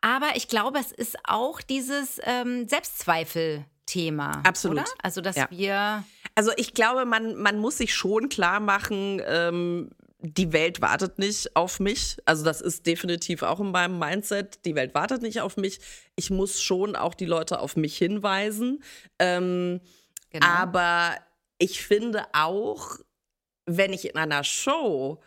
Aber 0.01 0.35
ich 0.35 0.47
glaube, 0.47 0.79
es 0.79 0.91
ist 0.91 1.17
auch 1.23 1.61
dieses 1.61 2.19
ähm, 2.23 2.67
Selbstzweifel-Thema. 2.67 4.41
Absolut. 4.45 4.79
Oder? 4.79 4.87
Also, 5.01 5.21
dass 5.21 5.35
Ja. 5.35 5.47
wir. 5.49 6.03
Also 6.35 6.51
ich 6.57 6.73
glaube, 6.73 7.05
man, 7.05 7.35
man 7.35 7.57
muss 7.59 7.77
sich 7.77 7.95
schon 7.95 8.29
klar 8.29 8.59
machen, 8.59 9.21
ähm, 9.25 9.89
die 10.19 10.51
Welt 10.51 10.81
wartet 10.81 11.19
nicht 11.19 11.55
auf 11.55 11.79
mich. 11.79 12.17
Also 12.25 12.43
das 12.43 12.61
ist 12.61 12.85
definitiv 12.87 13.43
auch 13.43 13.59
in 13.59 13.71
meinem 13.71 13.99
Mindset. 13.99 14.65
Die 14.65 14.75
Welt 14.75 14.95
wartet 14.95 15.21
nicht 15.21 15.41
auf 15.41 15.57
mich. 15.57 15.79
Ich 16.15 16.31
muss 16.31 16.61
schon 16.61 16.95
auch 16.95 17.13
die 17.13 17.25
Leute 17.25 17.59
auf 17.59 17.75
mich 17.75 17.97
hinweisen. 17.97 18.83
Ähm, 19.19 19.79
genau. 20.31 20.47
Aber 20.47 21.15
ich 21.59 21.83
finde 21.83 22.25
auch, 22.33 22.97
wenn 23.65 23.93
ich 23.93 24.09
in 24.09 24.15
einer 24.15 24.43
Show 24.43 25.21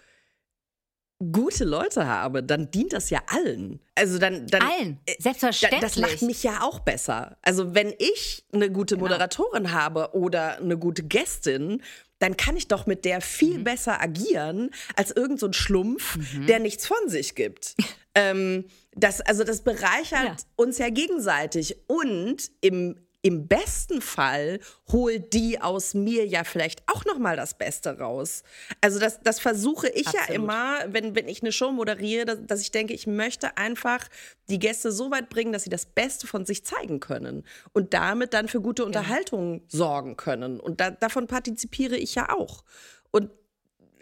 gute 1.32 1.64
Leute 1.64 2.06
habe, 2.06 2.42
dann 2.42 2.70
dient 2.70 2.94
das 2.94 3.10
ja 3.10 3.20
allen. 3.26 3.80
Also 3.94 4.18
dann, 4.18 4.46
dann 4.46 4.62
allen, 4.62 5.00
äh, 5.04 5.14
selbstverständlich. 5.18 5.80
Das 5.82 5.96
macht 5.96 6.22
mich 6.22 6.42
ja 6.42 6.62
auch 6.62 6.80
besser. 6.80 7.36
Also 7.42 7.74
wenn 7.74 7.92
ich 7.98 8.44
eine 8.52 8.70
gute 8.70 8.94
genau. 8.96 9.08
Moderatorin 9.08 9.72
habe 9.72 10.14
oder 10.14 10.56
eine 10.56 10.78
gute 10.78 11.02
Gästin, 11.02 11.82
dann 12.20 12.36
kann 12.36 12.56
ich 12.56 12.68
doch 12.68 12.86
mit 12.86 13.04
der 13.04 13.20
viel 13.20 13.58
mhm. 13.58 13.64
besser 13.64 14.00
agieren 14.00 14.70
als 14.96 15.10
irgendein 15.10 15.38
so 15.38 15.52
Schlumpf, 15.52 16.16
mhm. 16.16 16.46
der 16.46 16.58
nichts 16.58 16.86
von 16.86 17.08
sich 17.08 17.34
gibt. 17.34 17.76
ähm, 18.14 18.64
das, 18.94 19.20
also 19.20 19.44
das 19.44 19.62
bereichert 19.62 20.24
ja. 20.24 20.36
uns 20.56 20.78
ja 20.78 20.88
gegenseitig 20.88 21.76
und 21.86 22.50
im 22.60 22.96
im 23.22 23.48
besten 23.48 24.00
Fall 24.00 24.60
holt 24.90 25.34
die 25.34 25.60
aus 25.60 25.94
mir 25.94 26.26
ja 26.26 26.44
vielleicht 26.44 26.82
auch 26.86 27.04
noch 27.04 27.18
mal 27.18 27.36
das 27.36 27.54
Beste 27.54 27.98
raus. 27.98 28.42
Also 28.80 28.98
das, 28.98 29.20
das 29.22 29.40
versuche 29.40 29.88
ich 29.88 30.08
Absolut. 30.08 30.28
ja 30.28 30.34
immer, 30.34 30.78
wenn, 30.88 31.14
wenn 31.14 31.28
ich 31.28 31.42
eine 31.42 31.52
Show 31.52 31.70
moderiere, 31.70 32.24
dass, 32.24 32.38
dass, 32.46 32.60
ich 32.62 32.70
denke, 32.70 32.94
ich 32.94 33.06
möchte 33.06 33.56
einfach 33.58 34.08
die 34.48 34.58
Gäste 34.58 34.90
so 34.90 35.10
weit 35.10 35.28
bringen, 35.28 35.52
dass 35.52 35.64
sie 35.64 35.70
das 35.70 35.86
Beste 35.86 36.26
von 36.26 36.46
sich 36.46 36.64
zeigen 36.64 37.00
können 37.00 37.44
und 37.72 37.92
damit 37.92 38.32
dann 38.32 38.48
für 38.48 38.60
gute 38.60 38.84
Unterhaltung 38.84 39.54
ja. 39.54 39.60
sorgen 39.68 40.16
können. 40.16 40.58
Und 40.58 40.80
da, 40.80 40.90
davon 40.90 41.26
partizipiere 41.26 41.96
ich 41.96 42.14
ja 42.14 42.30
auch. 42.30 42.64
Und 43.10 43.30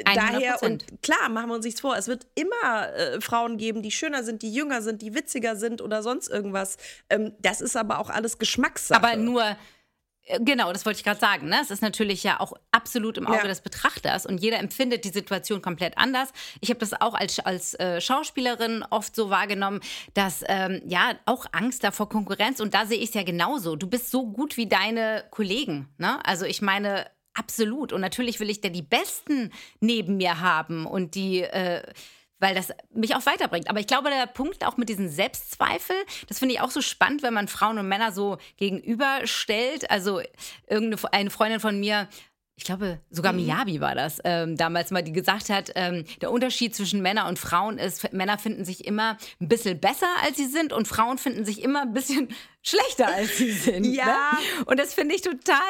100%. 0.04 0.14
daher, 0.14 0.62
und 0.62 0.84
klar, 1.02 1.28
machen 1.28 1.48
wir 1.48 1.54
uns 1.54 1.64
nichts 1.64 1.80
vor, 1.80 1.96
es 1.96 2.08
wird 2.08 2.26
immer 2.34 2.92
äh, 2.94 3.20
Frauen 3.20 3.56
geben, 3.56 3.82
die 3.82 3.90
schöner 3.90 4.22
sind, 4.22 4.42
die 4.42 4.52
jünger 4.52 4.82
sind, 4.82 5.02
die 5.02 5.14
witziger 5.14 5.56
sind 5.56 5.80
oder 5.80 6.02
sonst 6.02 6.28
irgendwas. 6.28 6.76
Ähm, 7.10 7.32
das 7.40 7.60
ist 7.60 7.76
aber 7.76 7.98
auch 7.98 8.10
alles 8.10 8.38
Geschmackssache. 8.38 9.02
Aber 9.02 9.16
nur. 9.16 9.56
Äh, 10.28 10.40
genau, 10.40 10.72
das 10.72 10.86
wollte 10.86 10.98
ich 10.98 11.04
gerade 11.04 11.20
sagen. 11.20 11.48
Ne? 11.48 11.58
Es 11.60 11.70
ist 11.70 11.82
natürlich 11.82 12.22
ja 12.22 12.40
auch 12.40 12.52
absolut 12.70 13.18
im 13.18 13.26
Auge 13.26 13.38
ja. 13.38 13.48
des 13.48 13.60
Betrachters 13.60 14.26
und 14.26 14.38
jeder 14.38 14.58
empfindet 14.58 15.04
die 15.04 15.10
Situation 15.10 15.62
komplett 15.62 15.98
anders. 15.98 16.30
Ich 16.60 16.70
habe 16.70 16.80
das 16.80 16.98
auch 17.00 17.14
als, 17.14 17.38
als 17.40 17.74
äh, 17.74 18.00
Schauspielerin 18.00 18.84
oft 18.90 19.14
so 19.14 19.30
wahrgenommen, 19.30 19.80
dass 20.14 20.44
ähm, 20.46 20.82
ja 20.86 21.12
auch 21.26 21.46
Angst 21.52 21.84
davor 21.84 22.08
Konkurrenz 22.08 22.60
und 22.60 22.74
da 22.74 22.86
sehe 22.86 22.98
ich 22.98 23.08
es 23.08 23.14
ja 23.14 23.22
genauso. 23.22 23.76
Du 23.76 23.88
bist 23.88 24.10
so 24.10 24.26
gut 24.26 24.56
wie 24.56 24.68
deine 24.68 25.24
Kollegen. 25.30 25.88
Ne? 25.98 26.24
Also 26.24 26.44
ich 26.44 26.62
meine, 26.62 27.06
Absolut. 27.38 27.92
Und 27.92 28.00
natürlich 28.00 28.40
will 28.40 28.50
ich 28.50 28.60
da 28.60 28.68
die 28.68 28.82
Besten 28.82 29.52
neben 29.80 30.16
mir 30.16 30.40
haben 30.40 30.86
und 30.86 31.14
die. 31.14 31.42
Äh, 31.42 31.82
weil 32.40 32.54
das 32.54 32.72
mich 32.92 33.16
auch 33.16 33.26
weiterbringt. 33.26 33.68
Aber 33.68 33.80
ich 33.80 33.88
glaube, 33.88 34.10
der 34.10 34.26
Punkt 34.26 34.64
auch 34.64 34.76
mit 34.76 34.88
diesen 34.88 35.08
Selbstzweifel, 35.08 35.96
das 36.28 36.38
finde 36.38 36.54
ich 36.54 36.60
auch 36.60 36.70
so 36.70 36.80
spannend, 36.80 37.24
wenn 37.24 37.34
man 37.34 37.48
Frauen 37.48 37.78
und 37.78 37.88
Männer 37.88 38.12
so 38.12 38.38
gegenüberstellt. 38.56 39.90
Also 39.90 40.20
irgendeine 40.68 41.30
Freundin 41.30 41.58
von 41.58 41.80
mir 41.80 42.08
ich 42.58 42.64
glaube, 42.64 42.98
sogar 43.08 43.32
mhm. 43.32 43.46
Miyabi 43.46 43.80
war 43.80 43.94
das 43.94 44.18
ähm, 44.24 44.56
damals 44.56 44.90
mal, 44.90 45.04
die 45.04 45.12
gesagt 45.12 45.48
hat, 45.48 45.70
ähm, 45.76 46.02
der 46.20 46.32
Unterschied 46.32 46.74
zwischen 46.74 47.00
Männern 47.00 47.28
und 47.28 47.38
Frauen 47.38 47.78
ist, 47.78 48.12
Männer 48.12 48.36
finden 48.36 48.64
sich 48.64 48.84
immer 48.84 49.16
ein 49.40 49.46
bisschen 49.46 49.78
besser, 49.78 50.08
als 50.24 50.38
sie 50.38 50.46
sind 50.46 50.72
und 50.72 50.88
Frauen 50.88 51.18
finden 51.18 51.44
sich 51.44 51.62
immer 51.62 51.82
ein 51.82 51.92
bisschen 51.92 52.34
schlechter, 52.62 53.06
als 53.06 53.38
sie 53.38 53.52
sind. 53.52 53.84
ja. 53.84 54.06
Ne? 54.06 54.64
Und 54.66 54.80
das 54.80 54.92
finde 54.92 55.14
ich 55.14 55.22
total, 55.22 55.60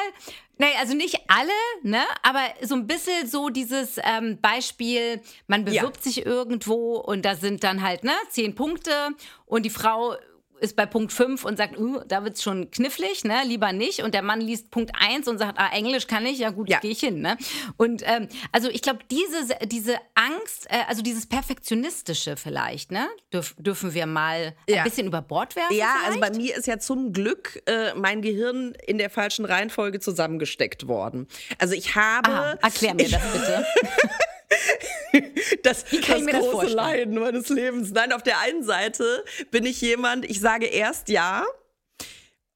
nee, 0.57 0.65
also 0.79 0.95
nicht 0.95 1.19
alle, 1.27 1.51
ne, 1.83 2.01
aber 2.23 2.41
so 2.63 2.73
ein 2.73 2.87
bisschen 2.87 3.27
so 3.27 3.49
dieses 3.49 3.99
ähm, 4.03 4.39
Beispiel, 4.41 5.21
man 5.45 5.65
bewirbt 5.65 5.97
ja. 5.97 6.01
sich 6.01 6.25
irgendwo 6.25 6.95
und 6.95 7.23
da 7.23 7.35
sind 7.35 7.63
dann 7.63 7.83
halt, 7.83 8.03
ne, 8.03 8.13
zehn 8.31 8.55
Punkte 8.55 9.09
und 9.45 9.63
die 9.63 9.69
Frau 9.69 10.15
ist 10.59 10.75
bei 10.75 10.85
Punkt 10.85 11.11
5 11.11 11.45
und 11.45 11.57
sagt, 11.57 11.77
uh, 11.77 12.01
da 12.07 12.23
wird 12.23 12.35
es 12.35 12.43
schon 12.43 12.71
knifflig, 12.71 13.23
ne? 13.23 13.41
lieber 13.45 13.73
nicht. 13.73 14.03
Und 14.03 14.13
der 14.13 14.21
Mann 14.21 14.41
liest 14.41 14.71
Punkt 14.71 14.91
1 14.99 15.27
und 15.27 15.37
sagt, 15.37 15.59
ah, 15.59 15.69
Englisch 15.73 16.07
kann 16.07 16.25
ich, 16.25 16.39
ja 16.39 16.49
gut, 16.49 16.69
ja. 16.69 16.79
gehe 16.79 16.91
ich 16.91 16.99
hin. 16.99 17.21
Ne? 17.21 17.37
Und 17.77 18.03
ähm, 18.05 18.27
also 18.51 18.69
ich 18.69 18.81
glaube, 18.81 18.99
diese, 19.09 19.55
diese 19.67 19.97
Angst, 20.15 20.67
äh, 20.69 20.83
also 20.87 21.01
dieses 21.01 21.25
Perfektionistische 21.27 22.37
vielleicht, 22.37 22.91
ne? 22.91 23.07
Dürf, 23.33 23.55
dürfen 23.57 23.93
wir 23.93 24.05
mal 24.05 24.55
ja. 24.67 24.77
ein 24.77 24.83
bisschen 24.83 25.07
über 25.07 25.21
Bord 25.21 25.55
werfen? 25.55 25.75
Ja, 25.75 25.93
vielleicht? 26.03 26.07
also 26.07 26.19
bei 26.19 26.37
mir 26.37 26.55
ist 26.55 26.67
ja 26.67 26.79
zum 26.79 27.13
Glück 27.13 27.61
äh, 27.65 27.93
mein 27.95 28.21
Gehirn 28.21 28.73
in 28.85 28.97
der 28.97 29.09
falschen 29.09 29.45
Reihenfolge 29.45 29.99
zusammengesteckt 29.99 30.87
worden. 30.87 31.27
Also 31.57 31.73
ich 31.73 31.95
habe. 31.95 32.29
Aha, 32.29 32.51
erklär 32.61 32.93
mir 32.93 33.09
das 33.09 33.21
bitte. 33.31 33.65
das, 35.63 35.85
das 35.85 36.25
große 36.25 36.65
das 36.65 36.73
Leiden 36.73 37.19
meines 37.19 37.49
Lebens. 37.49 37.91
Nein, 37.91 38.11
auf 38.13 38.23
der 38.23 38.39
einen 38.39 38.63
Seite 38.63 39.23
bin 39.51 39.65
ich 39.65 39.81
jemand, 39.81 40.25
ich 40.25 40.39
sage 40.39 40.65
erst 40.65 41.09
ja 41.09 41.45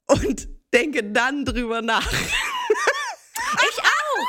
und 0.08 0.47
denke 0.73 1.03
dann 1.03 1.45
drüber 1.45 1.82
nach. 1.82 2.12
Ich 3.56 3.79
auch. 3.79 4.27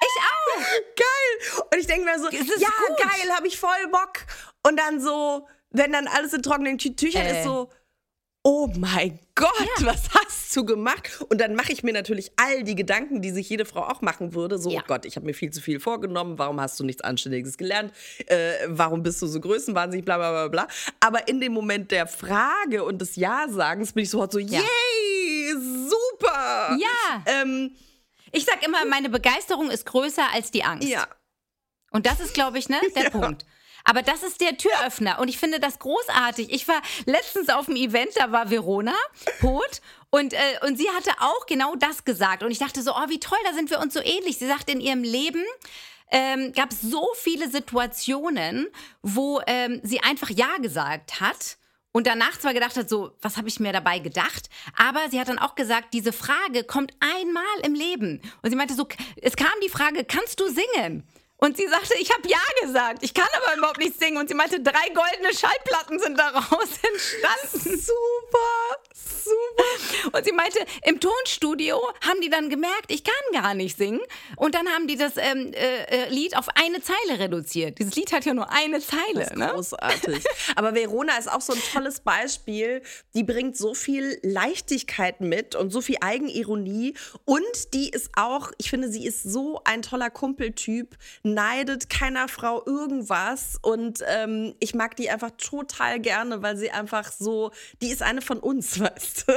Ich 0.00 0.16
auch. 0.22 0.62
Geil. 0.96 1.64
Und 1.72 1.78
ich 1.80 1.86
denke 1.86 2.04
mir 2.04 2.18
so, 2.18 2.28
ja, 2.30 2.68
gut. 2.86 2.96
geil, 2.96 3.34
habe 3.34 3.46
ich 3.46 3.58
voll 3.58 3.88
Bock. 3.90 4.20
Und 4.62 4.78
dann 4.78 5.00
so, 5.00 5.48
wenn 5.70 5.92
dann 5.92 6.06
alles 6.06 6.32
in 6.32 6.42
trockenen 6.42 6.78
Tüchern 6.78 7.26
äh. 7.26 7.38
ist, 7.38 7.44
so, 7.44 7.70
oh 8.42 8.68
mein 8.76 9.18
Gott, 9.34 9.68
ja. 9.78 9.86
was 9.86 10.10
hast 10.12 10.54
du 10.56 10.64
gemacht? 10.64 11.24
Und 11.28 11.40
dann 11.40 11.54
mache 11.54 11.72
ich 11.72 11.82
mir 11.82 11.92
natürlich 11.92 12.32
all 12.36 12.64
die 12.64 12.74
Gedanken, 12.74 13.22
die 13.22 13.30
sich 13.30 13.48
jede 13.48 13.64
Frau 13.64 13.82
auch 13.82 14.02
machen 14.02 14.34
würde. 14.34 14.58
So, 14.58 14.70
ja. 14.70 14.80
oh 14.80 14.84
Gott, 14.86 15.04
ich 15.04 15.16
habe 15.16 15.26
mir 15.26 15.34
viel 15.34 15.50
zu 15.50 15.60
viel 15.60 15.80
vorgenommen. 15.80 16.38
Warum 16.38 16.60
hast 16.60 16.78
du 16.78 16.84
nichts 16.84 17.02
Anständiges 17.02 17.56
gelernt? 17.56 17.92
Äh, 18.26 18.52
warum 18.66 19.02
bist 19.02 19.22
du 19.22 19.26
so 19.26 19.40
größenwahnsinnig? 19.40 20.04
Bla, 20.04 20.18
bla, 20.18 20.30
bla, 20.30 20.48
bla. 20.48 20.68
Aber 21.00 21.28
in 21.28 21.40
dem 21.40 21.52
Moment 21.52 21.90
der 21.90 22.06
Frage 22.06 22.84
und 22.84 23.00
des 23.00 23.16
Ja-Sagens 23.16 23.92
bin 23.92 24.04
ich 24.04 24.10
sofort 24.10 24.32
so, 24.32 24.38
ja. 24.38 24.60
yay, 24.60 25.54
super. 25.88 26.76
Ja. 26.78 27.24
Ähm, 27.26 27.72
ich 28.32 28.44
sag 28.44 28.64
immer, 28.66 28.84
meine 28.86 29.08
Begeisterung 29.08 29.70
ist 29.70 29.86
größer 29.86 30.24
als 30.32 30.50
die 30.50 30.64
Angst. 30.64 30.88
Ja. 30.88 31.06
Und 31.90 32.06
das 32.06 32.20
ist, 32.20 32.34
glaube 32.34 32.58
ich, 32.58 32.68
ne, 32.68 32.80
der. 32.96 33.10
Punkt. 33.10 33.44
Aber 33.84 34.02
das 34.02 34.22
ist 34.22 34.40
der 34.40 34.56
Türöffner 34.56 35.18
und 35.18 35.28
ich 35.28 35.38
finde 35.38 35.60
das 35.60 35.78
großartig. 35.78 36.52
Ich 36.52 36.68
war 36.68 36.80
letztens 37.06 37.48
auf 37.48 37.66
dem 37.66 37.76
Event, 37.76 38.10
da 38.16 38.32
war 38.32 38.50
Verona 38.50 38.94
Pot 39.40 39.80
und, 40.10 40.34
äh, 40.34 40.38
und 40.66 40.76
sie 40.76 40.88
hatte 40.90 41.10
auch 41.20 41.46
genau 41.46 41.74
das 41.76 42.04
gesagt. 42.04 42.42
Und 42.42 42.50
ich 42.50 42.58
dachte 42.58 42.82
so, 42.82 42.92
oh, 42.92 43.08
wie 43.08 43.18
toll, 43.18 43.38
da 43.44 43.54
sind 43.54 43.70
wir 43.70 43.80
uns 43.80 43.94
so 43.94 44.00
ähnlich. 44.00 44.38
Sie 44.38 44.46
sagt, 44.46 44.70
in 44.70 44.80
ihrem 44.80 45.02
Leben 45.02 45.42
ähm, 46.10 46.52
gab 46.52 46.70
es 46.70 46.82
so 46.82 47.08
viele 47.16 47.50
Situationen, 47.50 48.68
wo 49.00 49.40
ähm, 49.46 49.80
sie 49.82 50.00
einfach 50.02 50.30
Ja 50.30 50.58
gesagt 50.58 51.20
hat. 51.20 51.56
Und 51.94 52.06
danach 52.06 52.38
zwar 52.38 52.54
gedacht 52.54 52.76
hat, 52.76 52.88
so, 52.88 53.12
was 53.20 53.36
habe 53.36 53.48
ich 53.48 53.60
mir 53.60 53.72
dabei 53.72 53.98
gedacht? 53.98 54.48
Aber 54.76 55.00
sie 55.10 55.20
hat 55.20 55.28
dann 55.28 55.38
auch 55.38 55.54
gesagt, 55.54 55.92
diese 55.92 56.12
Frage 56.12 56.64
kommt 56.64 56.92
einmal 57.00 57.44
im 57.64 57.74
Leben. 57.74 58.22
Und 58.42 58.50
sie 58.50 58.56
meinte 58.56 58.74
so, 58.74 58.86
es 59.20 59.36
kam 59.36 59.52
die 59.62 59.68
Frage, 59.68 60.04
kannst 60.04 60.40
du 60.40 60.48
singen? 60.48 61.06
Und 61.42 61.56
sie 61.56 61.66
sagte, 61.66 61.94
ich 61.98 62.08
habe 62.12 62.22
Ja 62.28 62.38
gesagt. 62.64 63.02
Ich 63.02 63.14
kann 63.14 63.26
aber 63.34 63.58
überhaupt 63.58 63.78
nicht 63.78 63.98
singen. 63.98 64.16
Und 64.16 64.28
sie 64.28 64.34
meinte, 64.34 64.60
drei 64.60 64.88
goldene 64.94 65.34
Schallplatten 65.34 65.98
sind 65.98 66.16
daraus 66.16 66.68
entstanden. 66.88 67.80
Super, 67.80 68.78
super. 69.02 70.16
Und 70.16 70.24
sie 70.24 70.30
meinte, 70.30 70.60
im 70.84 71.00
Tonstudio 71.00 71.80
haben 72.06 72.20
die 72.20 72.30
dann 72.30 72.48
gemerkt, 72.48 72.92
ich 72.92 73.02
kann 73.02 73.42
gar 73.42 73.54
nicht 73.54 73.76
singen. 73.76 74.00
Und 74.36 74.54
dann 74.54 74.68
haben 74.68 74.86
die 74.86 74.96
das 74.96 75.16
ähm, 75.16 75.52
äh, 75.52 76.04
äh 76.04 76.08
Lied 76.10 76.36
auf 76.36 76.46
eine 76.54 76.80
Zeile 76.80 77.18
reduziert. 77.18 77.80
Dieses 77.80 77.96
Lied 77.96 78.12
hat 78.12 78.24
ja 78.24 78.34
nur 78.34 78.48
eine 78.52 78.78
Zeile. 78.80 79.36
Ne? 79.36 79.48
großartig. 79.52 80.22
aber 80.54 80.76
Verona 80.76 81.18
ist 81.18 81.28
auch 81.28 81.40
so 81.40 81.54
ein 81.54 81.62
tolles 81.72 82.00
Beispiel. 82.00 82.82
Die 83.14 83.24
bringt 83.24 83.56
so 83.56 83.74
viel 83.74 84.20
Leichtigkeit 84.22 85.20
mit 85.20 85.56
und 85.56 85.70
so 85.70 85.80
viel 85.80 85.96
Eigenironie. 86.02 86.94
Und 87.24 87.74
die 87.74 87.90
ist 87.90 88.10
auch, 88.16 88.52
ich 88.58 88.70
finde, 88.70 88.92
sie 88.92 89.04
ist 89.04 89.24
so 89.24 89.60
ein 89.64 89.82
toller 89.82 90.10
Kumpeltyp 90.10 90.96
neidet 91.34 91.90
keiner 91.90 92.28
Frau 92.28 92.64
irgendwas. 92.64 93.58
Und 93.62 94.00
ähm, 94.06 94.54
ich 94.60 94.74
mag 94.74 94.96
die 94.96 95.10
einfach 95.10 95.30
total 95.32 96.00
gerne, 96.00 96.42
weil 96.42 96.56
sie 96.56 96.70
einfach 96.70 97.10
so, 97.12 97.50
die 97.80 97.88
ist 97.88 98.02
eine 98.02 98.22
von 98.22 98.38
uns, 98.38 98.80
weißt 98.80 99.24
du? 99.28 99.32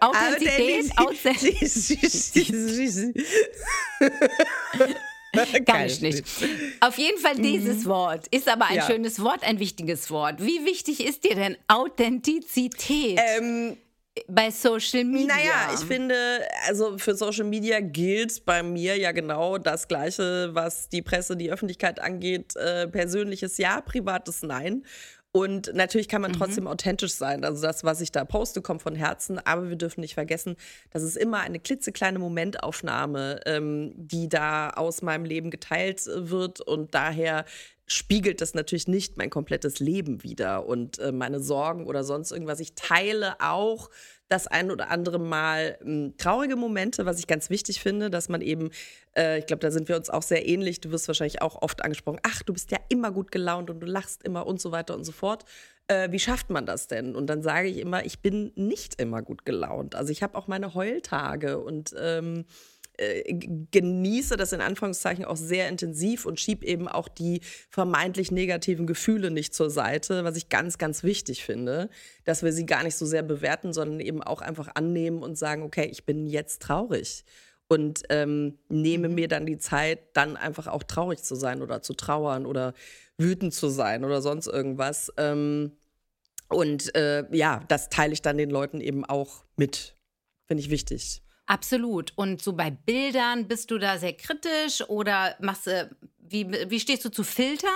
Authentizität, 0.01 0.91
Authentizität. 0.97 3.27
Gar 5.65 5.83
nicht, 5.83 6.01
nicht. 6.01 6.23
Auf 6.79 6.97
jeden 6.97 7.19
Fall 7.19 7.35
dieses 7.35 7.85
Wort 7.85 8.27
ist 8.27 8.47
aber 8.49 8.65
ein 8.65 8.71
Mhm. 8.71 8.77
Ja. 8.77 8.87
schönes 8.87 9.21
Wort, 9.21 9.43
ein 9.43 9.59
wichtiges 9.59 10.09
Wort. 10.09 10.41
Wie 10.41 10.65
wichtig 10.65 11.05
ist 11.05 11.23
dir 11.23 11.35
denn 11.35 11.57
Authentizität 11.67 13.19
Ähm, 13.21 13.77
bei 14.27 14.49
Social 14.49 15.03
Media? 15.03 15.27
Naja, 15.35 15.71
ich 15.75 15.81
finde, 15.85 16.15
also 16.67 16.97
für 16.97 17.13
Social 17.15 17.43
Media 17.45 17.79
gilt 17.81 18.45
bei 18.45 18.63
mir 18.63 18.97
ja 18.97 19.11
genau 19.11 19.57
das 19.59 19.87
Gleiche, 19.87 20.49
was 20.55 20.89
die 20.89 21.01
Presse, 21.03 21.35
die 21.37 21.51
Öffentlichkeit 21.51 21.99
angeht. 21.99 22.55
Äh, 22.55 22.87
persönliches 22.87 23.57
Ja, 23.57 23.81
privates 23.81 24.41
Nein. 24.41 24.85
Und 25.31 25.73
natürlich 25.75 26.07
kann 26.07 26.21
man 26.21 26.33
trotzdem 26.33 26.67
authentisch 26.67 27.13
sein. 27.13 27.43
Also 27.43 27.61
das, 27.61 27.83
was 27.83 28.01
ich 28.01 28.11
da 28.11 28.25
poste, 28.25 28.61
kommt 28.61 28.81
von 28.81 28.95
Herzen. 28.95 29.39
Aber 29.45 29.69
wir 29.69 29.75
dürfen 29.75 30.01
nicht 30.01 30.15
vergessen, 30.15 30.55
das 30.91 31.03
ist 31.03 31.17
immer 31.17 31.41
eine 31.41 31.59
klitzekleine 31.59 32.17
Momentaufnahme, 32.17 33.41
ähm, 33.45 33.93
die 33.95 34.29
da 34.29 34.71
aus 34.71 35.01
meinem 35.01 35.25
Leben 35.25 35.51
geteilt 35.51 36.07
äh, 36.07 36.29
wird. 36.29 36.61
Und 36.61 36.95
daher 36.95 37.45
spiegelt 37.85 38.41
das 38.41 38.53
natürlich 38.53 38.87
nicht 38.87 39.17
mein 39.17 39.29
komplettes 39.29 39.79
Leben 39.79 40.23
wider 40.23 40.65
und 40.65 40.99
äh, 40.99 41.11
meine 41.11 41.39
Sorgen 41.39 41.85
oder 41.85 42.03
sonst 42.03 42.31
irgendwas. 42.31 42.59
Ich 42.59 42.73
teile 42.75 43.35
auch 43.39 43.89
das 44.29 44.47
ein 44.47 44.71
oder 44.71 44.89
andere 44.89 45.19
Mal 45.19 45.77
ähm, 45.81 46.13
traurige 46.17 46.55
Momente, 46.55 47.05
was 47.05 47.19
ich 47.19 47.27
ganz 47.27 47.49
wichtig 47.49 47.79
finde, 47.79 48.09
dass 48.09 48.29
man 48.29 48.41
eben, 48.41 48.71
äh, 49.15 49.39
ich 49.39 49.45
glaube, 49.45 49.61
da 49.61 49.71
sind 49.71 49.87
wir 49.87 49.95
uns 49.95 50.09
auch 50.09 50.23
sehr 50.23 50.47
ähnlich. 50.47 50.81
Du 50.81 50.91
wirst 50.91 51.07
wahrscheinlich 51.07 51.41
auch 51.41 51.61
oft 51.61 51.83
angesprochen, 51.83 52.19
ach, 52.23 52.43
du 52.43 52.53
bist 52.53 52.71
ja 52.71 52.77
immer 52.89 53.11
gut 53.11 53.31
gelaunt 53.31 53.69
und 53.69 53.79
du 53.79 53.87
lachst 53.87 54.23
immer 54.23 54.45
und 54.45 54.59
so 54.59 54.71
weiter 54.71 54.95
und 54.95 55.05
so 55.05 55.11
fort. 55.11 55.45
Äh, 55.87 56.11
wie 56.11 56.19
schafft 56.19 56.49
man 56.49 56.65
das 56.65 56.87
denn? 56.87 57.15
Und 57.15 57.27
dann 57.27 57.41
sage 57.41 57.69
ich 57.69 57.77
immer, 57.77 58.05
ich 58.05 58.19
bin 58.19 58.51
nicht 58.55 59.01
immer 59.01 59.21
gut 59.21 59.45
gelaunt. 59.45 59.95
Also 59.95 60.11
ich 60.11 60.21
habe 60.21 60.37
auch 60.37 60.47
meine 60.47 60.73
Heultage 60.73 61.59
und 61.59 61.95
ähm, 61.97 62.39
äh, 62.39 62.43
genieße 63.71 64.37
das 64.37 64.53
in 64.53 64.61
Anführungszeichen 64.61 65.25
auch 65.25 65.37
sehr 65.37 65.69
intensiv 65.69 66.25
und 66.25 66.39
schieb 66.39 66.63
eben 66.63 66.87
auch 66.87 67.07
die 67.07 67.41
vermeintlich 67.69 68.31
negativen 68.31 68.87
Gefühle 68.87 69.29
nicht 69.29 69.53
zur 69.53 69.69
Seite, 69.69 70.23
was 70.23 70.35
ich 70.35 70.49
ganz, 70.49 70.77
ganz 70.77 71.03
wichtig 71.03 71.43
finde, 71.43 71.89
dass 72.25 72.43
wir 72.43 72.51
sie 72.51 72.65
gar 72.65 72.83
nicht 72.83 72.95
so 72.95 73.05
sehr 73.05 73.23
bewerten, 73.23 73.73
sondern 73.73 73.99
eben 73.99 74.23
auch 74.23 74.41
einfach 74.41 74.69
annehmen 74.73 75.21
und 75.21 75.37
sagen, 75.37 75.61
okay, 75.63 75.87
ich 75.91 76.05
bin 76.05 76.25
jetzt 76.25 76.61
traurig 76.61 77.23
und 77.67 78.03
ähm, 78.09 78.57
nehme 78.69 79.09
mir 79.09 79.27
dann 79.27 79.45
die 79.45 79.57
Zeit, 79.57 79.99
dann 80.13 80.37
einfach 80.37 80.67
auch 80.67 80.83
traurig 80.83 81.21
zu 81.21 81.35
sein 81.35 81.61
oder 81.61 81.81
zu 81.81 81.93
trauern 81.93 82.45
oder 82.45 82.73
wütend 83.17 83.53
zu 83.53 83.69
sein 83.69 84.05
oder 84.05 84.21
sonst 84.21 84.47
irgendwas. 84.47 85.11
Ähm, 85.17 85.73
und 86.49 86.95
äh, 86.95 87.25
ja, 87.35 87.63
das 87.67 87.89
teile 87.89 88.13
ich 88.13 88.21
dann 88.21 88.37
den 88.37 88.49
Leuten 88.49 88.79
eben 88.79 89.03
auch 89.03 89.43
mit. 89.57 89.95
Finde 90.45 90.61
ich 90.61 90.69
wichtig. 90.69 91.21
Absolut. 91.47 92.13
Und 92.15 92.41
so 92.41 92.53
bei 92.53 92.69
Bildern 92.71 93.47
bist 93.47 93.71
du 93.71 93.77
da 93.77 93.97
sehr 93.97 94.13
kritisch 94.13 94.81
oder 94.87 95.35
machst 95.39 95.67
du, 95.67 95.89
wie, 96.19 96.45
wie 96.69 96.79
stehst 96.79 97.03
du 97.05 97.09
zu 97.09 97.23
Filter? 97.23 97.67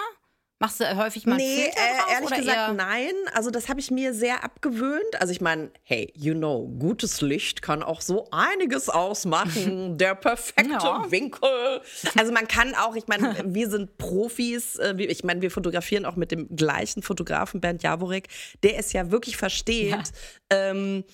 Machst 0.60 0.80
du 0.80 0.96
häufig 0.96 1.26
mal 1.26 1.38
Nee, 1.38 1.64
Filter 1.64 1.80
äh, 1.80 1.98
drauf 1.98 2.12
ehrlich 2.12 2.28
oder 2.28 2.38
gesagt, 2.38 2.58
eher? 2.58 2.74
nein. 2.74 3.14
Also 3.34 3.50
das 3.50 3.68
habe 3.68 3.80
ich 3.80 3.90
mir 3.90 4.14
sehr 4.14 4.44
abgewöhnt. 4.44 5.20
Also 5.20 5.32
ich 5.34 5.42
meine, 5.42 5.72
hey, 5.82 6.14
you 6.16 6.36
know, 6.36 6.68
gutes 6.78 7.22
Licht 7.22 7.64
kann 7.64 7.82
auch 7.82 8.00
so 8.00 8.28
einiges 8.30 8.88
ausmachen. 8.88 9.98
Der 9.98 10.14
perfekte 10.14 10.70
Ja. 10.74 11.10
Winkel. 11.10 11.82
Also 12.16 12.32
man 12.32 12.48
kann 12.48 12.76
auch, 12.76 12.96
ich 12.96 13.08
meine, 13.08 13.36
wir 13.56 13.72
sind 13.72 13.98
Profis. 13.98 14.76
äh, 14.76 14.94
Ich 15.00 15.24
meine, 15.24 15.42
wir 15.42 15.50
fotografieren 15.50 16.06
auch 16.06 16.16
mit 16.16 16.30
dem 16.32 16.56
gleichen 16.56 17.02
Fotografen, 17.02 17.60
Bernd 17.60 17.82
Jaworek, 17.82 18.28
der 18.62 18.78
es 18.78 18.94
ja 18.94 19.10
wirklich 19.10 19.38
versteht. 19.38 20.12
Ähm, 20.52 21.06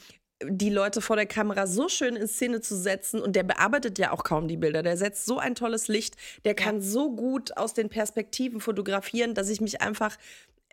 die 0.44 0.70
Leute 0.70 1.02
vor 1.02 1.16
der 1.16 1.26
Kamera 1.26 1.66
so 1.66 1.90
schön 1.90 2.16
in 2.16 2.28
Szene 2.28 2.62
zu 2.62 2.76
setzen 2.76 3.22
und 3.22 3.36
der 3.36 3.44
bearbeitet 3.44 3.98
ja 3.98 4.12
auch 4.12 4.24
kaum 4.24 4.48
die 4.48 4.58
Bilder. 4.58 4.84
Der 4.84 4.98
setzt 4.98 5.26
so 5.26 5.40
ein 5.40 5.56
tolles 5.56 5.88
Licht, 5.88 6.16
der 6.46 6.54
kann 6.54 6.82
so 6.82 7.16
gut 7.16 7.58
aus 7.58 7.74
den 7.74 7.90
Perspektiven 7.90 8.62
fotografieren, 8.62 9.34
dass 9.34 9.50
ich 9.50 9.62
mich 9.62 9.82
einfach 9.82 10.16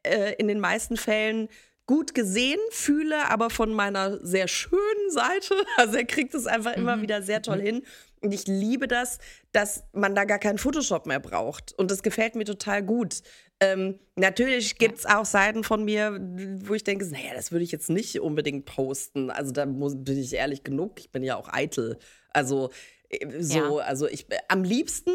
äh, 0.03 0.35
in 0.35 0.49
den 0.49 0.61
meisten 0.61 0.97
Fällen 0.97 1.49
gut 1.87 2.15
gesehen 2.15 2.61
fühle, 2.71 3.31
aber 3.31 3.51
von 3.51 3.73
meiner 3.73 4.25
sehr 4.25 4.49
schönen 4.49 5.11
Seite. 5.11 5.55
Also 5.77 5.97
er 5.97 6.05
kriegt 6.05 6.35
es 6.35 6.47
einfach 6.47 6.75
immer 6.75 7.03
wieder 7.03 7.23
sehr 7.23 7.43
toll 7.43 7.61
hin. 7.61 7.83
Und 8.25 8.33
ich 8.33 8.47
liebe 8.47 8.89
das, 8.89 9.19
dass 9.53 9.85
man 9.93 10.15
da 10.15 10.25
gar 10.25 10.39
keinen 10.39 10.57
Photoshop 10.59 11.07
mehr 11.07 11.21
braucht. 11.21 11.73
Und 11.77 11.91
das 11.91 12.03
gefällt 12.03 12.35
mir 12.37 12.45
total 12.45 12.83
gut. 12.83 13.21
Ähm, 13.61 14.01
natürlich 14.17 14.79
gibt 14.79 14.99
es 14.99 15.07
auch 15.07 15.27
Seiten 15.27 15.63
von 15.63 15.85
mir, 15.85 16.19
wo 16.65 16.73
ich 16.73 16.85
denke, 16.85 17.05
naja, 17.07 17.35
das 17.35 17.53
würde 17.53 17.65
ich 17.65 17.71
jetzt 17.71 17.91
nicht 17.91 18.19
unbedingt 18.21 18.65
posten. 18.65 19.31
Also 19.31 19.53
da 19.53 19.67
muss, 19.67 19.95
bin 19.97 20.19
ich 20.19 20.33
ehrlich 20.33 20.65
genug. 20.65 20.99
Ich 20.99 21.13
bin 21.13 21.23
ja 21.23 21.37
auch 21.37 21.53
eitel. 21.53 21.99
Also 22.31 22.71
äh, 23.11 23.43
so, 23.43 23.79
Ja. 23.79 23.85
also 23.85 24.09
ich 24.09 24.27
am 24.49 24.65
liebsten 24.65 25.13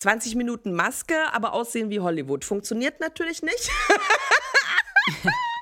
20 0.00 0.34
Minuten 0.34 0.72
Maske, 0.72 1.14
aber 1.32 1.52
aussehen 1.52 1.90
wie 1.90 2.00
Hollywood. 2.00 2.44
Funktioniert 2.44 3.00
natürlich 3.00 3.42
nicht. 3.42 3.70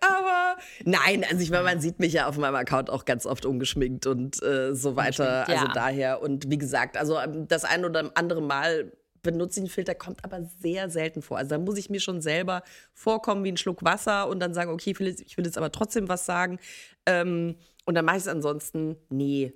aber 0.00 0.56
nein, 0.84 1.24
also 1.28 1.42
ich 1.42 1.50
meine, 1.50 1.64
man 1.64 1.80
sieht 1.80 1.98
mich 1.98 2.12
ja 2.12 2.28
auf 2.28 2.36
meinem 2.38 2.54
Account 2.54 2.90
auch 2.90 3.04
ganz 3.04 3.26
oft 3.26 3.44
ungeschminkt 3.46 4.06
und 4.06 4.42
äh, 4.42 4.74
so 4.74 4.96
weiter. 4.96 5.40
Ungeschminkt, 5.40 5.48
ja. 5.48 5.54
Also 5.54 5.72
daher 5.74 6.22
und 6.22 6.50
wie 6.50 6.58
gesagt, 6.58 6.96
also 6.96 7.18
ähm, 7.18 7.48
das 7.48 7.64
ein 7.64 7.84
oder 7.84 8.10
andere 8.14 8.42
Mal 8.42 8.92
benutze 9.22 9.60
ich 9.60 9.64
einen 9.64 9.70
Filter, 9.70 9.94
kommt 9.94 10.24
aber 10.24 10.42
sehr 10.42 10.90
selten 10.90 11.22
vor. 11.22 11.38
Also 11.38 11.50
da 11.50 11.58
muss 11.58 11.78
ich 11.78 11.90
mir 11.90 12.00
schon 12.00 12.20
selber 12.20 12.62
vorkommen 12.94 13.44
wie 13.44 13.52
ein 13.52 13.56
Schluck 13.56 13.84
Wasser 13.84 14.28
und 14.28 14.40
dann 14.40 14.54
sagen, 14.54 14.70
okay, 14.70 14.90
ich 14.90 15.00
will 15.00 15.08
jetzt, 15.08 15.22
ich 15.22 15.36
will 15.36 15.44
jetzt 15.44 15.58
aber 15.58 15.72
trotzdem 15.72 16.08
was 16.08 16.24
sagen. 16.24 16.58
Ähm, 17.06 17.56
und 17.84 17.94
dann 17.94 18.04
mache 18.04 18.16
ich 18.16 18.22
es 18.22 18.28
ansonsten, 18.28 18.96
nee. 19.08 19.52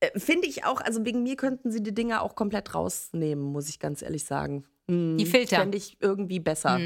Äh, 0.00 0.18
Finde 0.18 0.48
ich 0.48 0.64
auch, 0.64 0.80
also 0.80 1.04
wegen 1.04 1.22
mir 1.22 1.36
könnten 1.36 1.70
sie 1.70 1.82
die 1.82 1.94
Dinger 1.94 2.22
auch 2.22 2.34
komplett 2.34 2.74
rausnehmen, 2.74 3.44
muss 3.44 3.68
ich 3.68 3.78
ganz 3.78 4.02
ehrlich 4.02 4.24
sagen. 4.24 4.64
Hm, 4.88 5.16
Die 5.18 5.26
Filter. 5.26 5.56
Fände 5.56 5.76
ich 5.76 5.96
irgendwie 6.00 6.40
besser. 6.40 6.78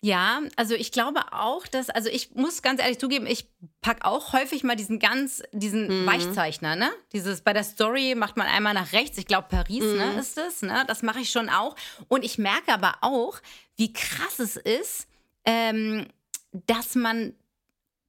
Ja, 0.00 0.42
also 0.54 0.74
ich 0.74 0.92
glaube 0.92 1.20
auch, 1.32 1.66
dass, 1.66 1.90
also 1.90 2.08
ich 2.08 2.34
muss 2.36 2.62
ganz 2.62 2.80
ehrlich 2.80 3.00
zugeben, 3.00 3.26
ich 3.26 3.48
packe 3.80 4.04
auch 4.04 4.32
häufig 4.32 4.62
mal 4.62 4.76
diesen 4.76 5.00
ganz, 5.00 5.42
diesen 5.50 6.06
Weichzeichner, 6.06 6.76
ne? 6.76 6.90
Dieses, 7.12 7.40
bei 7.40 7.52
der 7.52 7.64
Story 7.64 8.14
macht 8.14 8.36
man 8.36 8.46
einmal 8.46 8.74
nach 8.74 8.92
rechts, 8.92 9.18
ich 9.18 9.26
glaube 9.26 9.48
Paris, 9.50 9.82
ne, 9.82 10.20
ist 10.20 10.38
es, 10.38 10.62
ne? 10.62 10.84
Das 10.86 11.02
mache 11.02 11.18
ich 11.20 11.30
schon 11.30 11.48
auch. 11.48 11.74
Und 12.06 12.24
ich 12.24 12.38
merke 12.38 12.72
aber 12.72 12.98
auch, 13.00 13.40
wie 13.76 13.92
krass 13.92 14.38
es 14.38 14.56
ist, 14.56 15.08
ähm, 15.44 16.06
dass 16.52 16.94
man 16.94 17.34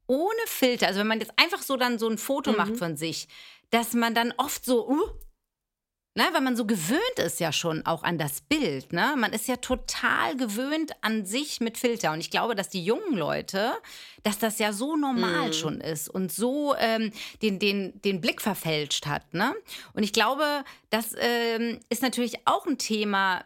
ohne 0.05 0.45
Filter, 0.45 0.87
also 0.87 0.99
wenn 0.99 1.07
man 1.07 1.19
jetzt 1.19 1.33
einfach 1.37 1.61
so 1.61 1.75
dann 1.75 1.97
so 1.97 2.07
ein 2.07 2.19
Foto 2.19 2.51
macht 2.51 2.77
von 2.77 2.97
sich, 2.97 3.27
dass 3.71 3.93
man 3.93 4.13
dann 4.13 4.33
oft 4.37 4.63
so, 4.63 4.87
uh, 4.87 5.09
Ne, 6.15 6.23
weil 6.33 6.41
man 6.41 6.57
so 6.57 6.65
gewöhnt 6.65 7.19
ist 7.23 7.39
ja 7.39 7.53
schon 7.53 7.85
auch 7.85 8.03
an 8.03 8.17
das 8.17 8.41
Bild. 8.41 8.91
Ne? 8.91 9.13
Man 9.15 9.31
ist 9.31 9.47
ja 9.47 9.57
total 9.57 10.35
gewöhnt 10.35 10.91
an 11.01 11.25
sich 11.25 11.61
mit 11.61 11.77
Filter. 11.77 12.11
Und 12.11 12.19
ich 12.19 12.31
glaube, 12.31 12.55
dass 12.55 12.67
die 12.67 12.83
jungen 12.83 13.15
Leute, 13.15 13.71
dass 14.23 14.39
das 14.39 14.57
ja 14.57 14.73
so 14.73 14.97
normal 14.97 15.53
schon 15.53 15.79
ist 15.79 16.09
und 16.09 16.31
so 16.31 16.75
ähm, 16.79 17.11
den, 17.43 17.59
den, 17.59 18.01
den 18.01 18.21
Blick 18.21 18.41
verfälscht 18.41 19.05
hat. 19.05 19.33
Ne? 19.33 19.53
Und 19.93 20.03
ich 20.03 20.11
glaube, 20.11 20.63
das 20.89 21.15
ähm, 21.19 21.79
ist 21.89 22.01
natürlich 22.01 22.35
auch 22.45 22.65
ein 22.65 22.79
Thema 22.79 23.45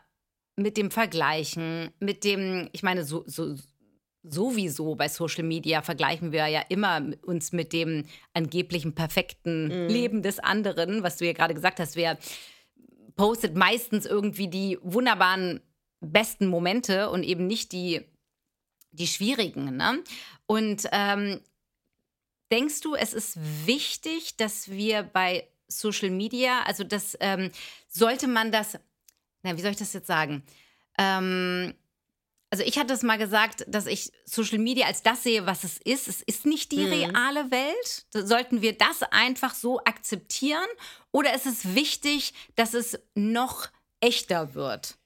mit 0.56 0.78
dem 0.78 0.90
Vergleichen, 0.90 1.92
mit 2.00 2.24
dem, 2.24 2.70
ich 2.72 2.82
meine, 2.82 3.04
so, 3.04 3.24
so, 3.28 3.56
sowieso 4.24 4.96
bei 4.96 5.10
Social 5.10 5.44
Media 5.44 5.82
vergleichen 5.82 6.32
wir 6.32 6.48
ja 6.48 6.62
immer 6.70 7.02
uns 7.24 7.52
mit 7.52 7.74
dem 7.74 8.06
angeblichen 8.34 8.96
perfekten 8.96 9.90
Leben 9.90 10.22
des 10.22 10.40
anderen, 10.40 11.04
was 11.04 11.18
du 11.18 11.26
ja 11.26 11.34
gerade 11.34 11.54
gesagt 11.54 11.80
hast. 11.80 11.96
Wer 11.96 12.18
postet 13.16 13.56
meistens 13.56 14.06
irgendwie 14.06 14.48
die 14.48 14.78
wunderbaren 14.82 15.62
besten 16.02 16.48
Momente 16.48 17.10
und 17.10 17.24
eben 17.24 17.48
nicht 17.48 17.72
die, 17.72 18.02
die 18.92 19.08
schwierigen. 19.08 19.78
Ne? 19.78 20.04
Und 20.46 20.88
ähm, 20.92 21.42
denkst 22.52 22.82
du, 22.82 22.96
es 22.96 23.14
ist 23.14 23.38
wichtig, 23.66 24.38
dass 24.38 24.70
wir 24.70 25.04
bei 25.04 25.48
Social 25.68 26.10
Media, 26.10 26.62
also 26.64 26.84
das 26.84 27.18
ähm, 27.20 27.52
sollte 27.88 28.28
man 28.28 28.52
das, 28.52 28.78
na, 29.42 29.58
wie 29.58 29.62
soll 29.62 29.72
ich 29.72 29.78
das 29.78 29.94
jetzt 29.94 30.08
sagen? 30.08 30.44
Ähm, 30.98 31.74
also 32.54 32.64
ich 32.64 32.78
hatte 32.78 32.94
es 32.94 33.02
mal 33.02 33.18
gesagt, 33.18 33.66
dass 33.68 33.88
ich 33.88 34.12
Social 34.26 34.60
Media 34.60 34.86
als 34.86 35.02
das 35.02 35.24
sehe, 35.24 35.48
was 35.48 35.64
es 35.64 35.80
ist. 35.80 36.08
Es 36.08 36.22
ist 36.22 36.46
nicht 36.46 36.72
die 36.72 36.84
reale 36.84 37.50
Welt. 37.50 38.06
Sollten 38.12 38.62
wir 38.62 38.78
das 38.78 39.02
einfach 39.10 39.56
so 39.56 39.80
akzeptieren? 39.80 40.68
Oder 41.12 41.34
ist 41.34 41.48
es 41.48 41.74
wichtig, 41.74 42.36
dass 42.54 42.76
es 42.76 43.00
noch 43.16 43.70
echter 44.02 44.54
wird? 44.54 45.00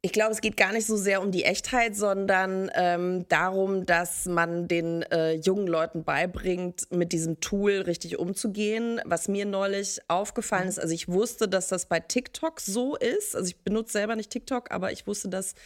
Ich 0.00 0.12
glaube, 0.12 0.30
es 0.30 0.40
geht 0.40 0.56
gar 0.56 0.72
nicht 0.72 0.86
so 0.86 0.96
sehr 0.96 1.20
um 1.22 1.32
die 1.32 1.42
Echtheit, 1.42 1.96
sondern 1.96 2.70
ähm, 2.74 3.26
darum, 3.28 3.84
dass 3.84 4.26
man 4.26 4.68
den 4.68 5.02
äh, 5.02 5.32
jungen 5.32 5.66
Leuten 5.66 6.04
beibringt, 6.04 6.86
mit 6.92 7.12
diesem 7.12 7.40
Tool 7.40 7.80
richtig 7.80 8.16
umzugehen. 8.20 9.00
Was 9.04 9.26
mir 9.26 9.44
neulich 9.44 9.98
aufgefallen 10.06 10.68
ist, 10.68 10.78
also 10.78 10.94
ich 10.94 11.08
wusste, 11.08 11.48
dass 11.48 11.66
das 11.66 11.86
bei 11.86 11.98
TikTok 11.98 12.60
so 12.60 12.94
ist. 12.94 13.34
Also 13.34 13.48
ich 13.48 13.58
benutze 13.58 13.94
selber 13.94 14.14
nicht 14.14 14.30
TikTok, 14.30 14.70
aber 14.70 14.92
ich 14.92 15.08
wusste, 15.08 15.28
dass, 15.28 15.56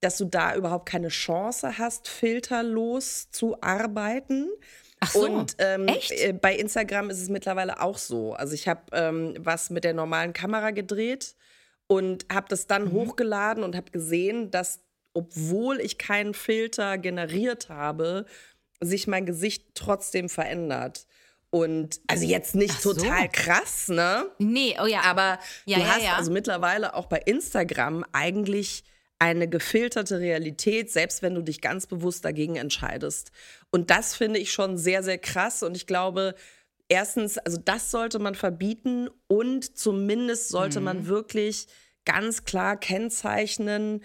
dass 0.00 0.18
du 0.18 0.24
da 0.26 0.54
überhaupt 0.54 0.88
keine 0.88 1.08
Chance 1.08 1.78
hast, 1.78 2.08
filterlos 2.08 3.30
zu 3.30 3.60
arbeiten. 3.60 4.48
Ach 5.00 5.10
so, 5.12 5.26
und 5.26 5.56
ähm, 5.58 5.86
echt? 5.88 6.10
äh, 6.12 6.32
bei 6.32 6.54
Instagram 6.56 7.10
ist 7.10 7.20
es 7.20 7.28
mittlerweile 7.28 7.80
auch 7.80 7.98
so. 7.98 8.34
Also 8.34 8.54
ich 8.54 8.66
habe 8.68 8.82
ähm, 8.92 9.34
was 9.38 9.70
mit 9.70 9.84
der 9.84 9.94
normalen 9.94 10.32
Kamera 10.32 10.70
gedreht 10.72 11.34
und 11.86 12.26
habe 12.32 12.46
das 12.48 12.66
dann 12.66 12.86
Mhm. 12.86 12.92
hochgeladen 12.92 13.62
und 13.64 13.76
habe 13.76 13.90
gesehen, 13.90 14.50
dass 14.50 14.80
obwohl 15.14 15.80
ich 15.80 15.98
keinen 15.98 16.34
Filter 16.34 16.98
generiert 16.98 17.68
habe, 17.68 18.26
sich 18.80 19.06
mein 19.08 19.26
Gesicht 19.26 19.66
trotzdem 19.74 20.28
verändert. 20.28 21.06
Und 21.50 22.00
also 22.08 22.26
jetzt 22.26 22.54
nicht 22.54 22.80
so. 22.82 22.92
total 22.92 23.28
krass, 23.30 23.88
ne? 23.88 24.26
Nee, 24.38 24.76
oh 24.82 24.86
ja. 24.86 25.00
Aber 25.02 25.38
Ja, 25.64 25.78
du 25.78 25.82
ja, 25.84 25.88
hast 25.88 26.02
ja. 26.04 26.16
also 26.16 26.30
mittlerweile 26.30 26.94
auch 26.94 27.06
bei 27.06 27.18
Instagram 27.24 28.04
eigentlich 28.12 28.84
eine 29.18 29.48
gefilterte 29.48 30.20
Realität, 30.20 30.90
selbst 30.90 31.22
wenn 31.22 31.34
du 31.34 31.42
dich 31.42 31.60
ganz 31.60 31.86
bewusst 31.86 32.24
dagegen 32.24 32.56
entscheidest. 32.56 33.32
Und 33.70 33.90
das 33.90 34.14
finde 34.14 34.38
ich 34.38 34.52
schon 34.52 34.76
sehr, 34.78 35.02
sehr 35.02 35.18
krass. 35.18 35.62
Und 35.62 35.76
ich 35.76 35.86
glaube, 35.86 36.34
erstens, 36.88 37.36
also 37.38 37.58
das 37.62 37.90
sollte 37.90 38.18
man 38.18 38.34
verbieten 38.34 39.08
und 39.26 39.76
zumindest 39.76 40.48
sollte 40.50 40.78
Mhm. 40.80 40.84
man 40.84 41.06
wirklich 41.06 41.66
ganz 42.04 42.44
klar 42.44 42.76
kennzeichnen, 42.78 44.02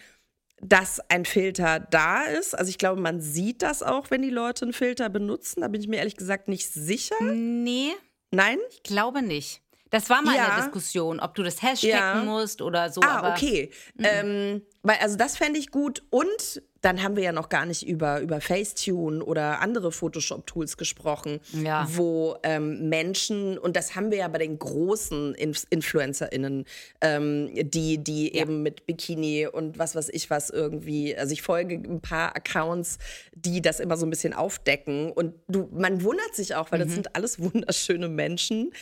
dass 0.61 0.99
ein 1.09 1.25
Filter 1.25 1.79
da 1.79 2.23
ist. 2.23 2.53
Also 2.57 2.69
ich 2.69 2.77
glaube, 2.77 3.01
man 3.01 3.21
sieht 3.21 3.61
das 3.61 3.83
auch, 3.83 4.11
wenn 4.11 4.21
die 4.21 4.29
Leute 4.29 4.65
einen 4.65 4.73
Filter 4.73 5.09
benutzen. 5.09 5.61
Da 5.61 5.67
bin 5.67 5.81
ich 5.81 5.87
mir 5.87 5.97
ehrlich 5.97 6.15
gesagt 6.17 6.47
nicht 6.47 6.69
sicher. 6.71 7.15
nee, 7.21 7.91
Nein? 8.31 8.57
ich 8.71 8.83
glaube 8.83 9.21
nicht. 9.21 9.61
Das 9.93 10.09
war 10.09 10.23
mal 10.23 10.35
Ja. 10.35 10.47
eine 10.55 10.63
Diskussion, 10.63 11.19
ob 11.19 11.35
du 11.35 11.43
das 11.43 11.61
hashtaggen 11.61 11.91
Ja. 11.91 12.23
musst 12.25 12.63
oder 12.63 12.89
so. 12.89 12.99
Ah, 13.01 13.19
aber 13.19 13.29
mhm. 13.29 13.33
okay. 13.35 13.69
Ähm, 14.03 14.63
weil, 14.81 14.97
also 15.01 15.15
das 15.17 15.37
fände 15.37 15.59
ich 15.59 15.69
gut. 15.69 16.01
Und 16.09 16.63
dann 16.81 17.01
haben 17.03 17.15
wir 17.15 17.23
ja 17.23 17.31
noch 17.31 17.47
gar 17.47 17.65
nicht 17.67 17.87
über, 17.87 18.19
über 18.19 18.41
Facetune 18.41 19.23
oder 19.23 19.61
andere 19.61 19.91
Photoshop-Tools 19.91 20.77
gesprochen, 20.77 21.39
Ja. 21.53 21.87
wo 21.91 22.35
ähm, 22.43 22.89
Menschen, 22.89 23.57
und 23.59 23.75
das 23.77 23.95
haben 23.95 24.09
wir 24.09 24.17
ja 24.17 24.27
bei 24.27 24.39
den 24.39 24.57
großen 24.57 25.35
Inf 25.35 25.63
InfluencerInnen, 25.69 26.65
ähm, 27.01 27.51
die, 27.53 28.03
die 28.03 28.35
Ja. 28.35 28.41
eben 28.41 28.63
mit 28.63 28.87
Bikini 28.87 29.45
und 29.47 29.77
was 29.77 29.95
weiß 29.95 30.09
ich 30.09 30.29
was 30.31 30.49
irgendwie, 30.49 31.15
also 31.15 31.31
ich 31.33 31.43
folge 31.43 31.75
ein 31.75 32.01
paar 32.01 32.35
Accounts, 32.35 32.97
die 33.35 33.61
das 33.61 33.79
immer 33.79 33.95
so 33.95 34.07
ein 34.07 34.09
bisschen 34.09 34.33
aufdecken. 34.33 35.11
Und 35.11 35.35
du, 35.47 35.69
man 35.71 36.03
wundert 36.03 36.35
sich 36.35 36.55
auch, 36.55 36.71
weil 36.71 36.79
Mhm. 36.79 36.83
das 36.85 36.93
sind 36.95 37.15
alles 37.15 37.39
wunderschöne 37.39 38.09
Menschen, 38.09 38.73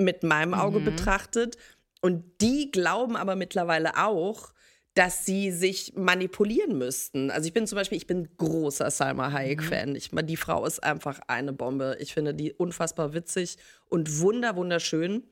mit 0.00 0.22
meinem 0.22 0.54
Auge 0.54 0.80
Mhm. 0.80 0.84
betrachtet. 0.84 1.56
Und 2.00 2.24
die 2.40 2.70
glauben 2.70 3.16
aber 3.16 3.36
mittlerweile 3.36 3.96
auch, 3.98 4.52
dass 4.94 5.24
sie 5.24 5.52
sich 5.52 5.92
manipulieren 5.94 6.76
müssten. 6.76 7.30
Also 7.30 7.46
ich 7.46 7.52
bin 7.52 7.66
zum 7.66 7.76
Beispiel, 7.76 7.96
ich 7.98 8.06
bin 8.08 8.28
großer 8.38 8.90
Salma 8.90 9.28
Mhm. 9.28 9.32
Hayek-Fan. 9.34 9.94
Ich, 9.94 10.10
die 10.12 10.36
Frau 10.36 10.64
ist 10.66 10.82
einfach 10.82 11.20
eine 11.28 11.52
Bombe. 11.52 11.96
Ich 12.00 12.12
finde 12.12 12.34
die 12.34 12.52
unfassbar 12.52 13.12
witzig 13.14 13.56
und 13.86 14.18
wunder, 14.20 14.56
wunderschön. 14.56 15.22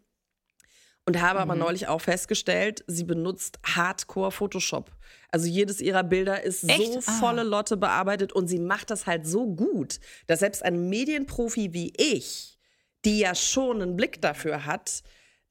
Und 1.07 1.21
habe 1.23 1.39
Mhm. 1.39 1.43
aber 1.43 1.55
neulich 1.57 1.89
auch 1.89 2.01
festgestellt, 2.03 2.85
sie 2.87 3.05
benutzt 3.05 3.59
Hardcore 3.65 4.31
Photoshop. 4.31 4.93
Also 5.31 5.47
jedes 5.47 5.81
ihrer 5.81 6.05
Bilder 6.05 6.43
ist 6.43 6.61
so 6.61 6.69
Echt? 6.69 6.99
Ah. 7.07 7.13
volle 7.19 7.43
Lotte 7.45 7.77
bearbeitet 7.79 8.33
und 8.35 8.47
sie 8.47 8.59
macht 8.59 8.91
das 8.91 9.07
halt 9.07 9.27
so 9.27 9.47
gut, 9.47 10.01
dass 10.27 10.41
selbst 10.41 10.63
ein 10.63 10.89
Medienprofi 10.91 11.73
wie 11.73 11.93
ich, 11.97 12.58
die 13.05 13.21
ja 13.21 13.35
schon 13.35 13.81
einen 13.83 13.97
Blick 13.97 14.21
dafür 14.21 14.65
hat, 14.67 15.03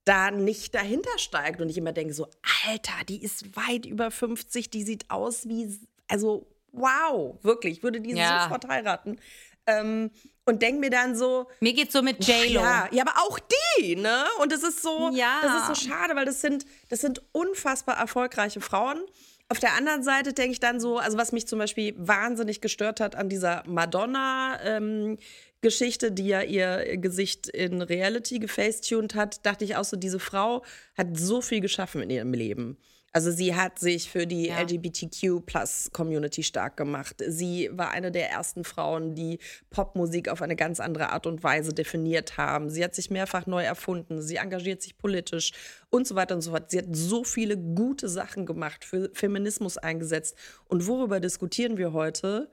da 0.06 0.32
nicht 0.32 0.74
dahinter 0.76 1.18
steigt 1.18 1.60
und 1.62 1.70
ich 1.70 1.78
immer 1.78 1.92
denke 1.92 2.14
so, 2.14 2.28
Alter, 2.68 2.94
die 3.10 3.22
ist 3.22 3.56
weit 3.58 3.86
über 3.86 4.10
50, 4.12 4.70
die 4.70 4.84
sieht 4.84 5.10
aus 5.10 5.48
wie, 5.48 5.78
also 6.08 6.48
wow, 6.72 7.38
wirklich, 7.44 7.78
ich 7.78 7.84
würde 7.84 8.00
die 8.02 8.12
Ja. 8.12 8.44
sofort 8.44 8.68
heiraten. 8.68 9.20
Ähm, 9.66 10.12
und 10.46 10.62
denke 10.62 10.80
mir 10.80 10.90
dann 10.90 11.14
so, 11.16 11.50
mir 11.60 11.74
geht's 11.74 11.92
so 11.92 12.02
mit 12.02 12.26
J-Lo. 12.26 12.62
ja, 12.62 12.88
ja, 12.92 13.04
aber 13.06 13.20
auch 13.20 13.38
die, 13.78 13.98
ne? 13.98 14.24
Und 14.40 14.54
es 14.54 14.64
ist 14.64 14.82
so, 14.82 15.10
Ja. 15.14 15.40
das 15.42 15.62
ist 15.76 15.82
so 15.82 15.90
schade, 15.90 16.16
weil 16.16 16.24
das 16.26 16.40
sind, 16.40 16.66
das 16.88 17.02
sind 17.02 17.22
unfassbar 17.34 17.98
erfolgreiche 17.98 18.62
Frauen. 18.62 19.02
Auf 19.50 19.60
der 19.60 19.76
anderen 19.76 20.04
Seite 20.04 20.34
denke 20.34 20.52
ich 20.52 20.60
dann 20.60 20.82
so, 20.82 20.98
also 20.98 21.18
was 21.18 21.32
mich 21.32 21.48
zum 21.48 21.60
Beispiel 21.60 21.94
wahnsinnig 21.98 22.60
gestört 22.60 23.00
hat 23.00 23.16
an 23.16 23.30
dieser 23.30 23.64
Madonna-Geschichte, 23.66 26.12
die 26.12 26.28
ja 26.28 26.42
ihr 26.42 26.98
Gesicht 26.98 27.48
in 27.48 27.82
Reality 27.82 28.40
gefacetuned 28.40 29.16
hat, 29.16 29.46
dachte 29.46 29.64
ich 29.64 29.78
auch 29.78 29.86
so, 29.86 29.96
diese 29.96 30.20
Frau 30.20 30.66
hat 30.98 31.18
so 31.18 31.42
viel 31.42 31.62
geschaffen 31.62 32.02
in 32.02 32.10
ihrem 32.10 32.34
Leben. 32.34 32.78
Also 33.14 33.32
sie 33.32 33.56
hat 33.56 33.80
sich 33.80 34.12
für 34.12 34.28
die 34.28 34.48
Ja. 34.48 34.62
LGBTQ-Plus-Community 34.62 36.44
stark 36.44 36.78
gemacht. 36.78 37.16
Sie 37.26 37.70
war 37.72 37.92
eine 37.92 38.12
der 38.12 38.30
ersten 38.30 38.64
Frauen, 38.64 39.16
die 39.16 39.40
Popmusik 39.70 40.30
auf 40.30 40.42
eine 40.42 40.56
ganz 40.56 40.80
andere 40.80 41.10
Art 41.10 41.26
und 41.26 41.44
Weise 41.44 41.74
definiert 41.74 42.38
haben. 42.38 42.70
Sie 42.70 42.84
hat 42.84 42.94
sich 42.94 43.10
mehrfach 43.10 43.48
neu 43.48 43.64
erfunden. 43.64 44.22
Sie 44.22 44.36
engagiert 44.36 44.82
sich 44.82 44.98
politisch 44.98 45.52
und 45.90 46.06
so 46.06 46.16
weiter 46.16 46.36
und 46.36 46.42
so 46.42 46.52
fort. 46.52 46.70
Sie 46.70 46.78
hat 46.78 46.86
so 46.92 47.24
viele 47.24 47.58
gute 47.58 48.10
Sachen 48.10 48.46
gemacht, 48.46 48.86
für 48.86 49.10
Feminismus 49.14 49.78
eingesetzt. 49.78 50.36
Und 50.66 50.86
worüber 50.86 51.20
diskutieren 51.20 51.78
wir 51.78 51.94
heute? 51.94 52.52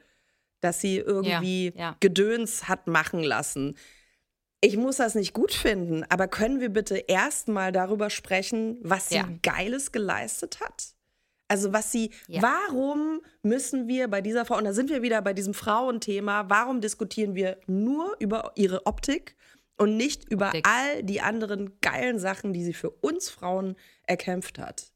Dass 0.61 0.81
sie 0.81 0.97
irgendwie 0.97 1.75
ja. 1.77 1.97
Gedöns 2.01 2.69
hat 2.69 2.87
machen 2.87 3.23
lassen. 3.23 3.77
Ich 4.65 4.77
muss 4.77 4.97
das 4.97 5.15
nicht 5.15 5.33
gut 5.33 5.53
finden, 5.53 6.05
aber 6.09 6.27
können 6.29 6.61
wir 6.61 6.71
bitte 6.71 6.97
erstmal 6.97 7.71
darüber 7.73 8.11
sprechen, 8.11 8.79
was 8.83 9.09
sie 9.11 9.17
Ja. 9.17 9.29
Geiles 9.43 9.93
geleistet 9.93 10.61
hat? 10.61 10.95
Also 11.49 11.73
was 11.73 11.93
sie, 11.93 12.11
Ja. 12.27 12.41
warum 12.43 13.21
müssen 13.43 13.87
wir 13.87 14.09
bei 14.09 14.21
dieser 14.23 14.45
Frau, 14.47 14.57
und 14.57 14.65
da 14.65 14.73
sind 14.73 14.89
wir 14.91 15.03
wieder 15.03 15.21
bei 15.23 15.35
diesem 15.35 15.53
Frauenthema, 15.55 16.47
warum 16.49 16.81
diskutieren 16.81 17.35
wir 17.35 17.59
nur 17.67 18.17
über 18.19 18.53
ihre 18.55 18.87
Optik 18.87 19.37
und 19.77 19.97
nicht 19.97 20.25
über 20.31 20.47
Optik. 20.47 20.67
all 20.67 21.03
die 21.03 21.21
anderen 21.21 21.79
geilen 21.81 22.19
Sachen, 22.19 22.53
die 22.55 22.65
sie 22.65 22.73
für 22.73 22.91
uns 22.91 23.29
Frauen 23.29 23.77
erkämpft 24.05 24.59
hat? 24.59 24.91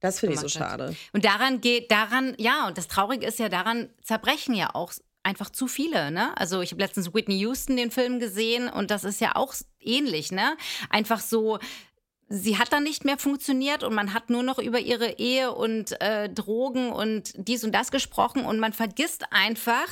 Das 0.00 0.18
finde 0.18 0.34
ich 0.34 0.40
so 0.40 0.46
gemacht 0.48 0.72
hat. 0.72 0.80
schade. 0.80 0.96
Und 1.12 1.24
daran 1.24 1.60
geht, 1.60 1.92
daran, 1.92 2.34
ja, 2.36 2.66
und 2.66 2.76
das 2.76 2.88
Traurige 2.88 3.24
ist 3.24 3.38
ja, 3.38 3.48
daran 3.48 3.88
zerbrechen 4.02 4.54
ja 4.54 4.70
auch 4.74 4.92
einfach 5.22 5.50
zu 5.50 5.66
viele, 5.66 6.10
ne? 6.10 6.36
Also 6.36 6.60
ich 6.60 6.72
habe 6.72 6.82
letztens 6.82 7.14
Whitney 7.14 7.38
Houston 7.38 7.76
den 7.76 7.90
Film 7.90 8.18
gesehen 8.18 8.68
und 8.68 8.90
das 8.90 9.04
ist 9.04 9.20
ja 9.20 9.36
auch 9.36 9.54
ähnlich, 9.80 10.32
ne? 10.32 10.56
Einfach 10.90 11.20
so, 11.20 11.58
sie 12.28 12.58
hat 12.58 12.72
dann 12.72 12.82
nicht 12.82 13.04
mehr 13.04 13.18
funktioniert 13.18 13.84
und 13.84 13.94
man 13.94 14.14
hat 14.14 14.30
nur 14.30 14.42
noch 14.42 14.58
über 14.58 14.80
ihre 14.80 15.18
Ehe 15.18 15.52
und 15.52 16.00
äh, 16.00 16.28
Drogen 16.28 16.90
und 16.90 17.32
dies 17.36 17.64
und 17.64 17.72
das 17.72 17.90
gesprochen 17.90 18.44
und 18.44 18.58
man 18.58 18.72
vergisst 18.72 19.32
einfach, 19.32 19.86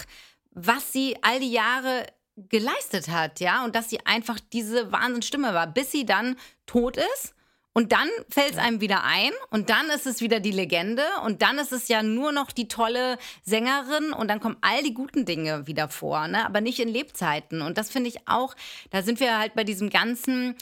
was 0.53 0.93
sie 0.93 1.17
all 1.23 1.39
die 1.39 1.53
Jahre 1.53 2.07
geleistet 2.49 3.09
hat, 3.09 3.41
ja, 3.41 3.65
und 3.65 3.75
dass 3.75 3.91
sie 3.91 4.05
einfach 4.07 4.39
diese 4.53 4.91
Wahnsinnsstimme 4.93 5.53
war, 5.53 5.67
bis 5.67 5.93
sie 5.93 6.07
dann 6.07 6.37
tot 6.67 6.97
ist. 6.97 7.35
Und 7.81 7.93
dann 7.93 8.11
fällt 8.29 8.53
es 8.53 8.59
einem 8.59 8.83
wieder 8.83 9.05
ein 9.05 9.31
und 9.49 9.71
dann 9.71 9.89
ist 9.89 10.07
es 10.07 10.21
wieder 10.21 10.39
die 10.39 10.51
Legende 10.51 11.03
und 11.25 11.41
dann 11.41 11.57
ist 11.57 11.73
es 11.73 11.89
ja 11.89 12.03
nur 12.03 12.31
noch 12.31 12.53
die 12.53 12.69
tolle 12.69 13.17
Sängerin 13.43 14.13
und 14.13 14.29
dann 14.29 14.39
kommen 14.39 14.59
all 14.61 14.83
die 14.83 14.93
guten 14.93 15.25
Dinge 15.25 15.67
wieder 15.67 15.89
vor, 15.89 16.29
ne? 16.29 16.45
aber 16.45 16.61
nicht 16.61 16.79
in 16.79 16.91
Lebzeiten. 16.91 17.63
Und 17.63 17.79
das 17.79 17.91
finde 17.91 18.11
ich 18.11 18.29
auch, 18.29 18.55
da 18.91 19.01
sind 19.01 19.19
wir 19.19 19.39
halt 19.39 19.55
bei 19.55 19.65
diesem 19.65 19.89
ganzen 19.89 20.57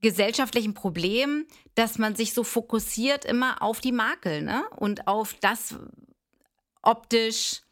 gesellschaftlichen 0.00 0.74
Problem, 0.74 1.44
dass 1.74 1.98
man 1.98 2.14
sich 2.14 2.32
so 2.34 2.44
fokussiert 2.44 3.24
immer 3.24 3.60
auf 3.60 3.80
die 3.80 3.90
Makel 3.90 4.42
ne? 4.42 4.62
und 4.76 5.08
auf 5.08 5.34
das 5.40 5.74
optisch, 6.82 7.62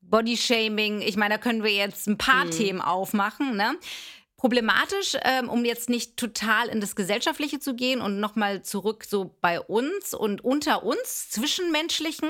Bodyshaming. 0.00 1.00
Ich 1.00 1.16
meine, 1.16 1.34
da 1.34 1.38
können 1.40 1.62
wir 1.62 1.72
jetzt 1.72 2.08
ein 2.08 2.18
paar 2.18 2.50
Themen 2.50 2.80
aufmachen. 2.80 3.56
Ne? 3.56 3.76
Problematisch, 4.42 5.16
ähm, 5.22 5.48
um 5.48 5.64
jetzt 5.64 5.88
nicht 5.88 6.16
total 6.16 6.66
in 6.66 6.80
das 6.80 6.96
Gesellschaftliche 6.96 7.60
zu 7.60 7.76
gehen 7.76 8.00
und 8.00 8.18
nochmal 8.18 8.62
zurück 8.62 9.04
so 9.04 9.36
bei 9.40 9.60
uns 9.60 10.14
und 10.14 10.42
unter 10.42 10.82
uns, 10.82 11.30
Zwischenmenschlichen. 11.30 12.28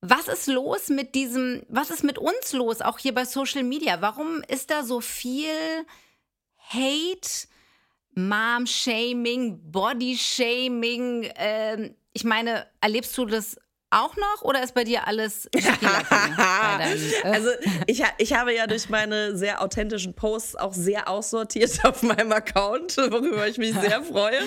Was 0.00 0.26
ist 0.26 0.48
los 0.48 0.88
mit 0.88 1.14
diesem, 1.14 1.62
was 1.68 1.90
ist 1.90 2.02
mit 2.02 2.18
uns 2.18 2.52
los, 2.52 2.80
auch 2.80 2.98
hier 2.98 3.14
bei 3.14 3.24
Social 3.24 3.62
Media? 3.62 4.00
Warum 4.00 4.42
ist 4.48 4.72
da 4.72 4.82
so 4.82 5.00
viel 5.00 5.46
Hate, 6.56 7.46
Mom-Shaming, 8.16 9.60
Body-Shaming? 9.70 11.30
Ähm, 11.36 11.94
ich 12.14 12.24
meine, 12.24 12.66
erlebst 12.80 13.16
du 13.16 13.26
das 13.26 13.56
auch 13.96 14.16
noch 14.16 14.42
oder 14.42 14.62
ist 14.62 14.74
bei 14.74 14.84
dir 14.84 15.06
alles 15.06 15.46
äh? 15.54 15.58
Also 17.24 17.48
ich, 17.86 18.02
ich 18.18 18.32
habe 18.34 18.54
ja 18.54 18.66
durch 18.66 18.88
meine 18.88 19.36
sehr 19.36 19.62
authentischen 19.62 20.14
Posts 20.14 20.56
auch 20.56 20.74
sehr 20.74 21.08
aussortiert 21.08 21.80
auf 21.84 22.02
meinem 22.02 22.32
Account, 22.32 22.96
worüber 22.96 23.48
ich 23.48 23.58
mich 23.58 23.74
sehr 23.74 24.02
freue. 24.02 24.38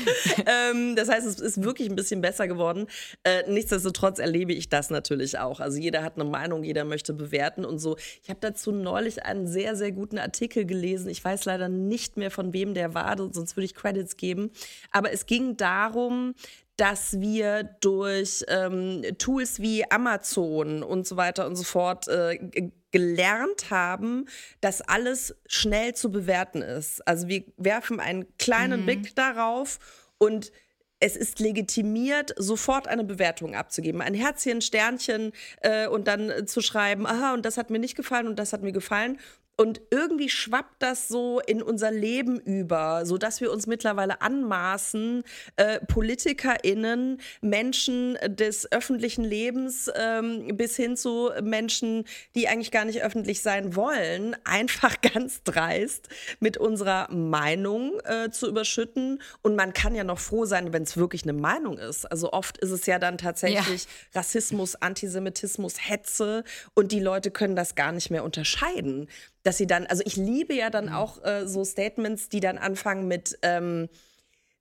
ähm, 0.46 0.96
das 0.96 1.10
heißt, 1.10 1.26
es 1.26 1.40
ist 1.40 1.64
wirklich 1.64 1.90
ein 1.90 1.96
bisschen 1.96 2.22
besser 2.22 2.48
geworden. 2.48 2.88
Äh, 3.24 3.50
nichtsdestotrotz 3.50 4.20
erlebe 4.20 4.54
ich 4.54 4.70
das 4.70 4.90
natürlich 4.90 5.40
auch. 5.40 5.60
Also 5.60 5.80
jeder 5.80 6.04
hat 6.04 6.16
eine 6.16 6.26
Meinung, 6.26 6.64
jeder 6.64 6.86
möchte 6.86 7.14
bewerten 7.14 7.66
und 7.66 7.80
so. 7.80 7.98
Ich 8.22 8.30
habe 8.30 8.40
dazu 8.42 8.72
neulich 8.72 9.24
einen 9.24 9.48
sehr, 9.48 9.76
sehr 9.76 9.92
guten 9.92 10.20
Artikel 10.20 10.66
gelesen. 10.66 11.10
Ich 11.10 11.24
weiß 11.24 11.46
leider 11.46 11.70
nicht 11.70 12.18
mehr, 12.18 12.32
von 12.32 12.54
wem 12.54 12.74
der 12.74 12.94
war, 12.94 13.18
sonst 13.18 13.56
würde 13.56 13.66
ich 13.66 13.74
Credits 13.74 14.18
geben. 14.18 14.52
Aber 14.92 15.12
es 15.12 15.26
ging 15.26 15.58
darum, 15.58 16.36
dass 16.80 17.20
wir 17.20 17.64
durch 17.82 18.46
ähm, 18.48 19.04
Tools 19.18 19.60
wie 19.60 19.84
Amazon 19.92 20.82
und 20.82 21.06
so 21.06 21.18
weiter 21.18 21.46
und 21.46 21.58
so 21.58 21.64
fort 21.64 22.08
äh, 22.08 22.72
gelernt 22.92 23.70
haben, 23.70 24.28
dass 24.62 24.82
alles 24.82 25.36
schnell 25.46 25.94
zu 25.94 26.10
bewerten 26.10 26.62
ist. 26.62 27.06
Also 27.06 27.28
wir 27.28 27.44
werfen 27.58 28.00
einen 28.00 28.26
kleinen 28.38 28.82
mhm. 28.82 28.86
Blick 28.86 29.16
darauf 29.16 29.80
und 30.18 30.54
es 31.02 31.18
ist 31.18 31.40
legitimiert, 31.40 32.34
sofort 32.38 32.88
eine 32.88 33.04
Bewertung 33.04 33.56
abzugeben. 33.56 34.02
Ein 34.02 34.14
Herzchen, 34.14 34.62
Sternchen 34.62 35.34
äh, 35.62 35.88
und 35.88 36.08
dann 36.08 36.30
äh, 36.30 36.46
zu 36.46 36.62
schreiben, 36.62 37.06
aha, 37.06 37.34
und 37.34 37.46
das 37.46 37.58
hat 37.58 37.70
mir 37.70 37.80
nicht 37.80 37.96
gefallen 37.96 38.28
und 38.28 38.40
das 38.40 38.54
hat 38.54 38.64
mir 38.64 38.74
gefallen. 38.74 39.20
Und 39.60 39.82
irgendwie 39.92 40.30
schwappt 40.30 40.82
das 40.82 41.10
so 41.10 41.42
in 41.42 41.62
unser 41.62 41.92
Leben 41.92 42.40
über, 42.40 43.06
sodass 43.06 43.42
wir 43.42 43.52
uns 43.52 43.68
mittlerweile 43.68 44.22
anmaßen, 44.22 45.24
äh, 45.58 45.82
PolitikerInnen, 45.82 47.20
Menschen 47.42 48.18
des 48.26 48.72
öffentlichen 48.72 49.26
Lebens 49.26 49.92
ähm, 49.96 50.56
bis 50.56 50.78
hin 50.78 50.96
zu 50.96 51.32
Menschen, 51.42 52.06
die 52.36 52.48
eigentlich 52.48 52.72
gar 52.72 52.86
nicht 52.86 53.02
öffentlich 53.04 53.42
sein 53.42 53.76
wollen, 53.76 54.34
einfach 54.46 55.02
ganz 55.02 55.44
dreist 55.44 56.08
mit 56.40 56.56
unserer 56.56 57.12
Meinung 57.12 58.00
äh, 58.06 58.30
zu 58.32 58.48
überschütten. 58.48 59.22
Und 59.42 59.58
man 59.58 59.74
kann 59.74 59.94
ja 59.94 60.06
noch 60.06 60.20
froh 60.20 60.46
sein, 60.46 60.72
wenn 60.72 60.84
es 60.84 60.96
wirklich 60.96 61.24
eine 61.24 61.34
Meinung 61.34 61.78
ist. 61.78 62.10
Also 62.10 62.32
oft 62.32 62.58
ist 62.60 62.72
es 62.72 62.86
ja 62.86 62.98
dann 62.98 63.18
tatsächlich 63.18 63.84
ja. 63.84 64.20
Rassismus, 64.20 64.78
Antisemitismus, 64.78 65.90
Hetze 65.90 66.46
und 66.76 66.94
die 66.94 67.02
Leute 67.02 67.30
können 67.30 67.58
das 67.58 67.76
gar 67.76 67.92
nicht 67.92 68.10
mehr 68.10 68.24
unterscheiden 68.24 69.10
dass 69.50 69.58
sie 69.58 69.66
dann, 69.66 69.88
also 69.88 70.04
ich 70.06 70.16
liebe 70.16 70.54
ja 70.54 70.70
dann 70.70 70.86
mhm. 70.86 70.94
auch 70.94 71.26
äh, 71.26 71.48
so 71.48 71.66
Statements, 71.66 72.30
die 72.30 72.40
dann 72.40 72.60
anfangen 72.60 73.08
mit, 73.08 73.36
ähm, 73.42 73.90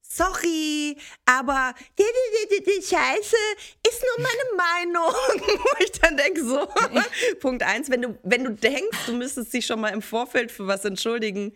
sorry, 0.00 0.96
aber 1.26 1.74
die, 1.98 2.04
die, 2.04 2.56
die, 2.56 2.64
die, 2.64 2.82
Scheiße 2.82 3.36
ist 3.86 4.02
nur 4.02 4.26
meine 4.26 4.56
Meinung. 4.56 5.12
Wo 5.46 5.84
ich 5.84 5.92
dann 5.92 6.16
denke, 6.16 6.42
so, 6.42 6.66
Punkt 7.40 7.62
eins, 7.64 7.90
wenn 7.90 8.00
du, 8.00 8.18
wenn 8.22 8.44
du 8.44 8.54
denkst, 8.54 9.04
du 9.04 9.12
müsstest 9.12 9.52
dich 9.52 9.66
schon 9.66 9.78
mal 9.78 9.90
im 9.90 10.00
Vorfeld 10.00 10.50
für 10.50 10.66
was 10.66 10.86
entschuldigen, 10.86 11.52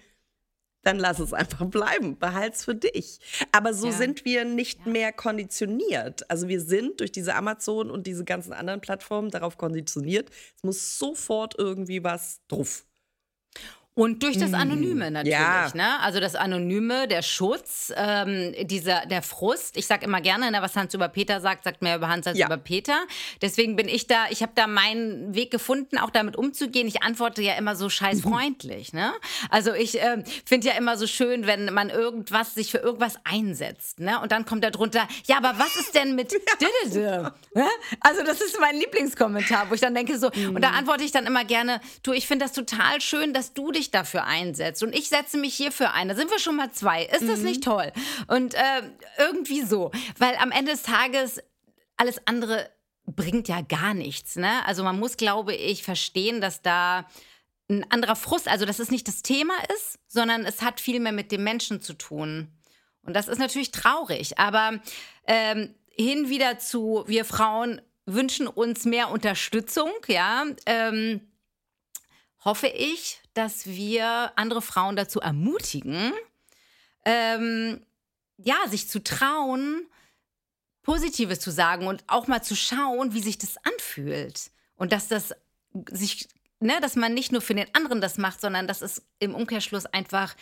dann 0.82 0.98
lass 0.98 1.18
es 1.18 1.32
einfach 1.32 1.64
bleiben, 1.64 2.18
behalt's 2.18 2.66
für 2.66 2.74
dich. 2.74 3.18
Aber 3.50 3.72
so 3.72 3.86
ja. 3.86 3.92
sind 3.92 4.26
wir 4.26 4.44
nicht 4.44 4.80
ja. 4.84 4.92
mehr 4.92 5.12
konditioniert. 5.14 6.28
Also 6.30 6.48
wir 6.48 6.60
sind 6.60 7.00
durch 7.00 7.12
diese 7.12 7.34
Amazon 7.34 7.90
und 7.90 8.06
diese 8.06 8.26
ganzen 8.26 8.52
anderen 8.52 8.82
Plattformen 8.82 9.30
darauf 9.30 9.56
konditioniert. 9.56 10.28
Es 10.54 10.62
muss 10.62 10.98
sofort 10.98 11.54
irgendwie 11.56 12.04
was 12.04 12.42
drauf. 12.48 12.84
Und 13.94 14.22
durch 14.22 14.38
das 14.38 14.54
Anonyme 14.54 15.10
mm, 15.10 15.12
natürlich, 15.12 15.38
ja. 15.38 15.70
ne? 15.74 16.00
Also 16.00 16.18
das 16.18 16.34
Anonyme, 16.34 17.06
der 17.08 17.20
Schutz, 17.20 17.92
ähm, 17.94 18.54
dieser, 18.62 19.04
der 19.04 19.20
Frust. 19.20 19.76
Ich 19.76 19.86
sage 19.86 20.06
immer 20.06 20.22
gerne, 20.22 20.50
ne, 20.50 20.62
was 20.62 20.74
Hans 20.76 20.94
über 20.94 21.08
Peter 21.08 21.42
sagt, 21.42 21.64
sagt 21.64 21.82
mehr 21.82 21.96
über 21.96 22.08
Hans 22.08 22.26
als 22.26 22.38
ja. 22.38 22.46
über 22.46 22.56
Peter. 22.56 23.04
Deswegen 23.42 23.76
bin 23.76 23.88
ich 23.88 24.06
da, 24.06 24.28
ich 24.30 24.40
habe 24.40 24.52
da 24.54 24.66
meinen 24.66 25.34
Weg 25.34 25.50
gefunden, 25.50 25.98
auch 25.98 26.08
damit 26.08 26.36
umzugehen. 26.36 26.88
Ich 26.88 27.02
antworte 27.02 27.42
ja 27.42 27.52
immer 27.56 27.76
so 27.76 27.90
scheißfreundlich, 27.90 28.94
ne? 28.94 29.12
Also 29.50 29.74
ich 29.74 30.00
äh, 30.00 30.24
finde 30.46 30.68
ja 30.68 30.72
immer 30.74 30.96
so 30.96 31.06
schön, 31.06 31.46
wenn 31.46 31.66
man 31.74 31.90
irgendwas, 31.90 32.54
sich 32.54 32.70
für 32.70 32.78
irgendwas 32.78 33.16
einsetzt, 33.24 34.00
ne? 34.00 34.20
Und 34.20 34.32
dann 34.32 34.46
kommt 34.46 34.64
da 34.64 34.70
drunter, 34.70 35.06
ja, 35.26 35.36
aber 35.36 35.58
was 35.58 35.76
ist 35.76 35.94
denn 35.94 36.14
mit 36.14 36.32
ja. 36.94 37.34
Also 38.00 38.24
das 38.24 38.40
ist 38.40 38.58
mein 38.58 38.76
Lieblingskommentar, 38.76 39.68
wo 39.68 39.74
ich 39.74 39.82
dann 39.82 39.94
denke 39.94 40.18
so, 40.18 40.30
und 40.30 40.62
da 40.62 40.70
antworte 40.70 41.04
ich 41.04 41.12
dann 41.12 41.26
immer 41.26 41.44
gerne, 41.44 41.82
du, 42.02 42.14
ich 42.14 42.26
finde 42.26 42.46
das 42.46 42.52
total 42.52 43.02
schön, 43.02 43.34
dass 43.34 43.52
du 43.52 43.70
dich 43.70 43.81
dich 43.82 43.90
dafür 43.90 44.24
einsetzt 44.24 44.82
und 44.82 44.94
ich 44.94 45.08
setze 45.08 45.36
mich 45.36 45.54
hierfür 45.54 45.92
ein, 45.92 46.08
da 46.08 46.14
sind 46.14 46.30
wir 46.30 46.38
schon 46.38 46.56
mal 46.56 46.70
zwei. 46.72 47.04
Ist 47.04 47.28
das 47.28 47.40
mhm. 47.40 47.44
nicht 47.44 47.64
toll? 47.64 47.92
Und 48.28 48.54
äh, 48.54 48.82
irgendwie 49.18 49.62
so, 49.62 49.90
weil 50.18 50.34
am 50.36 50.50
Ende 50.50 50.72
des 50.72 50.82
Tages 50.82 51.40
alles 51.96 52.26
andere 52.26 52.70
bringt 53.06 53.48
ja 53.48 53.60
gar 53.60 53.94
nichts. 53.94 54.36
Ne? 54.36 54.64
Also 54.66 54.84
man 54.84 54.98
muss, 54.98 55.16
glaube 55.16 55.54
ich, 55.54 55.82
verstehen, 55.82 56.40
dass 56.40 56.62
da 56.62 57.06
ein 57.68 57.90
anderer 57.90 58.16
Frust, 58.16 58.48
also 58.48 58.64
dass 58.64 58.78
es 58.78 58.90
nicht 58.90 59.08
das 59.08 59.22
Thema 59.22 59.54
ist, 59.74 59.98
sondern 60.06 60.44
es 60.44 60.62
hat 60.62 60.80
viel 60.80 61.00
mehr 61.00 61.12
mit 61.12 61.32
dem 61.32 61.44
Menschen 61.44 61.80
zu 61.80 61.94
tun. 61.94 62.52
Und 63.04 63.14
das 63.14 63.28
ist 63.28 63.38
natürlich 63.38 63.72
traurig, 63.72 64.38
aber 64.38 64.80
ähm, 65.26 65.74
hin 65.88 66.28
wieder 66.28 66.58
zu, 66.58 67.04
wir 67.06 67.24
Frauen 67.24 67.80
wünschen 68.06 68.46
uns 68.46 68.84
mehr 68.84 69.10
Unterstützung, 69.10 69.90
ja. 70.06 70.44
Ähm, 70.66 71.32
hoffe 72.44 72.68
ich, 72.68 73.21
dass 73.34 73.66
wir 73.66 74.32
andere 74.36 74.62
Frauen 74.62 74.96
dazu 74.96 75.20
ermutigen, 75.20 76.12
ähm, 77.04 77.84
ja, 78.36 78.56
sich 78.68 78.88
zu 78.88 79.02
trauen, 79.02 79.86
Positives 80.82 81.40
zu 81.40 81.50
sagen 81.50 81.86
und 81.86 82.04
auch 82.08 82.26
mal 82.26 82.42
zu 82.42 82.56
schauen, 82.56 83.14
wie 83.14 83.22
sich 83.22 83.38
das 83.38 83.56
anfühlt. 83.64 84.50
Und 84.76 84.92
dass 84.92 85.08
das 85.08 85.32
sich, 85.90 86.28
ne, 86.60 86.80
dass 86.80 86.96
man 86.96 87.14
nicht 87.14 87.32
nur 87.32 87.40
für 87.40 87.54
den 87.54 87.72
anderen 87.74 88.00
das 88.00 88.18
macht, 88.18 88.40
sondern 88.40 88.66
dass 88.66 88.82
es 88.82 89.02
im 89.20 89.34
Umkehrschluss 89.34 89.86
einfach 89.86 90.34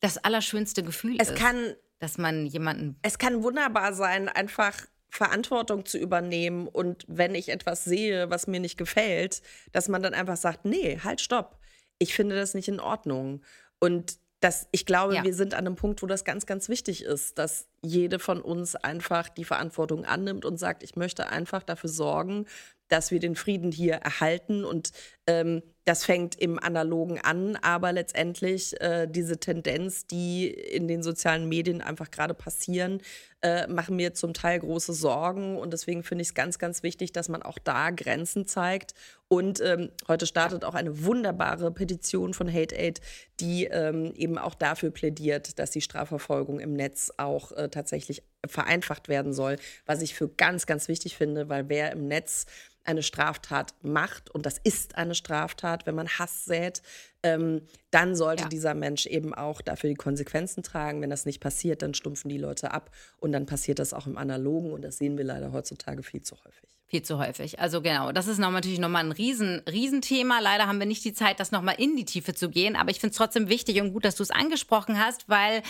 das 0.00 0.18
allerschönste 0.18 0.82
Gefühl 0.82 1.16
es 1.18 1.30
ist. 1.30 1.36
Kann, 1.38 1.74
dass 1.98 2.18
man 2.18 2.46
jemanden. 2.46 2.96
Es 3.02 3.18
kann 3.18 3.42
wunderbar 3.42 3.94
sein, 3.94 4.28
einfach 4.28 4.74
Verantwortung 5.08 5.86
zu 5.86 5.98
übernehmen 5.98 6.68
und 6.68 7.04
wenn 7.08 7.34
ich 7.34 7.48
etwas 7.48 7.84
sehe, 7.84 8.28
was 8.28 8.46
mir 8.46 8.60
nicht 8.60 8.76
gefällt, 8.76 9.40
dass 9.72 9.88
man 9.88 10.02
dann 10.02 10.12
einfach 10.12 10.36
sagt, 10.36 10.64
nee, 10.66 11.00
halt, 11.02 11.20
stopp. 11.20 11.55
Ich 11.98 12.14
finde 12.14 12.36
das 12.36 12.54
nicht 12.54 12.68
in 12.68 12.80
Ordnung. 12.80 13.42
Und 13.78 14.18
das, 14.40 14.68
ich 14.70 14.84
glaube, 14.84 15.14
ja. 15.14 15.24
wir 15.24 15.34
sind 15.34 15.54
an 15.54 15.66
einem 15.66 15.76
Punkt, 15.76 16.02
wo 16.02 16.06
das 16.06 16.24
ganz, 16.24 16.44
ganz 16.44 16.68
wichtig 16.68 17.02
ist, 17.02 17.38
dass 17.38 17.68
jede 17.82 18.18
von 18.18 18.40
uns 18.40 18.76
einfach 18.76 19.28
die 19.28 19.44
Verantwortung 19.44 20.04
annimmt 20.04 20.44
und 20.44 20.58
sagt, 20.58 20.82
ich 20.82 20.94
möchte 20.94 21.28
einfach 21.28 21.62
dafür 21.62 21.88
sorgen, 21.88 22.46
dass 22.88 23.10
wir 23.10 23.18
den 23.18 23.34
Frieden 23.34 23.72
hier 23.72 23.94
erhalten. 23.94 24.64
Und 24.64 24.90
ähm, 25.26 25.62
das 25.84 26.04
fängt 26.04 26.36
im 26.36 26.58
Analogen 26.58 27.20
an, 27.20 27.56
aber 27.56 27.92
letztendlich 27.92 28.80
äh, 28.80 29.06
diese 29.08 29.38
Tendenz, 29.38 30.06
die 30.06 30.48
in 30.48 30.86
den 30.86 31.02
sozialen 31.02 31.48
Medien 31.48 31.80
einfach 31.80 32.10
gerade 32.10 32.34
passieren, 32.34 33.00
äh, 33.42 33.66
machen 33.66 33.96
mir 33.96 34.14
zum 34.14 34.34
Teil 34.34 34.60
große 34.60 34.92
Sorgen. 34.92 35.58
Und 35.58 35.72
deswegen 35.72 36.02
finde 36.02 36.22
ich 36.22 36.28
es 36.28 36.34
ganz, 36.34 36.58
ganz 36.58 36.82
wichtig, 36.82 37.12
dass 37.12 37.28
man 37.28 37.42
auch 37.42 37.58
da 37.58 37.90
Grenzen 37.90 38.46
zeigt. 38.46 38.94
Und 39.28 39.60
ähm, 39.60 39.90
heute 40.06 40.24
startet 40.24 40.64
auch 40.64 40.74
eine 40.74 41.04
wunderbare 41.04 41.72
Petition 41.72 42.32
von 42.32 42.52
Hate 42.52 42.76
Aid, 42.76 43.00
die 43.40 43.64
ähm, 43.64 44.12
eben 44.14 44.38
auch 44.38 44.54
dafür 44.54 44.92
plädiert, 44.92 45.58
dass 45.58 45.72
die 45.72 45.80
Strafverfolgung 45.80 46.60
im 46.60 46.74
Netz 46.74 47.12
auch 47.16 47.50
äh, 47.52 47.68
tatsächlich 47.68 48.22
vereinfacht 48.46 49.08
werden 49.08 49.32
soll, 49.32 49.56
was 49.84 50.00
ich 50.02 50.14
für 50.14 50.28
ganz, 50.28 50.66
ganz 50.66 50.86
wichtig 50.86 51.16
finde, 51.16 51.48
weil 51.48 51.68
wer 51.68 51.90
im 51.90 52.06
Netz 52.06 52.46
eine 52.84 53.02
Straftat 53.02 53.74
macht, 53.82 54.30
und 54.30 54.46
das 54.46 54.58
ist 54.62 54.96
eine 54.96 55.16
Straftat, 55.16 55.86
wenn 55.86 55.96
man 55.96 56.08
Hass 56.08 56.44
sät, 56.44 56.82
ähm, 57.24 57.62
dann 57.90 58.14
sollte 58.14 58.44
ja. 58.44 58.48
dieser 58.48 58.74
Mensch 58.74 59.06
eben 59.06 59.34
auch 59.34 59.60
dafür 59.60 59.90
die 59.90 59.96
Konsequenzen 59.96 60.62
tragen. 60.62 61.02
Wenn 61.02 61.10
das 61.10 61.26
nicht 61.26 61.40
passiert, 61.40 61.82
dann 61.82 61.94
stumpfen 61.94 62.28
die 62.28 62.38
Leute 62.38 62.70
ab 62.70 62.92
und 63.18 63.32
dann 63.32 63.46
passiert 63.46 63.80
das 63.80 63.92
auch 63.92 64.06
im 64.06 64.16
Analogen 64.16 64.72
und 64.72 64.82
das 64.82 64.98
sehen 64.98 65.18
wir 65.18 65.24
leider 65.24 65.50
heutzutage 65.50 66.04
viel 66.04 66.22
zu 66.22 66.36
häufig. 66.44 66.75
Viel 66.88 67.02
zu 67.02 67.18
häufig. 67.18 67.58
Also 67.58 67.82
genau, 67.82 68.12
das 68.12 68.28
ist 68.28 68.38
noch, 68.38 68.52
natürlich 68.52 68.78
nochmal 68.78 69.04
ein 69.04 69.12
Riesen, 69.12 69.60
Riesenthema. 69.68 70.38
Leider 70.38 70.68
haben 70.68 70.78
wir 70.78 70.86
nicht 70.86 71.04
die 71.04 71.12
Zeit, 71.12 71.40
das 71.40 71.50
nochmal 71.50 71.74
in 71.78 71.96
die 71.96 72.04
Tiefe 72.04 72.32
zu 72.32 72.48
gehen, 72.48 72.76
aber 72.76 72.90
ich 72.90 73.00
finde 73.00 73.10
es 73.10 73.16
trotzdem 73.16 73.48
wichtig 73.48 73.80
und 73.80 73.92
gut, 73.92 74.04
dass 74.04 74.14
du 74.14 74.22
es 74.22 74.30
angesprochen 74.30 74.98
hast, 74.98 75.28
weil 75.28 75.62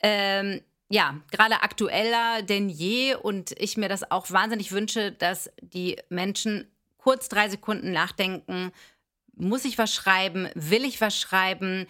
ähm, 0.00 0.60
ja, 0.90 1.20
gerade 1.30 1.62
aktueller 1.62 2.42
denn 2.42 2.68
je 2.68 3.14
und 3.14 3.52
ich 3.52 3.76
mir 3.76 3.88
das 3.88 4.10
auch 4.10 4.30
wahnsinnig 4.30 4.72
wünsche, 4.72 5.12
dass 5.12 5.50
die 5.60 5.96
Menschen 6.10 6.66
kurz 6.98 7.28
drei 7.28 7.48
Sekunden 7.48 7.92
nachdenken, 7.92 8.72
muss 9.34 9.64
ich 9.64 9.78
was 9.78 9.94
schreiben, 9.94 10.48
will 10.54 10.84
ich 10.84 11.00
was 11.00 11.18
schreiben, 11.18 11.86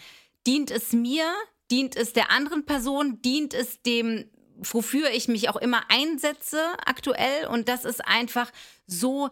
dient 0.46 0.70
es 0.70 0.92
mir, 0.92 1.32
dient 1.70 1.96
es 1.96 2.12
der 2.12 2.30
anderen 2.30 2.64
Person, 2.64 3.22
dient 3.22 3.54
es 3.54 3.82
dem, 3.82 4.30
wofür 4.58 5.10
ich 5.10 5.28
mich 5.28 5.48
auch 5.48 5.56
immer 5.56 5.82
einsetze 5.88 6.60
aktuell 6.84 7.46
und 7.46 7.68
das 7.68 7.84
ist 7.84 8.04
einfach 8.06 8.50
so, 8.86 9.30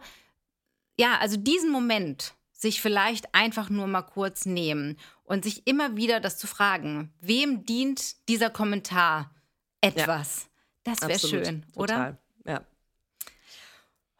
ja, 0.97 1.17
also 1.19 1.37
diesen 1.37 1.71
Moment 1.71 2.33
sich 2.51 2.81
vielleicht 2.81 3.35
einfach 3.35 3.69
nur 3.69 3.87
mal 3.87 4.01
kurz 4.01 4.45
nehmen 4.45 4.97
und 5.23 5.43
sich 5.43 5.67
immer 5.67 5.95
wieder 5.95 6.19
das 6.19 6.37
zu 6.37 6.47
fragen, 6.47 7.13
wem 7.21 7.65
dient 7.65 8.27
dieser 8.29 8.49
Kommentar? 8.49 9.31
etwas. 9.81 10.47
Ja. 10.85 10.93
Das 10.93 11.07
wäre 11.07 11.19
schön, 11.19 11.65
oder? 11.75 12.17
Ja. 12.45 12.61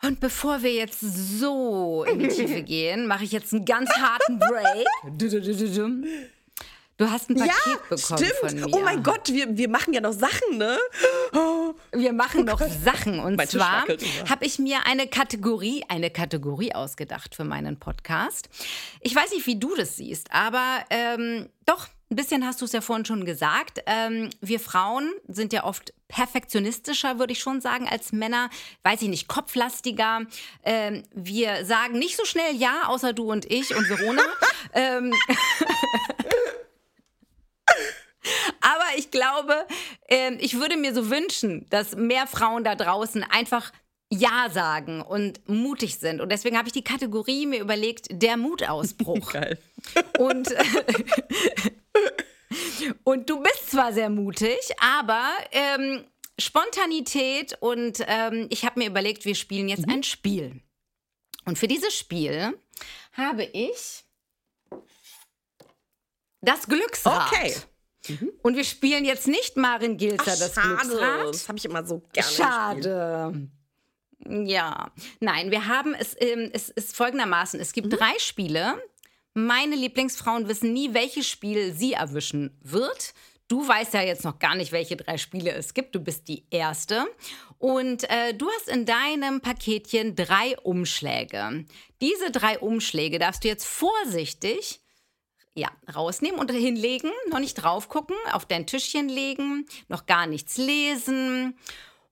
Und 0.03 0.19
bevor 0.19 0.61
wir 0.61 0.73
jetzt 0.73 0.99
so 0.99 2.03
in 2.03 2.19
die 2.19 2.27
Tiefe 2.27 2.61
gehen, 2.61 3.07
mache 3.07 3.23
ich 3.23 3.31
jetzt 3.31 3.53
einen 3.53 3.65
ganz 3.65 3.89
harten 3.91 4.37
Break. 4.39 4.85
Du 6.97 7.11
hast 7.11 7.29
ein 7.29 7.35
Paket 7.35 7.53
ja, 7.65 7.75
bekommen 7.89 8.25
stimmt. 8.25 8.33
von 8.39 8.55
mir. 8.55 8.75
Oh 8.75 8.81
mein 8.81 9.03
Gott, 9.03 9.31
wir, 9.31 9.55
wir 9.55 9.69
machen 9.69 9.93
ja 9.93 10.01
noch 10.01 10.13
Sachen, 10.13 10.57
ne? 10.57 10.79
Oh. 11.31 11.75
Wir 11.91 12.11
machen 12.11 12.45
noch 12.45 12.59
Sachen. 12.83 13.19
Und 13.19 13.35
Mein 13.35 13.47
zwar 13.47 13.85
habe 14.27 14.45
ich 14.45 14.57
mir 14.57 14.79
eine 14.87 15.07
Kategorie, 15.07 15.85
eine 15.89 16.09
Kategorie 16.09 16.73
ausgedacht 16.73 17.35
für 17.35 17.43
meinen 17.43 17.77
Podcast. 17.77 18.49
Ich 19.01 19.15
weiß 19.15 19.31
nicht, 19.31 19.45
wie 19.45 19.59
du 19.59 19.75
das 19.75 19.95
siehst, 19.95 20.31
aber 20.31 20.79
ähm, 20.89 21.49
doch, 21.67 21.87
ein 22.09 22.15
bisschen 22.15 22.45
hast 22.45 22.61
du 22.61 22.65
es 22.65 22.71
ja 22.71 22.81
vorhin 22.81 23.05
schon 23.05 23.25
gesagt. 23.25 23.83
Ähm, 23.85 24.29
wir 24.41 24.59
Frauen 24.59 25.13
sind 25.27 25.53
ja 25.53 25.65
oft 25.65 25.93
perfektionistischer, 26.07 27.19
würde 27.19 27.33
ich 27.33 27.39
schon 27.39 27.59
sagen, 27.61 27.87
als 27.87 28.13
Männer. 28.13 28.49
Weiß 28.83 29.01
ich 29.01 29.09
nicht, 29.09 29.27
kopflastiger. 29.27 30.21
Ähm, 30.63 31.03
wir 31.13 31.65
sagen 31.65 31.99
nicht 31.99 32.15
so 32.15 32.25
schnell 32.25 32.55
Ja, 32.55 32.87
außer 32.87 33.13
du 33.13 33.29
und 33.29 33.45
ich 33.45 33.75
und 33.75 33.89
Verona. 33.89 34.23
ähm, 34.73 35.13
ich 38.95 39.11
glaube, 39.11 39.65
ähm, 40.07 40.37
ich 40.39 40.59
würde 40.59 40.77
mir 40.77 40.93
so 40.93 41.09
wünschen, 41.09 41.65
dass 41.69 41.95
mehr 41.95 42.27
Frauen 42.27 42.63
da 42.63 42.75
draußen 42.75 43.23
einfach 43.23 43.71
Ja 44.09 44.49
sagen 44.51 45.01
und 45.01 45.47
mutig 45.49 45.97
sind. 45.97 46.21
Und 46.21 46.31
deswegen 46.31 46.57
habe 46.57 46.67
ich 46.67 46.73
die 46.73 46.83
Kategorie 46.83 47.45
mir 47.45 47.59
überlegt, 47.59 48.07
der 48.11 48.37
Mutausbruch. 48.37 49.31
Geil. 49.33 49.57
Und, 50.17 50.49
und 53.03 53.29
du 53.29 53.41
bist 53.41 53.71
zwar 53.71 53.93
sehr 53.93 54.09
mutig, 54.09 54.59
aber 54.79 55.29
ähm, 55.51 56.05
Spontanität 56.39 57.57
und 57.59 58.03
ähm, 58.07 58.47
ich 58.49 58.63
habe 58.63 58.79
mir 58.79 58.87
überlegt, 58.87 59.25
wir 59.25 59.35
spielen 59.35 59.69
jetzt 59.69 59.89
ein 59.89 60.03
Spiel. 60.03 60.61
Und 61.45 61.57
für 61.57 61.67
dieses 61.67 61.95
Spiel 61.95 62.53
habe 63.13 63.43
ich 63.43 64.03
das 66.41 66.67
Glücksrad. 66.67 67.31
Okay. 67.31 67.55
Und 68.41 68.55
wir 68.55 68.63
spielen 68.63 69.05
jetzt 69.05 69.27
nicht 69.27 69.57
Marin 69.57 69.97
Gilzer 69.97 70.23
Ach, 70.33 70.39
das 70.39 70.53
schade. 70.53 70.87
Glücksrad. 70.87 71.29
Das 71.29 71.47
habe 71.47 71.57
ich 71.57 71.65
immer 71.65 71.85
so 71.85 71.99
gerne 71.99 72.27
gespielt. 72.27 72.47
Schade. 72.47 73.49
Ja, 74.29 74.91
nein, 75.19 75.51
wir 75.51 75.67
haben 75.67 75.93
es, 75.93 76.15
ähm, 76.19 76.49
es 76.53 76.69
ist 76.69 76.95
folgendermaßen: 76.95 77.59
Es 77.59 77.69
Mhm. 77.69 77.73
gibt 77.81 77.99
drei 77.99 78.17
Spiele. 78.19 78.75
Meine 79.33 79.75
Lieblingsfrauen 79.75 80.47
wissen 80.47 80.73
nie, 80.73 80.93
welches 80.93 81.27
Spiel 81.29 81.73
sie 81.73 81.93
erwischen 81.93 82.57
wird. 82.63 83.13
Du 83.47 83.65
weißt 83.65 83.93
ja 83.93 84.01
jetzt 84.01 84.25
noch 84.25 84.39
gar 84.39 84.55
nicht, 84.55 84.71
welche 84.73 84.97
drei 84.97 85.17
Spiele 85.17 85.51
es 85.53 85.73
gibt. 85.73 85.95
Du 85.95 86.01
bist 86.01 86.27
die 86.27 86.45
Erste. 86.49 87.05
Und 87.59 88.03
äh, 88.09 88.33
du 88.33 88.49
hast 88.49 88.67
in 88.67 88.85
deinem 88.85 89.39
Paketchen 89.39 90.15
drei 90.15 90.57
Umschläge. 90.63 91.65
Diese 92.01 92.31
drei 92.31 92.59
Umschläge 92.59 93.19
darfst 93.19 93.43
du 93.43 93.47
jetzt 93.47 93.65
vorsichtig 93.65 94.81
ja, 95.57 95.71
rausnehmen 95.93 96.39
und 96.39 96.51
hinlegen, 96.51 97.11
noch 97.29 97.39
nicht 97.39 97.55
drauf 97.55 97.89
gucken, 97.89 98.15
auf 98.31 98.45
dein 98.45 98.67
Tischchen 98.67 99.09
legen, 99.09 99.65
noch 99.87 100.05
gar 100.05 100.27
nichts 100.27 100.57
lesen. 100.57 101.57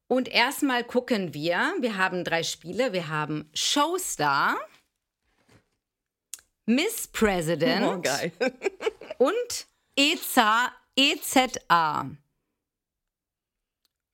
Und 0.08 0.28
erstmal 0.28 0.84
gucken 0.84 1.34
wir, 1.34 1.74
wir 1.80 1.98
haben 1.98 2.24
drei 2.24 2.42
Spiele, 2.44 2.92
wir 2.92 3.08
haben 3.08 3.50
Showstar, 3.54 4.58
Miss 6.66 7.08
President 7.08 7.86
Oh, 7.86 8.02
und 9.24 9.68
EZA, 9.96 10.72
EZA. 10.96 12.10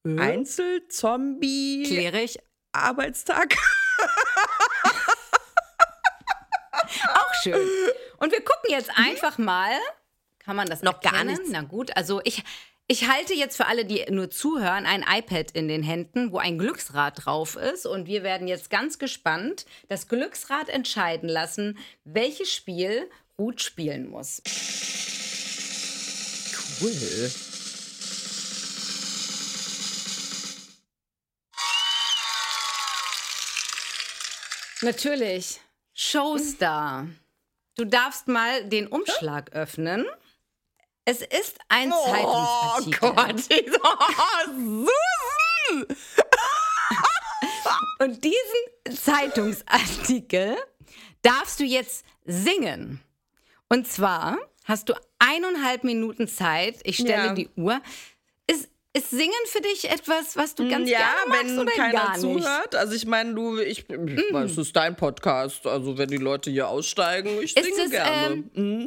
Einzelzombie 0.04 1.84
Kläre 1.84 2.22
ich 2.22 2.38
Arbeitstag. 2.74 3.56
auch 7.14 7.34
schön. 7.44 7.68
Und 8.22 8.32
wir 8.32 8.42
gucken 8.42 8.70
jetzt 8.70 8.92
einfach 8.96 9.40
mal, 9.40 9.72
kann 10.38 10.56
man 10.56 10.68
das 10.68 10.84
Noch 10.84 11.02
gar 11.02 11.14
erkennen? 11.14 11.30
nichts. 11.38 11.50
Na 11.50 11.62
gut, 11.64 11.98
also 11.98 12.22
ich, 12.24 12.44
ich 12.86 13.10
halte 13.10 13.34
jetzt 13.34 13.58
für 13.58 13.66
alle, 13.66 13.84
die 13.84 14.06
nur 14.12 14.30
zuhören, 14.30 14.86
ein 14.86 15.04
iPad 15.12 15.50
in 15.52 15.68
den 15.68 15.82
Händen, 15.82 16.32
wo 16.32 16.38
ein 16.38 16.60
Glücksrad 16.60 17.26
drauf 17.26 17.56
ist. 17.56 17.88
Und 17.88 18.06
wir 18.06 18.22
werden 18.22 18.48
jetzt 18.48 18.70
ganz 18.70 19.00
gespannt 19.00 19.66
das 19.90 20.08
Glücksrad 20.08 20.70
entscheiden 20.70 21.30
lassen, 21.30 21.80
welches 22.04 22.54
Spiel 22.54 23.10
Ruth 23.40 23.60
spielen 23.60 24.08
muss. 24.08 24.44
Cool. 26.80 27.32
Natürlich, 34.84 35.60
Showstar. 35.96 37.08
Du 37.76 37.86
darfst 37.86 38.28
mal 38.28 38.64
den 38.66 38.88
Umschlag 38.88 39.54
öffnen. 39.54 40.06
Es 41.06 41.22
ist 41.22 41.58
ein 41.70 41.92
Oh 41.92 42.06
Zeitungsartikel. 42.06 43.10
Gott. 43.10 43.50
Oh, 43.84 44.88
Susan! 45.78 45.98
Und 48.00 48.24
diesen 48.24 48.98
Zeitungsartikel 48.98 50.58
darfst 51.22 51.60
du 51.60 51.64
jetzt 51.64 52.06
singen. 52.26 53.02
Und 53.70 53.88
zwar 53.88 54.38
hast 54.66 54.90
du 54.90 54.94
eineinhalb 55.20 55.84
Minuten 55.84 56.28
Zeit. 56.28 56.80
Ich 56.84 56.96
stelle 56.98 57.28
Ja. 57.28 57.34
die 57.34 57.50
Uhr. 57.56 57.80
Ist, 58.94 59.10
Singen 59.10 59.32
für 59.46 59.62
dich 59.62 59.89
etwas, 59.89 60.36
was 60.36 60.54
du 60.56 60.68
ganz 60.68 60.89
ja, 60.89 60.98
gerne 61.00 61.12
magst 61.30 61.46
wenn 61.46 61.60
oder 61.60 61.72
keiner 61.72 61.94
gar 61.94 62.10
nicht? 62.12 62.22
zuhört. 62.22 62.76
Also 62.76 62.94
ich 62.94 63.06
meine, 63.06 63.34
du, 63.34 63.58
ich, 63.60 63.89
ich 63.89 64.34
weiß, 64.34 64.52
es 64.52 64.58
ist 64.58 64.76
dein 64.76 64.98
Podcast. 64.98 65.66
Also 65.66 65.98
wenn 65.98 66.10
die 66.10 66.18
Leute 66.18 66.52
hier 66.52 66.68
aussteigen, 66.68 67.30
ich 67.42 67.56
Ist 67.56 67.64
singe 67.64 67.84
es, 67.86 67.92
gerne. 67.92 68.44
ähm, 68.56 68.86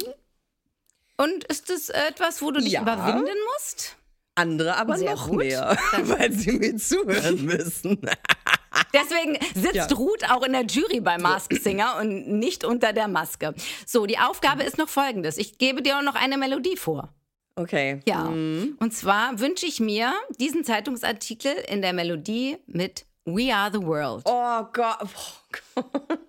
Und 1.17 1.43
ist 1.45 1.69
das 1.71 1.89
etwas, 1.89 2.41
wo 2.43 2.51
du 2.51 2.59
dich 2.61 2.73
Ja. 2.73 2.81
überwinden 2.83 3.33
musst? 3.55 3.97
Andere 4.35 4.75
aber 4.75 4.97
Sehr 4.97 5.11
noch 5.15 5.27
gut. 5.29 5.37
mehr, 5.37 5.75
weil 6.03 6.31
sie 6.31 6.51
mir 6.51 6.75
zuhören 6.77 7.43
müssen. 7.45 7.99
Deswegen 8.93 9.37
sitzt 9.55 9.73
Ja. 9.75 9.87
Ruth 9.97 10.29
auch 10.29 10.43
in 10.43 10.51
der 10.51 10.65
Jury 10.65 10.99
bei 10.99 11.17
Mask 11.17 11.51
Singer 11.53 11.95
und 11.99 12.27
nicht 12.27 12.63
unter 12.65 12.91
der 12.93 13.07
Maske. 13.07 13.55
So, 13.87 14.05
die 14.05 14.19
Aufgabe 14.19 14.63
ist 14.63 14.77
noch 14.77 14.89
folgendes. 14.89 15.37
Ich 15.37 15.57
gebe 15.57 15.81
dir 15.81 15.97
auch 15.97 16.01
noch 16.03 16.15
eine 16.15 16.37
Melodie 16.37 16.75
vor. 16.77 17.13
Okay. 17.55 18.01
Ja. 18.05 18.25
Und 18.25 18.93
zwar 18.93 19.39
wünsche 19.39 19.65
ich 19.65 19.79
mir 19.79 20.13
diesen 20.39 20.63
Zeitungsartikel 20.63 21.53
in 21.69 21.81
der 21.81 21.93
Melodie 21.93 22.57
mit 22.67 23.05
We 23.23 23.53
Are 23.53 23.71
the 23.71 23.81
World. 23.81 24.23
Oh 24.25 24.63
Gott. 24.73 24.97
Oh 25.01 25.81
Gott. 25.81 26.19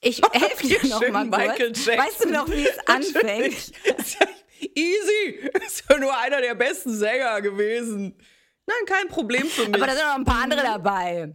Ich 0.00 0.22
helfe 0.32 0.68
dir 0.68 0.86
noch 0.88 1.02
schön 1.02 1.12
mal 1.12 1.24
Michael 1.24 1.68
kurz. 1.68 1.84
Jackson. 1.84 2.06
Weißt 2.06 2.24
du 2.24 2.30
noch, 2.30 2.48
wie 2.48 2.66
es 2.66 2.78
anfängt? 2.86 3.72
Easy. 4.74 5.50
Ist 5.66 5.84
ja 5.90 5.98
nur 5.98 6.16
einer 6.16 6.40
der 6.40 6.54
besten 6.54 6.94
Sänger 6.94 7.40
gewesen. 7.42 8.16
Nein, 8.66 8.76
kein 8.86 9.08
Problem 9.08 9.46
für 9.46 9.66
mich. 9.66 9.74
Aber 9.74 9.86
da 9.86 9.92
sind 9.94 10.06
noch 10.06 10.14
ein 10.14 10.24
paar 10.24 10.42
andere 10.42 10.62
dabei. 10.62 11.34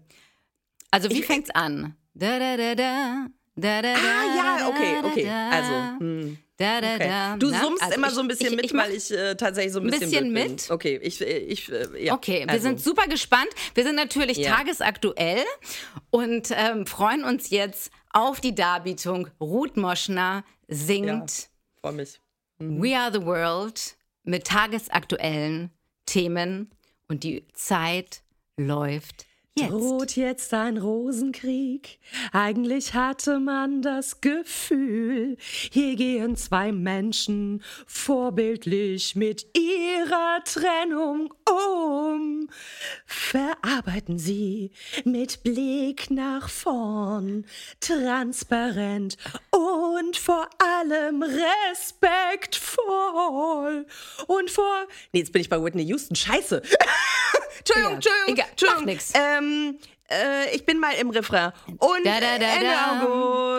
Also, 0.89 1.09
wie 1.09 1.21
fängt's 1.21 1.49
an? 1.51 1.95
Da, 2.13 2.39
da, 2.39 2.57
da, 2.57 2.75
da. 2.75 3.25
Da, 3.61 3.81
da, 3.81 3.93
ah, 3.93 4.35
ja, 4.35 4.67
okay, 4.69 4.93
okay. 5.03 5.25
da, 5.25 5.49
Also, 5.49 5.99
hm. 5.99 6.37
da, 6.57 6.81
da, 6.81 6.95
Okay. 6.95 7.07
da. 7.07 7.35
Du 7.37 7.49
summst 7.49 7.81
also 7.83 7.95
immer 7.95 8.07
ich- 8.07 8.13
so 8.13 8.21
ein 8.21 8.27
bisschen 8.27 8.47
ich, 8.49 8.55
mit, 8.55 8.65
ich 8.65 8.73
weil 8.73 8.91
ich 8.93 9.11
äh, 9.11 9.35
tatsächlich 9.35 9.73
so 9.73 9.79
ein 9.79 9.85
bisschen, 9.87 9.99
bisschen 10.09 10.33
blöd 10.33 10.43
bin. 10.45 10.51
mit? 10.53 10.71
Okay, 10.71 10.99
ich, 11.01 11.21
äh, 11.21 11.37
ich 11.37 11.71
äh, 11.71 12.05
ja. 12.05 12.13
Okay, 12.13 12.41
wir 12.45 12.49
also. 12.49 12.63
sind 12.63 12.81
super 12.81 13.07
gespannt. 13.07 13.49
Wir 13.75 13.83
sind 13.83 13.95
natürlich 13.95 14.37
Ja. 14.37 14.55
tagesaktuell 14.55 15.43
und 16.09 16.49
ähm, 16.51 16.85
freuen 16.87 17.23
uns 17.23 17.49
jetzt 17.51 17.91
auf 18.11 18.41
die 18.41 18.55
Darbietung. 18.55 19.27
Ruth 19.39 19.77
Moschner 19.77 20.43
singt 20.67 21.49
Freu 21.81 21.91
mich. 21.91 22.19
We 22.59 22.97
Are 22.97 23.11
the 23.11 23.25
World 23.25 23.95
mit 24.23 24.45
tagesaktuellen 24.45 25.71
Themen 26.05 26.69
und 27.07 27.23
die 27.23 27.47
Zeit 27.53 28.23
läuft 28.57 29.25
jetzt. 29.57 29.71
Droht 29.71 30.15
jetzt 30.15 30.53
ein 30.53 30.77
Rosenkrieg? 30.77 31.99
Eigentlich 32.31 32.93
hatte 32.93 33.39
man 33.39 33.81
das 33.81 34.21
Gefühl, 34.21 35.37
hier 35.71 35.95
gehen 35.95 36.35
zwei 36.35 36.71
Menschen 36.71 37.63
vorbildlich 37.85 39.15
mit 39.15 39.47
ihrer 39.57 40.43
Trennung 40.45 41.33
um. 41.49 42.47
Verarbeiten 43.05 44.19
sie 44.19 44.71
mit 45.03 45.43
Blick 45.43 46.11
nach 46.11 46.49
vorn, 46.49 47.45
transparent 47.79 49.17
und 49.51 50.17
vor 50.17 50.49
allem 50.59 51.23
respektvoll. 51.23 53.85
Und 54.27 54.49
vor. 54.49 54.87
Nee, 55.11 55.19
jetzt 55.19 55.31
bin 55.31 55.41
ich 55.41 55.49
bei 55.49 55.61
Whitney 55.61 55.83
Houston. 55.83 56.15
Scheiße. 56.15 56.61
Entschuldigung, 57.61 57.91
Ja, 57.91 57.95
Entschuldigung, 57.95 58.33
egal, 58.33 58.47
Entschuldigung. 58.51 58.85
macht 58.85 58.93
nix. 58.93 59.13
Ähm, 59.15 59.79
äh, 60.11 60.55
ich 60.55 60.65
bin 60.65 60.79
mal 60.79 60.93
im 60.99 61.09
Refrain. 61.09 61.51
Und 61.67 62.05
Da, 62.05 62.19
da, 62.19 62.37
da, 62.37 62.45
Ende. 62.45 63.05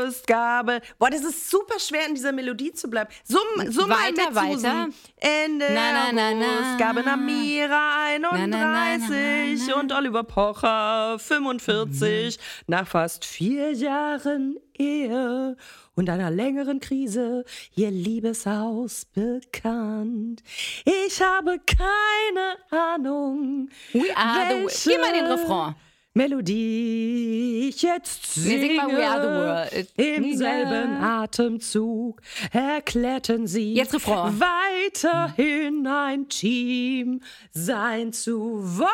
August 0.02 0.26
gab 0.26 0.68
es. 0.68 0.80
Boah, 0.98 1.10
das 1.10 1.22
ist 1.22 1.50
super 1.50 1.78
schwer, 1.78 2.06
in 2.08 2.14
dieser 2.14 2.32
Melodie 2.32 2.72
zu 2.72 2.88
bleiben. 2.88 3.10
Summ, 3.24 3.40
summ 3.70 3.88
Weiter, 3.90 4.26
mit, 4.28 4.34
weiter. 4.34 4.52
Susan. 4.54 4.94
Ende 5.18 5.66
Na, 5.72 5.92
na, 5.92 6.12
na, 6.12 6.34
na. 6.34 6.44
August 6.46 6.78
gaben 6.78 7.08
Amira 7.08 8.04
31 8.06 8.22
Na, 8.22 8.46
na, 8.46 8.56
na, 8.56 8.96
na, 8.98 9.66
na. 9.66 9.74
und 9.80 9.92
Oliver 9.92 10.24
Pocher 10.24 11.18
45 11.18 12.38
nach 12.66 12.86
fast 12.86 13.24
vier 13.24 13.72
Jahren 13.72 14.58
Ehe 14.78 15.56
und 15.94 16.08
einer 16.08 16.30
längeren 16.30 16.80
Krise 16.80 17.44
ihr 17.74 17.90
Liebeshaus 17.90 19.04
bekannt. 19.04 20.42
Ich 20.84 21.20
habe 21.20 21.58
keine 21.66 22.56
Ahnung. 22.70 23.68
We 23.92 24.16
are 24.16 24.68
the 24.68 24.90
Geh 24.90 24.98
mal 24.98 25.12
den 25.12 25.26
Refrain. 25.26 25.74
Melodie 26.14 27.68
ich 27.70 27.80
jetzt 27.82 28.36
Nee, 28.36 28.60
singe. 28.60 28.82
the 28.82 29.28
World. 29.28 29.88
Im 29.96 30.36
selben 30.36 31.02
Atemzug 31.02 32.20
erklärten 32.52 33.46
sie, 33.46 33.72
Jetzt 33.74 33.94
Refrain. 33.94 34.38
weiterhin 34.38 35.86
ein 35.86 36.28
Team 36.28 37.20
sein 37.52 38.12
zu 38.12 38.38
wollen 38.78 38.90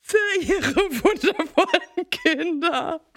für 0.00 0.40
ihre 0.40 0.76
wundervollen 1.02 2.10
Kinder. 2.10 3.00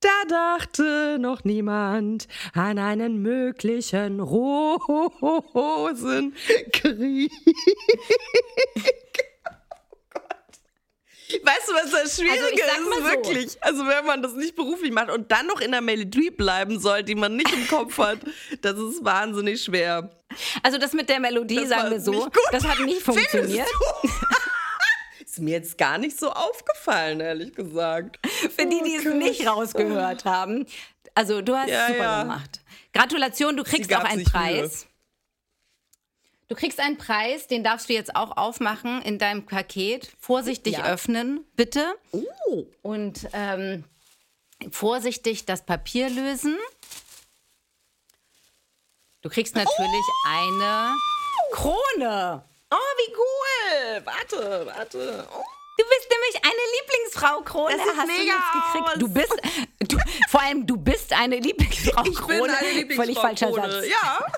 Da 0.00 0.08
dachte 0.28 1.18
noch 1.20 1.44
niemand 1.44 2.26
an 2.54 2.78
einen 2.78 3.20
möglichen 3.20 4.20
Rosenkrieg. 4.20 4.50
Weißt 11.44 11.68
du, 11.68 11.72
was 11.74 11.90
das 11.92 12.16
Schwierige 12.16 12.42
Also 12.42 12.56
sag 12.56 12.80
mal 12.88 12.90
ist? 12.90 12.98
so. 12.98 13.04
Wirklich. 13.04 13.56
Also, 13.60 13.86
wenn 13.86 14.04
man 14.04 14.20
das 14.22 14.34
nicht 14.34 14.56
beruflich 14.56 14.90
macht 14.90 15.10
und 15.10 15.30
dann 15.30 15.46
noch 15.46 15.60
in 15.60 15.70
der 15.70 15.80
Melodie 15.80 16.30
bleiben 16.30 16.80
soll, 16.80 17.04
die 17.04 17.14
man 17.14 17.36
nicht 17.36 17.52
im 17.52 17.68
Kopf 17.68 17.98
hat, 17.98 18.18
das 18.62 18.76
ist 18.76 19.04
wahnsinnig 19.04 19.62
schwer. 19.62 20.10
Also 20.62 20.78
das 20.78 20.92
mit 20.92 21.08
der 21.08 21.20
Melodie, 21.20 21.56
Das 21.56 21.68
sagen 21.68 21.90
wir 21.90 22.00
so, 22.00 22.28
das 22.50 22.64
hat 22.64 22.80
nicht 22.80 23.02
funktioniert. 23.02 23.68
Ist 25.30 25.38
mir 25.38 25.52
jetzt 25.52 25.78
gar 25.78 25.96
nicht 25.96 26.18
so 26.18 26.32
aufgefallen, 26.32 27.20
ehrlich 27.20 27.54
gesagt. 27.54 28.18
Für 28.26 28.66
die, 28.66 28.82
die 28.82 28.96
Oh 28.96 28.98
es 28.98 29.04
Gott. 29.04 29.14
nicht 29.14 29.46
rausgehört 29.46 30.24
haben. 30.24 30.66
Also 31.14 31.40
du 31.40 31.54
hast 31.56 31.68
Ja, 31.70 31.86
super 31.86 31.98
ja. 32.00 32.22
gemacht. 32.22 32.60
Gratulation, 32.92 33.56
du 33.56 33.62
kriegst 33.62 33.94
auch 33.94 34.02
einen 34.02 34.24
Preis. 34.24 34.88
Du 36.48 36.56
kriegst 36.56 36.80
einen 36.80 36.96
Preis, 36.98 37.46
den 37.46 37.62
darfst 37.62 37.88
du 37.88 37.92
jetzt 37.92 38.16
auch 38.16 38.36
aufmachen 38.36 39.02
in 39.02 39.20
deinem 39.20 39.46
Paket. 39.46 40.12
Vorsichtig 40.18 40.78
Ja. 40.78 40.86
öffnen, 40.86 41.44
bitte. 41.54 41.94
Oh. 42.10 42.64
Und 42.82 43.28
ähm, 43.32 43.84
vorsichtig 44.72 45.44
das 45.46 45.64
Papier 45.64 46.10
lösen. 46.10 46.56
Du 49.22 49.28
kriegst 49.28 49.54
natürlich 49.54 50.06
eine 50.26 50.92
Krone. 51.52 52.44
Oh, 52.72 52.76
wie 52.76 53.12
cool. 53.14 54.02
Warte, 54.04 54.66
warte. 54.66 55.26
Oh. 55.32 55.42
Du 55.76 55.84
bist 55.88 56.08
nämlich 56.10 56.36
eine 56.44 56.62
Lieblingsfrau 56.78 57.40
Krone. 57.42 57.76
Das 57.76 57.86
sieht 57.86 57.96
hast 57.96 58.06
mega 58.06 58.20
du 58.20 58.28
jetzt 58.28 58.52
gekriegt. 58.52 58.88
aus. 58.88 58.98
Du 58.98 59.08
bist, 59.08 59.92
du, 59.92 59.98
vor 60.28 60.42
allem 60.42 60.66
du 60.66 60.76
bist 60.76 61.12
eine 61.12 61.38
Lieblingsfrau 61.38 62.04
Ich 62.06 62.16
Krone. 62.16 62.42
bin 62.42 62.50
eine 62.50 62.70
Lieblingsfrau 62.72 63.02
Völlig 63.02 63.18
falscher 63.18 63.46
Krone. 63.48 63.72
Satz. 63.72 63.88
Ja. 63.88 64.26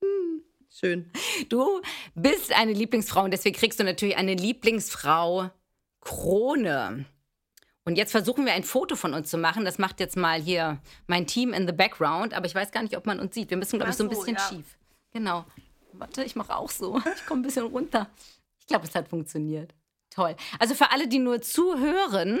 Hm, 0.00 0.44
Schön. 0.70 1.10
Du 1.48 1.82
bist 2.14 2.52
eine 2.52 2.72
Lieblingsfrau 2.72 3.24
und 3.24 3.32
deswegen 3.32 3.56
kriegst 3.56 3.80
du 3.80 3.84
natürlich 3.84 4.16
eine 4.16 4.34
Lieblingsfrau 4.34 5.50
Krone. 6.00 7.04
Und 7.84 7.96
jetzt 7.96 8.12
versuchen 8.12 8.44
wir 8.46 8.52
ein 8.52 8.62
Foto 8.62 8.94
von 8.94 9.12
uns 9.14 9.28
zu 9.28 9.38
machen. 9.38 9.64
Das 9.64 9.78
macht 9.78 9.98
jetzt 9.98 10.16
mal 10.16 10.40
hier 10.40 10.78
mein 11.08 11.26
Team 11.26 11.52
in 11.52 11.66
the 11.66 11.72
background, 11.72 12.32
aber 12.32 12.46
ich 12.46 12.54
weiß 12.54 12.70
gar 12.70 12.82
nicht, 12.82 12.96
ob 12.96 13.06
man 13.06 13.18
uns 13.18 13.34
sieht. 13.34 13.50
Wir 13.50 13.56
müssen, 13.56 13.78
glaube 13.78 13.90
ich, 13.90 13.96
so 13.96 14.04
ein 14.04 14.10
bisschen 14.10 14.36
ja. 14.36 14.40
schief. 14.48 14.78
Genau. 15.12 15.44
Warte, 15.98 16.24
ich 16.24 16.36
mache 16.36 16.56
auch 16.56 16.70
so. 16.70 17.00
Ich 17.16 17.26
komme 17.26 17.40
ein 17.40 17.44
bisschen 17.44 17.66
runter. 17.66 18.08
Ich 18.58 18.66
glaube, 18.66 18.86
es 18.86 18.94
hat 18.94 19.08
funktioniert. 19.08 19.74
Toll. 20.10 20.36
Also 20.58 20.74
für 20.74 20.90
alle, 20.90 21.08
die 21.08 21.18
nur 21.18 21.42
zuhören, 21.42 22.40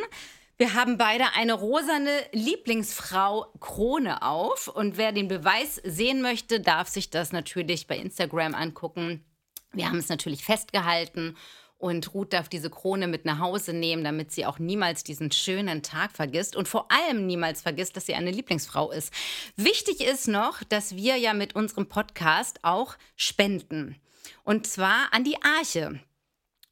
wir 0.56 0.74
haben 0.74 0.98
beide 0.98 1.34
eine 1.34 1.52
rosane 1.52 2.10
Lieblingsfrau 2.32 3.46
Krone 3.60 4.22
auf. 4.22 4.68
Und 4.68 4.96
wer 4.96 5.12
den 5.12 5.28
Beweis 5.28 5.80
sehen 5.84 6.22
möchte, 6.22 6.60
darf 6.60 6.88
sich 6.88 7.10
das 7.10 7.32
natürlich 7.32 7.86
bei 7.86 7.96
Instagram 7.96 8.54
angucken. 8.54 9.24
Wir 9.72 9.86
haben 9.86 9.98
es 9.98 10.08
natürlich 10.08 10.44
festgehalten 10.44 11.36
und 11.78 12.12
Ruth 12.12 12.32
darf 12.32 12.48
diese 12.48 12.70
Krone 12.70 13.06
mit 13.06 13.24
nach 13.24 13.38
Hause 13.38 13.72
nehmen, 13.72 14.02
damit 14.02 14.32
sie 14.32 14.44
auch 14.44 14.58
niemals 14.58 15.04
diesen 15.04 15.30
schönen 15.30 15.82
Tag 15.82 16.12
vergisst 16.12 16.56
und 16.56 16.66
vor 16.66 16.90
allem 16.90 17.26
niemals 17.26 17.62
vergisst, 17.62 17.96
dass 17.96 18.06
sie 18.06 18.14
eine 18.14 18.32
Lieblingsfrau 18.32 18.90
ist. 18.90 19.12
Wichtig 19.56 20.00
ist 20.00 20.26
noch, 20.26 20.62
dass 20.64 20.96
wir 20.96 21.16
ja 21.16 21.34
mit 21.34 21.54
unserem 21.54 21.88
Podcast 21.88 22.58
auch 22.62 22.96
spenden. 23.16 23.96
Und 24.42 24.66
zwar 24.66 25.12
an 25.12 25.22
die 25.22 25.40
Arche. 25.42 26.00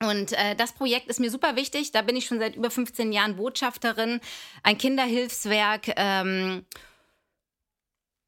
Und 0.03 0.33
äh, 0.33 0.57
das 0.57 0.73
Projekt 0.73 1.09
ist 1.09 1.21
mir 1.21 1.31
super 1.31 1.55
wichtig. 1.55 1.93
Da 1.93 2.03
bin 2.03 2.17
ich 2.17 2.27
schon 2.27 2.41
seit 2.41 2.57
über 2.57 2.71
15 2.71 3.13
Jahren 3.13 3.37
Botschafterin, 3.37 4.21
ein 4.65 4.77
Kinderhilfswerk. 4.77 5.93
Ähm, 5.97 6.67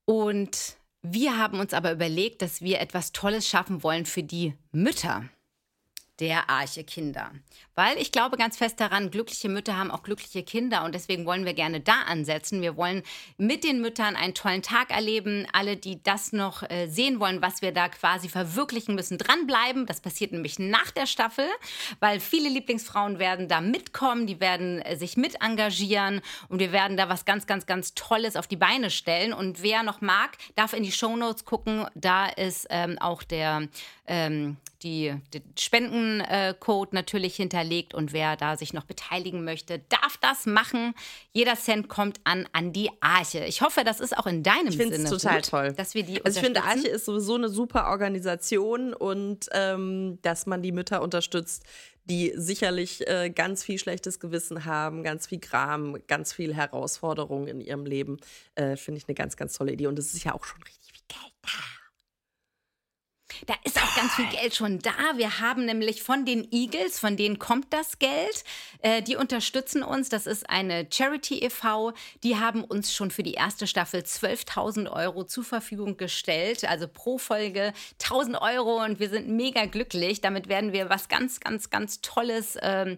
und 0.05 0.77
wir 1.03 1.37
haben 1.37 1.59
uns 1.59 1.75
aber 1.75 1.93
überlegt, 1.93 2.41
dass 2.41 2.63
wir 2.63 2.81
etwas 2.81 3.13
Tolles 3.13 3.49
schaffen 3.49 3.83
wollen 3.83 4.07
für 4.07 4.23
die 4.23 4.55
Mütter 4.71 5.29
der 6.21 6.51
Arche-Kinder. 6.51 7.31
Weil 7.75 7.97
ich 7.99 8.11
glaube 8.11 8.37
ganz 8.37 8.57
fest 8.57 8.81
daran, 8.81 9.11
glückliche 9.11 9.49
Mütter 9.49 9.77
haben 9.77 9.93
auch 9.93 10.03
glückliche 10.03 10.43
Kinder 10.43 10.85
und 10.85 10.95
deswegen 10.95 11.27
wollen 11.27 11.45
wir 11.45 11.55
gerne 11.55 11.81
da 11.81 12.03
ansetzen. 12.09 12.61
Wir 12.61 12.77
wollen 12.77 13.05
mit 13.37 13.63
den 13.63 13.81
Müttern 13.81 14.17
einen 14.17 14.35
tollen 14.35 14.63
Tag 14.63 14.91
erleben. 14.91 15.47
Alle, 15.53 15.77
die 15.77 16.03
das 16.03 16.33
noch 16.33 16.69
äh, 16.69 16.89
sehen 16.89 17.21
wollen, 17.21 17.41
was 17.41 17.63
wir 17.63 17.73
da 17.73 17.89
quasi 17.89 18.29
verwirklichen 18.29 18.97
müssen, 18.97 19.17
dranbleiben. 19.17 19.87
Das 19.87 20.01
passiert 20.01 20.33
nämlich 20.33 20.59
nach 20.59 20.91
der 20.91 21.07
Staffel, 21.07 21.47
weil 22.01 22.19
viele 22.19 22.49
Lieblingsfrauen 22.49 23.21
werden 23.21 23.47
da 23.47 23.61
mitkommen, 23.61 24.27
die 24.27 24.41
werden 24.41 24.83
äh, 24.83 24.97
sich 24.97 25.17
mit 25.17 25.41
engagieren 25.41 26.21
und 26.49 26.59
wir 26.59 26.73
werden 26.73 26.97
da 26.97 27.09
was 27.09 27.25
ganz, 27.25 27.47
ganz, 27.47 27.67
ganz 27.67 27.95
Tolles 27.95 28.35
auf 28.35 28.49
die 28.49 28.57
Beine 28.57 28.91
stellen. 28.91 29.33
Und 29.33 29.63
wer 29.63 29.85
noch 29.85 30.01
mag, 30.01 30.37
darf 30.57 30.73
in 30.73 30.83
die 30.83 30.93
Shownotes 30.93 31.45
gucken. 31.45 31.87
Da 31.95 32.27
ist 32.27 32.67
ähm, 32.71 32.99
auch 32.99 33.23
der 33.23 33.69
ähm, 34.07 34.57
die, 34.83 35.15
den 35.35 35.43
Spendencode 35.59 36.93
natürlich 36.93 37.37
hinterlegt 37.37 37.95
und 37.95 38.13
wer 38.13 38.37
da 38.37 38.57
sich 38.57 38.73
noch 38.73 38.85
beteiligen 38.85 39.45
möchte, 39.45 39.81
darf 39.89 40.17
das 40.19 40.47
machen. 40.47 40.95
Jeder 41.33 41.57
Cent 41.57 41.89
kommt 41.89 42.21
an 42.25 42.49
an 42.53 42.73
die 42.73 42.91
Arche. 43.01 43.45
Ich 43.45 43.63
hoffe, 43.63 43.85
das 43.85 44.01
ist 44.01 44.17
auch 44.17 44.27
in 44.27 44.43
deinem 44.43 44.69
Ich 44.69 44.77
finde 44.77 44.97
Sinne 44.97 45.09
es 45.09 45.11
total 45.23 45.41
gut, 45.41 45.51
toll. 45.51 45.73
dass 45.73 45.95
wir 45.95 46.03
die 46.03 46.25
Also 46.25 46.39
ich 46.39 46.45
finde. 46.45 46.63
Arche 46.63 46.89
ist 46.89 47.05
sowieso 47.05 47.35
eine 47.35 47.49
super 47.49 47.89
Organisation 47.89 48.95
und 48.95 49.49
ähm, 49.53 50.19
dass 50.23 50.47
man 50.47 50.63
die 50.63 50.73
Mütter 50.73 51.03
unterstützt, 51.03 51.65
die 52.05 52.33
sicherlich 52.37 53.07
äh, 53.07 53.31
ganz 53.31 53.63
viel 53.63 53.79
schlechtes 53.79 54.19
Gewissen 54.19 54.65
haben, 54.65 55.03
ganz 55.03 55.27
viel 55.27 55.41
Gram, 55.41 55.99
ganz 56.07 56.33
viel 56.33 56.55
Herausforderungen 56.55 57.49
in 57.49 57.61
ihrem 57.61 57.85
Leben, 57.85 58.19
äh, 58.55 58.77
finde 58.77 58.99
ich 58.99 59.09
eine 59.09 59.15
ganz, 59.15 59.37
ganz 59.37 59.55
tolle 59.55 59.73
Idee. 59.73 59.89
Und 59.89 59.99
es 59.99 60.15
ist 60.15 60.25
ja 60.25 60.35
auch 60.35 60.45
schon 60.45 60.63
richtig 60.63 60.93
viel 60.93 61.03
Geld 61.09 61.33
da. 61.43 61.78
Da 63.47 63.55
ist 63.65 63.81
auch 63.81 63.95
ganz 63.95 64.15
viel 64.15 64.27
Geld 64.29 64.55
schon 64.55 64.79
da. 64.79 64.93
Wir 65.17 65.41
haben 65.41 65.65
nämlich 65.67 66.03
von 66.03 66.25
den 66.25 66.51
Eagles, 66.51 66.99
von 66.99 67.17
denen 67.17 67.39
kommt 67.39 67.73
das 67.73 67.99
Geld. 67.99 68.45
Äh, 68.81 69.03
die 69.03 69.17
unterstützen 69.17 69.83
uns. 69.83 70.09
Das 70.09 70.27
ist 70.27 70.49
eine 70.49 70.87
Charity 70.91 71.41
e.V. 71.41 71.93
Die 72.23 72.37
haben 72.37 72.65
uns 72.65 72.93
schon 72.93 73.11
für 73.11 73.23
die 73.23 73.35
erste 73.35 73.67
Staffel 73.67 74.01
12.000 74.01 74.91
Euro 74.91 75.25
zur 75.25 75.45
Verfügung 75.45 75.97
gestellt. 75.97 76.65
Also 76.65 76.89
pro 76.89 77.19
Folge 77.19 77.73
1.000 78.01 78.41
Euro 78.41 78.83
und 78.85 78.99
wir 78.99 79.11
sind 79.11 79.29
mega 79.29 79.67
glücklich. 79.67 80.21
Damit 80.21 80.49
werden 80.49 80.73
wir 80.73 80.89
was 80.89 81.09
ganz, 81.09 81.41
ganz, 81.41 81.71
ganz 81.71 82.01
Tolles 82.01 82.57
ähm, 82.63 82.97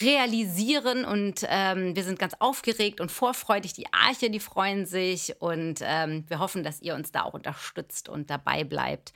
realisieren 0.00 1.04
und 1.04 1.44
ähm, 1.48 1.94
wir 1.94 2.04
sind 2.04 2.18
ganz 2.18 2.34
aufgeregt 2.38 3.00
und 3.00 3.12
vorfreudig. 3.12 3.72
Die 3.74 3.92
Arche, 3.92 4.30
die 4.30 4.40
freuen 4.40 4.86
sich 4.86 5.34
und 5.40 5.80
ähm, 5.82 6.24
wir 6.28 6.38
hoffen, 6.38 6.62
dass 6.62 6.80
ihr 6.80 6.94
uns 6.94 7.12
da 7.12 7.24
auch 7.24 7.34
unterstützt 7.34 8.08
und 8.08 8.30
dabei 8.30 8.64
bleibt. 8.64 9.12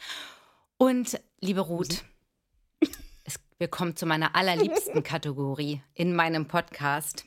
Und 0.78 1.18
liebe 1.40 1.60
Ruth, 1.60 2.04
es, 3.24 3.40
wir 3.56 3.68
kommen 3.68 3.96
zu 3.96 4.04
meiner 4.04 4.36
allerliebsten 4.36 5.02
Kategorie 5.04 5.80
in 5.94 6.14
meinem 6.14 6.48
Podcast. 6.48 7.24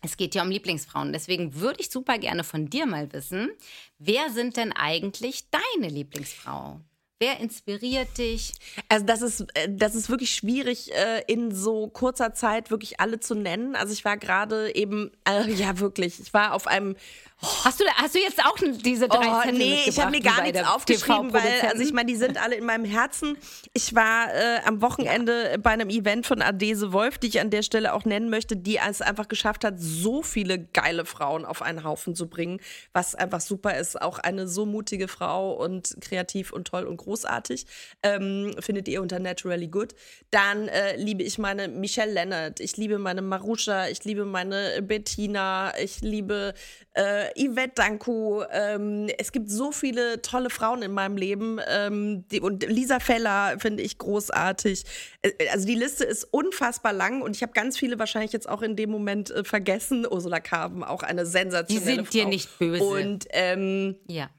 Es 0.00 0.16
geht 0.16 0.34
ja 0.34 0.42
um 0.42 0.50
Lieblingsfrauen. 0.50 1.12
Deswegen 1.12 1.56
würde 1.56 1.80
ich 1.80 1.90
super 1.90 2.16
gerne 2.16 2.42
von 2.42 2.70
dir 2.70 2.86
mal 2.86 3.12
wissen, 3.12 3.50
wer 3.98 4.30
sind 4.30 4.56
denn 4.56 4.72
eigentlich 4.72 5.50
deine 5.50 5.92
Lieblingsfrau? 5.92 6.80
Wer 7.18 7.38
inspiriert 7.38 8.16
dich? 8.16 8.54
Also 8.88 9.04
das 9.04 9.20
ist, 9.20 9.46
äh, 9.52 9.68
das 9.68 9.94
ist 9.94 10.08
wirklich 10.08 10.34
schwierig, 10.34 10.90
äh, 10.94 11.22
in 11.26 11.54
so 11.54 11.88
kurzer 11.88 12.32
Zeit 12.32 12.70
wirklich 12.70 12.98
alle 12.98 13.20
zu 13.20 13.34
nennen. 13.34 13.76
Also 13.76 13.92
ich 13.92 14.06
war 14.06 14.16
gerade 14.16 14.74
eben, 14.74 15.12
äh, 15.28 15.52
ja 15.52 15.80
wirklich, 15.80 16.18
ich 16.18 16.32
war 16.32 16.54
auf 16.54 16.66
einem 16.66 16.96
Hast 17.42 17.80
du, 17.80 17.84
hast 17.94 18.14
du 18.14 18.18
jetzt 18.18 18.44
auch 18.44 18.56
diese 18.58 19.08
drei 19.08 19.48
Oh, 19.48 19.50
nee, 19.50 19.78
ich 19.86 19.98
habe 19.98 20.10
mir 20.10 20.20
gar 20.20 20.42
nichts 20.42 20.62
aufgeschrieben, 20.62 21.32
weil 21.32 21.60
also 21.70 21.82
ich 21.82 21.92
meine, 21.92 22.10
die 22.10 22.16
sind 22.16 22.36
alle 22.42 22.56
in 22.56 22.64
meinem 22.64 22.84
Herzen. 22.84 23.38
Ich 23.72 23.94
war 23.94 24.32
äh, 24.34 24.58
am 24.66 24.82
Wochenende 24.82 25.56
bei 25.62 25.70
einem 25.70 25.88
Event 25.88 26.26
von 26.26 26.42
Adese 26.42 26.92
Wolf, 26.92 27.16
die 27.16 27.28
ich 27.28 27.40
an 27.40 27.48
der 27.48 27.62
Stelle 27.62 27.94
auch 27.94 28.04
nennen 28.04 28.28
möchte, 28.28 28.56
die 28.56 28.76
es 28.76 29.00
einfach 29.00 29.28
geschafft 29.28 29.64
hat, 29.64 29.74
so 29.78 30.22
viele 30.22 30.58
geile 30.58 31.06
Frauen 31.06 31.46
auf 31.46 31.62
einen 31.62 31.82
Haufen 31.82 32.14
zu 32.14 32.28
bringen, 32.28 32.60
was 32.92 33.14
einfach 33.14 33.40
super 33.40 33.76
ist. 33.78 34.00
Auch 34.00 34.18
eine 34.18 34.46
so 34.46 34.66
mutige 34.66 35.08
Frau 35.08 35.54
und 35.54 35.96
kreativ 36.02 36.52
und 36.52 36.66
toll 36.66 36.84
und 36.84 36.98
großartig. 36.98 37.64
Ähm, 38.02 38.54
findet 38.60 38.86
ihr 38.86 39.00
unter 39.00 39.18
Naturally 39.18 39.68
Good. 39.68 39.94
Dann 40.30 40.68
äh, 40.68 40.96
liebe 40.96 41.22
ich 41.22 41.38
meine 41.38 41.68
Michelle 41.68 42.12
Leonard, 42.12 42.60
ich 42.60 42.76
liebe 42.76 42.98
meine 42.98 43.22
Marusha, 43.22 43.88
ich 43.88 44.04
liebe 44.04 44.26
meine 44.26 44.82
Bettina, 44.82 45.72
ich 45.78 46.02
liebe 46.02 46.52
äh, 46.94 47.29
Yvette 47.36 47.72
Danko. 47.76 48.44
Ähm, 48.50 49.08
es 49.18 49.32
gibt 49.32 49.50
so 49.50 49.72
viele 49.72 50.22
tolle 50.22 50.50
Frauen 50.50 50.82
in 50.82 50.92
meinem 50.92 51.16
Leben. 51.16 51.58
Ähm, 51.68 52.24
die, 52.28 52.40
und 52.40 52.66
Lisa 52.66 53.00
Feller 53.00 53.56
finde 53.58 53.82
ich 53.82 53.98
großartig. 53.98 54.84
Äh, 55.22 55.30
Also 55.52 55.66
die 55.66 55.74
Liste 55.74 56.04
ist 56.04 56.24
unfassbar 56.24 56.92
lang 56.92 57.22
und 57.22 57.36
ich 57.36 57.42
habe 57.42 57.52
ganz 57.52 57.78
viele 57.78 57.98
wahrscheinlich 57.98 58.32
jetzt 58.32 58.48
auch 58.48 58.62
in 58.62 58.76
dem 58.76 58.90
Moment 58.90 59.30
äh, 59.30 59.44
vergessen. 59.44 60.06
Ursula 60.10 60.40
Carven, 60.40 60.84
auch 60.84 61.02
eine 61.02 61.26
sensationelle 61.26 61.86
Die 61.88 61.94
sind 61.96 62.06
Frau. 62.06 62.12
dir 62.12 62.26
nicht 62.26 62.58
böse. 62.58 62.84
Und 62.84 63.26
ähm, 63.30 63.96
Ja. 64.06 64.30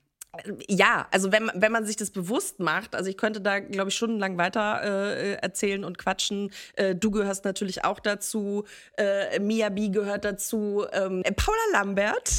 ja, 0.69 1.07
also 1.11 1.31
wenn, 1.31 1.43
man- 1.45 1.61
wenn 1.61 1.71
man 1.71 1.85
sich 1.85 1.97
das 1.97 2.09
bewusst 2.09 2.59
macht, 2.59 2.95
also 2.95 3.09
ich 3.09 3.17
könnte 3.17 3.41
da, 3.41 3.59
glaube 3.59 3.89
ich, 3.89 3.95
stundenlang 3.97 4.37
weiter 4.37 4.81
äh, 4.83 5.33
erzählen 5.35 5.83
und 5.83 5.97
quatschen. 5.97 6.51
Äh, 6.75 6.95
du 6.95 7.11
gehörst 7.11 7.43
natürlich 7.45 7.83
auch 7.83 7.99
dazu. 7.99 8.63
Äh, 8.97 9.39
Mia 9.39 9.69
B 9.69 9.89
gehört 9.89 10.23
dazu. 10.23 10.85
Ähm, 10.93 11.21
Paula 11.35 11.59
Lambert. 11.73 12.31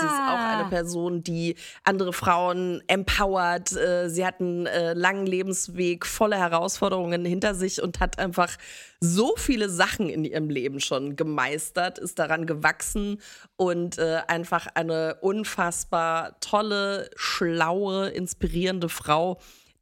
Sie 0.00 0.06
ist 0.06 0.12
auch 0.12 0.38
eine 0.38 0.68
Person, 0.68 1.22
die 1.22 1.56
andere 1.84 2.12
Frauen 2.12 2.82
empowert. 2.86 3.72
Äh, 3.72 4.08
Sie 4.08 4.26
hat 4.26 4.40
einen 4.40 4.66
äh, 4.66 4.94
langen 4.94 5.26
Lebensweg 5.26 6.06
voller 6.06 6.38
Herausforderungen 6.38 7.24
hinter 7.24 7.54
sich 7.54 7.82
und 7.82 8.00
hat 8.00 8.18
einfach 8.18 8.56
so 9.00 9.34
viele 9.36 9.68
Sachen 9.68 10.08
in 10.08 10.24
ihrem 10.24 10.48
Leben 10.48 10.80
schon 10.80 11.16
gemeistert, 11.16 11.98
ist 11.98 12.18
daran 12.18 12.46
gewachsen 12.46 13.20
und 13.56 13.98
äh, 13.98 14.20
einfach 14.26 14.66
eine 14.74 15.16
unfassbar 15.20 16.38
tolle, 16.40 17.10
schlaue, 17.16 18.08
inspirierende 18.08 18.88
Frau, 18.88 19.38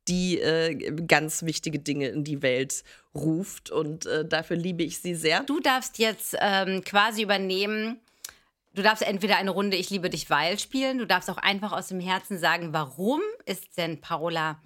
die 0.08 0.38
äh, 0.40 0.74
ganz 1.06 1.44
wichtige 1.44 1.78
Dinge 1.78 2.08
in 2.08 2.24
die 2.24 2.42
Welt 2.42 2.84
ruft. 3.14 3.70
Und 3.70 4.06
äh, 4.06 4.24
dafür 4.24 4.56
liebe 4.56 4.82
ich 4.82 4.98
sie 4.98 5.14
sehr. 5.14 5.42
Du 5.44 5.60
darfst 5.60 5.98
jetzt 5.98 6.36
ähm, 6.40 6.82
quasi 6.84 7.22
übernehmen. 7.22 8.00
Du 8.74 8.82
darfst 8.82 9.02
entweder 9.02 9.36
eine 9.36 9.50
Runde 9.50 9.76
Ich 9.76 9.90
liebe 9.90 10.10
dich 10.10 10.30
weil 10.30 10.58
spielen. 10.58 10.98
Du 10.98 11.06
darfst 11.06 11.30
auch 11.30 11.38
einfach 11.38 11.72
aus 11.72 11.88
dem 11.88 12.00
Herzen 12.00 12.38
sagen, 12.38 12.72
warum 12.72 13.20
ist 13.46 13.76
denn 13.78 14.00
Paula 14.00 14.60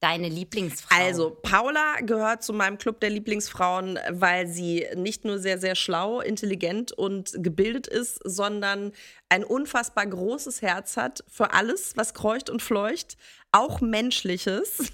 deine 0.00 0.30
Lieblingsfrau? 0.30 0.96
Also, 0.96 1.30
Paula 1.42 2.00
gehört 2.00 2.42
zu 2.42 2.54
meinem 2.54 2.78
Club 2.78 3.00
der 3.00 3.10
Lieblingsfrauen, 3.10 3.98
weil 4.08 4.46
sie 4.46 4.86
nicht 4.96 5.26
nur 5.26 5.38
sehr, 5.38 5.58
sehr 5.58 5.74
schlau, 5.74 6.20
intelligent 6.22 6.92
und 6.92 7.32
gebildet 7.34 7.86
ist, 7.86 8.18
sondern 8.24 8.92
ein 9.28 9.44
unfassbar 9.44 10.06
großes 10.06 10.62
Herz 10.62 10.96
hat 10.96 11.22
für 11.28 11.52
alles, 11.52 11.96
was 11.96 12.14
kreucht 12.14 12.48
und 12.48 12.62
fleucht, 12.62 13.18
auch 13.52 13.80
Menschliches. 13.80 14.92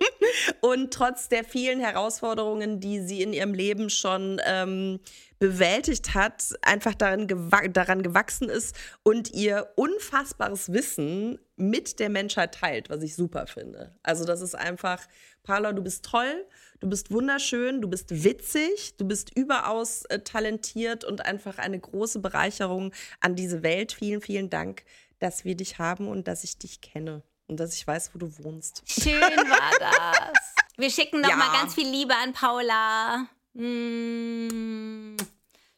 und 0.60 0.92
trotz 0.92 1.28
der 1.28 1.44
vielen 1.44 1.80
Herausforderungen, 1.80 2.80
die 2.80 3.00
sie 3.00 3.22
in 3.22 3.32
ihrem 3.32 3.54
Leben 3.54 3.90
schon 3.90 4.40
ähm, 4.44 5.00
bewältigt 5.38 6.14
hat, 6.14 6.54
einfach 6.62 6.94
daran, 6.94 7.26
gewa 7.26 7.68
daran 7.68 8.02
gewachsen 8.02 8.48
ist 8.48 8.76
und 9.02 9.32
ihr 9.32 9.68
unfassbares 9.76 10.72
Wissen 10.72 11.38
mit 11.56 11.98
der 11.98 12.08
Menschheit 12.08 12.54
teilt, 12.54 12.90
was 12.90 13.02
ich 13.02 13.14
super 13.14 13.46
finde. 13.46 13.94
Also 14.02 14.24
das 14.24 14.40
ist 14.40 14.54
einfach, 14.54 15.06
Paula, 15.42 15.72
du 15.72 15.82
bist 15.82 16.04
toll, 16.04 16.46
du 16.80 16.88
bist 16.88 17.10
wunderschön, 17.10 17.80
du 17.80 17.88
bist 17.88 18.24
witzig, 18.24 18.96
du 18.96 19.06
bist 19.06 19.36
überaus 19.36 20.04
äh, 20.06 20.20
talentiert 20.20 21.04
und 21.04 21.24
einfach 21.24 21.58
eine 21.58 21.78
große 21.78 22.20
Bereicherung 22.20 22.92
an 23.20 23.36
diese 23.36 23.62
Welt. 23.62 23.92
Vielen, 23.92 24.20
vielen 24.20 24.50
Dank, 24.50 24.84
dass 25.18 25.44
wir 25.44 25.56
dich 25.56 25.78
haben 25.78 26.08
und 26.08 26.28
dass 26.28 26.44
ich 26.44 26.58
dich 26.58 26.80
kenne 26.80 27.22
und 27.48 27.58
dass 27.58 27.74
ich 27.74 27.86
weiß, 27.86 28.10
wo 28.14 28.18
du 28.18 28.32
wohnst. 28.38 28.82
Schön 28.86 29.20
war 29.20 29.70
das. 29.78 30.32
Wir 30.76 30.90
schicken 30.90 31.20
noch 31.20 31.30
Ja. 31.30 31.36
mal 31.36 31.52
ganz 31.52 31.74
viel 31.74 31.88
Liebe 31.88 32.14
an 32.14 32.32
Paula. 32.32 33.26
Mm, 33.54 35.16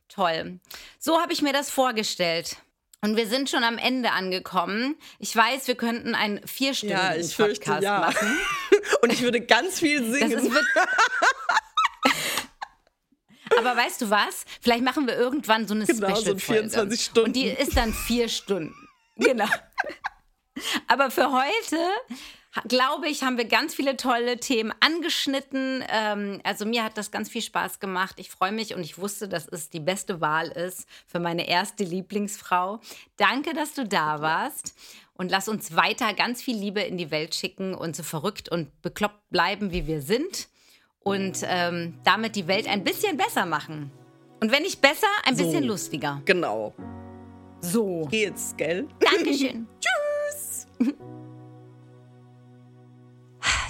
toll. 0.08 0.58
So 0.98 1.20
habe 1.20 1.32
ich 1.32 1.42
mir 1.42 1.52
das 1.52 1.70
vorgestellt. 1.70 2.56
Und 3.00 3.14
wir 3.16 3.28
sind 3.28 3.48
schon 3.48 3.62
am 3.62 3.78
Ende 3.78 4.10
angekommen. 4.10 4.96
Ich 5.20 5.34
weiß, 5.36 5.68
wir 5.68 5.76
könnten 5.76 6.16
einen 6.16 6.44
vierstündigen 6.48 7.30
Podcast 7.36 7.82
machen. 7.84 8.38
Und 9.02 9.12
ich 9.12 9.22
würde 9.22 9.40
ganz 9.40 9.78
viel 9.78 10.00
Das 10.00 10.18
singen. 10.18 10.32
ist, 10.46 10.50
wird 10.52 10.64
Aber 13.56 13.76
weißt 13.76 14.00
du 14.02 14.10
was? 14.10 14.44
Vielleicht 14.60 14.82
machen 14.82 15.06
wir 15.06 15.16
irgendwann 15.16 15.68
so 15.68 15.74
eine 15.74 15.86
Genau, 15.86 16.08
so 16.08 16.22
Special-Folge. 16.22 16.40
24 16.70 17.04
Stunden. 17.04 17.26
Und 17.28 17.36
die 17.36 17.46
ist 17.46 17.76
dann 17.76 17.92
vier 17.94 18.28
Stunden. 18.28 18.74
Genau. 19.16 19.46
Aber 20.86 21.10
für 21.10 21.32
heute, 21.32 21.78
glaube 22.66 23.08
ich, 23.08 23.22
haben 23.22 23.36
wir 23.36 23.44
ganz 23.44 23.74
viele 23.74 23.96
tolle 23.96 24.38
Themen 24.38 24.72
angeschnitten. 24.80 25.84
Ähm, 25.88 26.40
also 26.44 26.64
mir 26.66 26.84
hat 26.84 26.96
das 26.96 27.10
ganz 27.10 27.28
viel 27.28 27.42
Spaß 27.42 27.80
gemacht. 27.80 28.16
Ich 28.18 28.30
freue 28.30 28.52
mich 28.52 28.74
und 28.74 28.80
ich 28.82 28.98
wusste, 28.98 29.28
dass 29.28 29.46
es 29.48 29.70
die 29.70 29.80
beste 29.80 30.20
Wahl 30.20 30.48
ist 30.48 30.88
für 31.06 31.20
meine 31.20 31.48
erste 31.48 31.84
Lieblingsfrau. 31.84 32.80
Danke, 33.16 33.54
dass 33.54 33.74
du 33.74 33.84
da 33.86 34.20
warst. 34.20 34.74
Und 35.14 35.30
lass 35.32 35.48
uns 35.48 35.74
weiter 35.74 36.14
ganz 36.14 36.40
viel 36.42 36.56
Liebe 36.56 36.80
in 36.80 36.96
die 36.96 37.10
Welt 37.10 37.34
schicken 37.34 37.74
und 37.74 37.96
so 37.96 38.04
verrückt 38.04 38.48
und 38.48 38.82
bekloppt 38.82 39.30
bleiben, 39.30 39.72
wie 39.72 39.86
wir 39.86 40.00
sind. 40.00 40.48
Und 41.00 41.38
ähm, 41.44 41.98
damit 42.04 42.36
die 42.36 42.46
Welt 42.46 42.68
ein 42.68 42.84
bisschen 42.84 43.16
besser 43.16 43.44
machen. 43.46 43.90
Und 44.40 44.52
wenn 44.52 44.62
nicht 44.62 44.80
besser, 44.80 45.08
ein 45.24 45.36
So. 45.36 45.44
bisschen 45.44 45.64
lustiger. 45.64 46.22
Genau. 46.24 46.72
So. 47.60 48.06
Geht's, 48.10 48.54
gell? 48.56 48.86
Dankeschön. 49.00 49.66
Tschüss. 49.80 49.97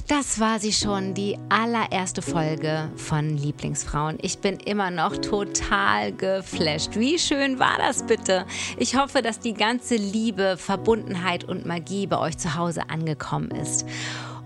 Das 0.09 0.41
war 0.41 0.59
sie 0.59 0.73
schon, 0.73 1.13
die 1.13 1.39
allererste 1.51 2.23
Folge 2.23 2.91
von 2.97 3.37
Lieblingsfrauen. 3.37 4.17
Ich 4.23 4.39
bin 4.39 4.57
immer 4.57 4.91
noch 4.91 5.19
total 5.19 6.13
geflasht. 6.13 6.97
Wie 6.97 7.19
schön 7.19 7.59
war 7.59 7.77
das 7.77 8.07
bitte? 8.07 8.47
Ich 8.79 8.97
hoffe, 8.97 9.21
dass 9.21 9.39
die 9.39 9.53
ganze 9.53 9.97
Liebe, 9.97 10.57
Verbundenheit 10.57 11.45
und 11.45 11.67
Magie 11.67 12.07
bei 12.07 12.19
euch 12.19 12.39
zu 12.39 12.55
Hause 12.55 12.89
angekommen 12.89 13.51
ist. 13.51 13.85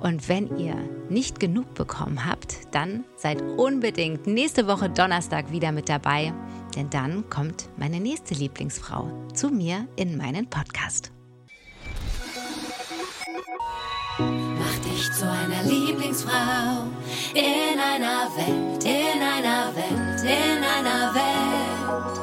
Und 0.00 0.28
wenn 0.28 0.58
ihr 0.58 0.74
nicht 1.08 1.38
genug 1.38 1.74
bekommen 1.74 2.26
habt, 2.26 2.74
dann 2.74 3.04
seid 3.14 3.40
unbedingt 3.40 4.26
nächste 4.26 4.66
Woche 4.66 4.90
Donnerstag 4.90 5.52
wieder 5.52 5.70
mit 5.70 5.88
dabei, 5.88 6.34
denn 6.74 6.90
dann 6.90 7.30
kommt 7.30 7.68
meine 7.76 8.00
nächste 8.00 8.34
Lieblingsfrau 8.34 9.08
zu 9.32 9.48
mir 9.50 9.86
in 9.94 10.16
meinen 10.16 10.50
Podcast. 10.50 11.11
Mach 14.18 14.78
dich 14.78 15.10
zu 15.12 15.28
einer 15.28 15.62
Lieblingsfrau 15.64 16.86
in 17.34 17.78
einer 17.78 18.28
Welt, 18.36 18.84
in 18.84 19.22
einer 19.22 19.74
Welt, 19.74 20.22
in 20.22 20.62
einer 20.62 21.14
Welt 21.14 22.18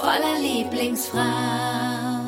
voller 0.00 0.38
Lieblingsfrau. 0.38 2.23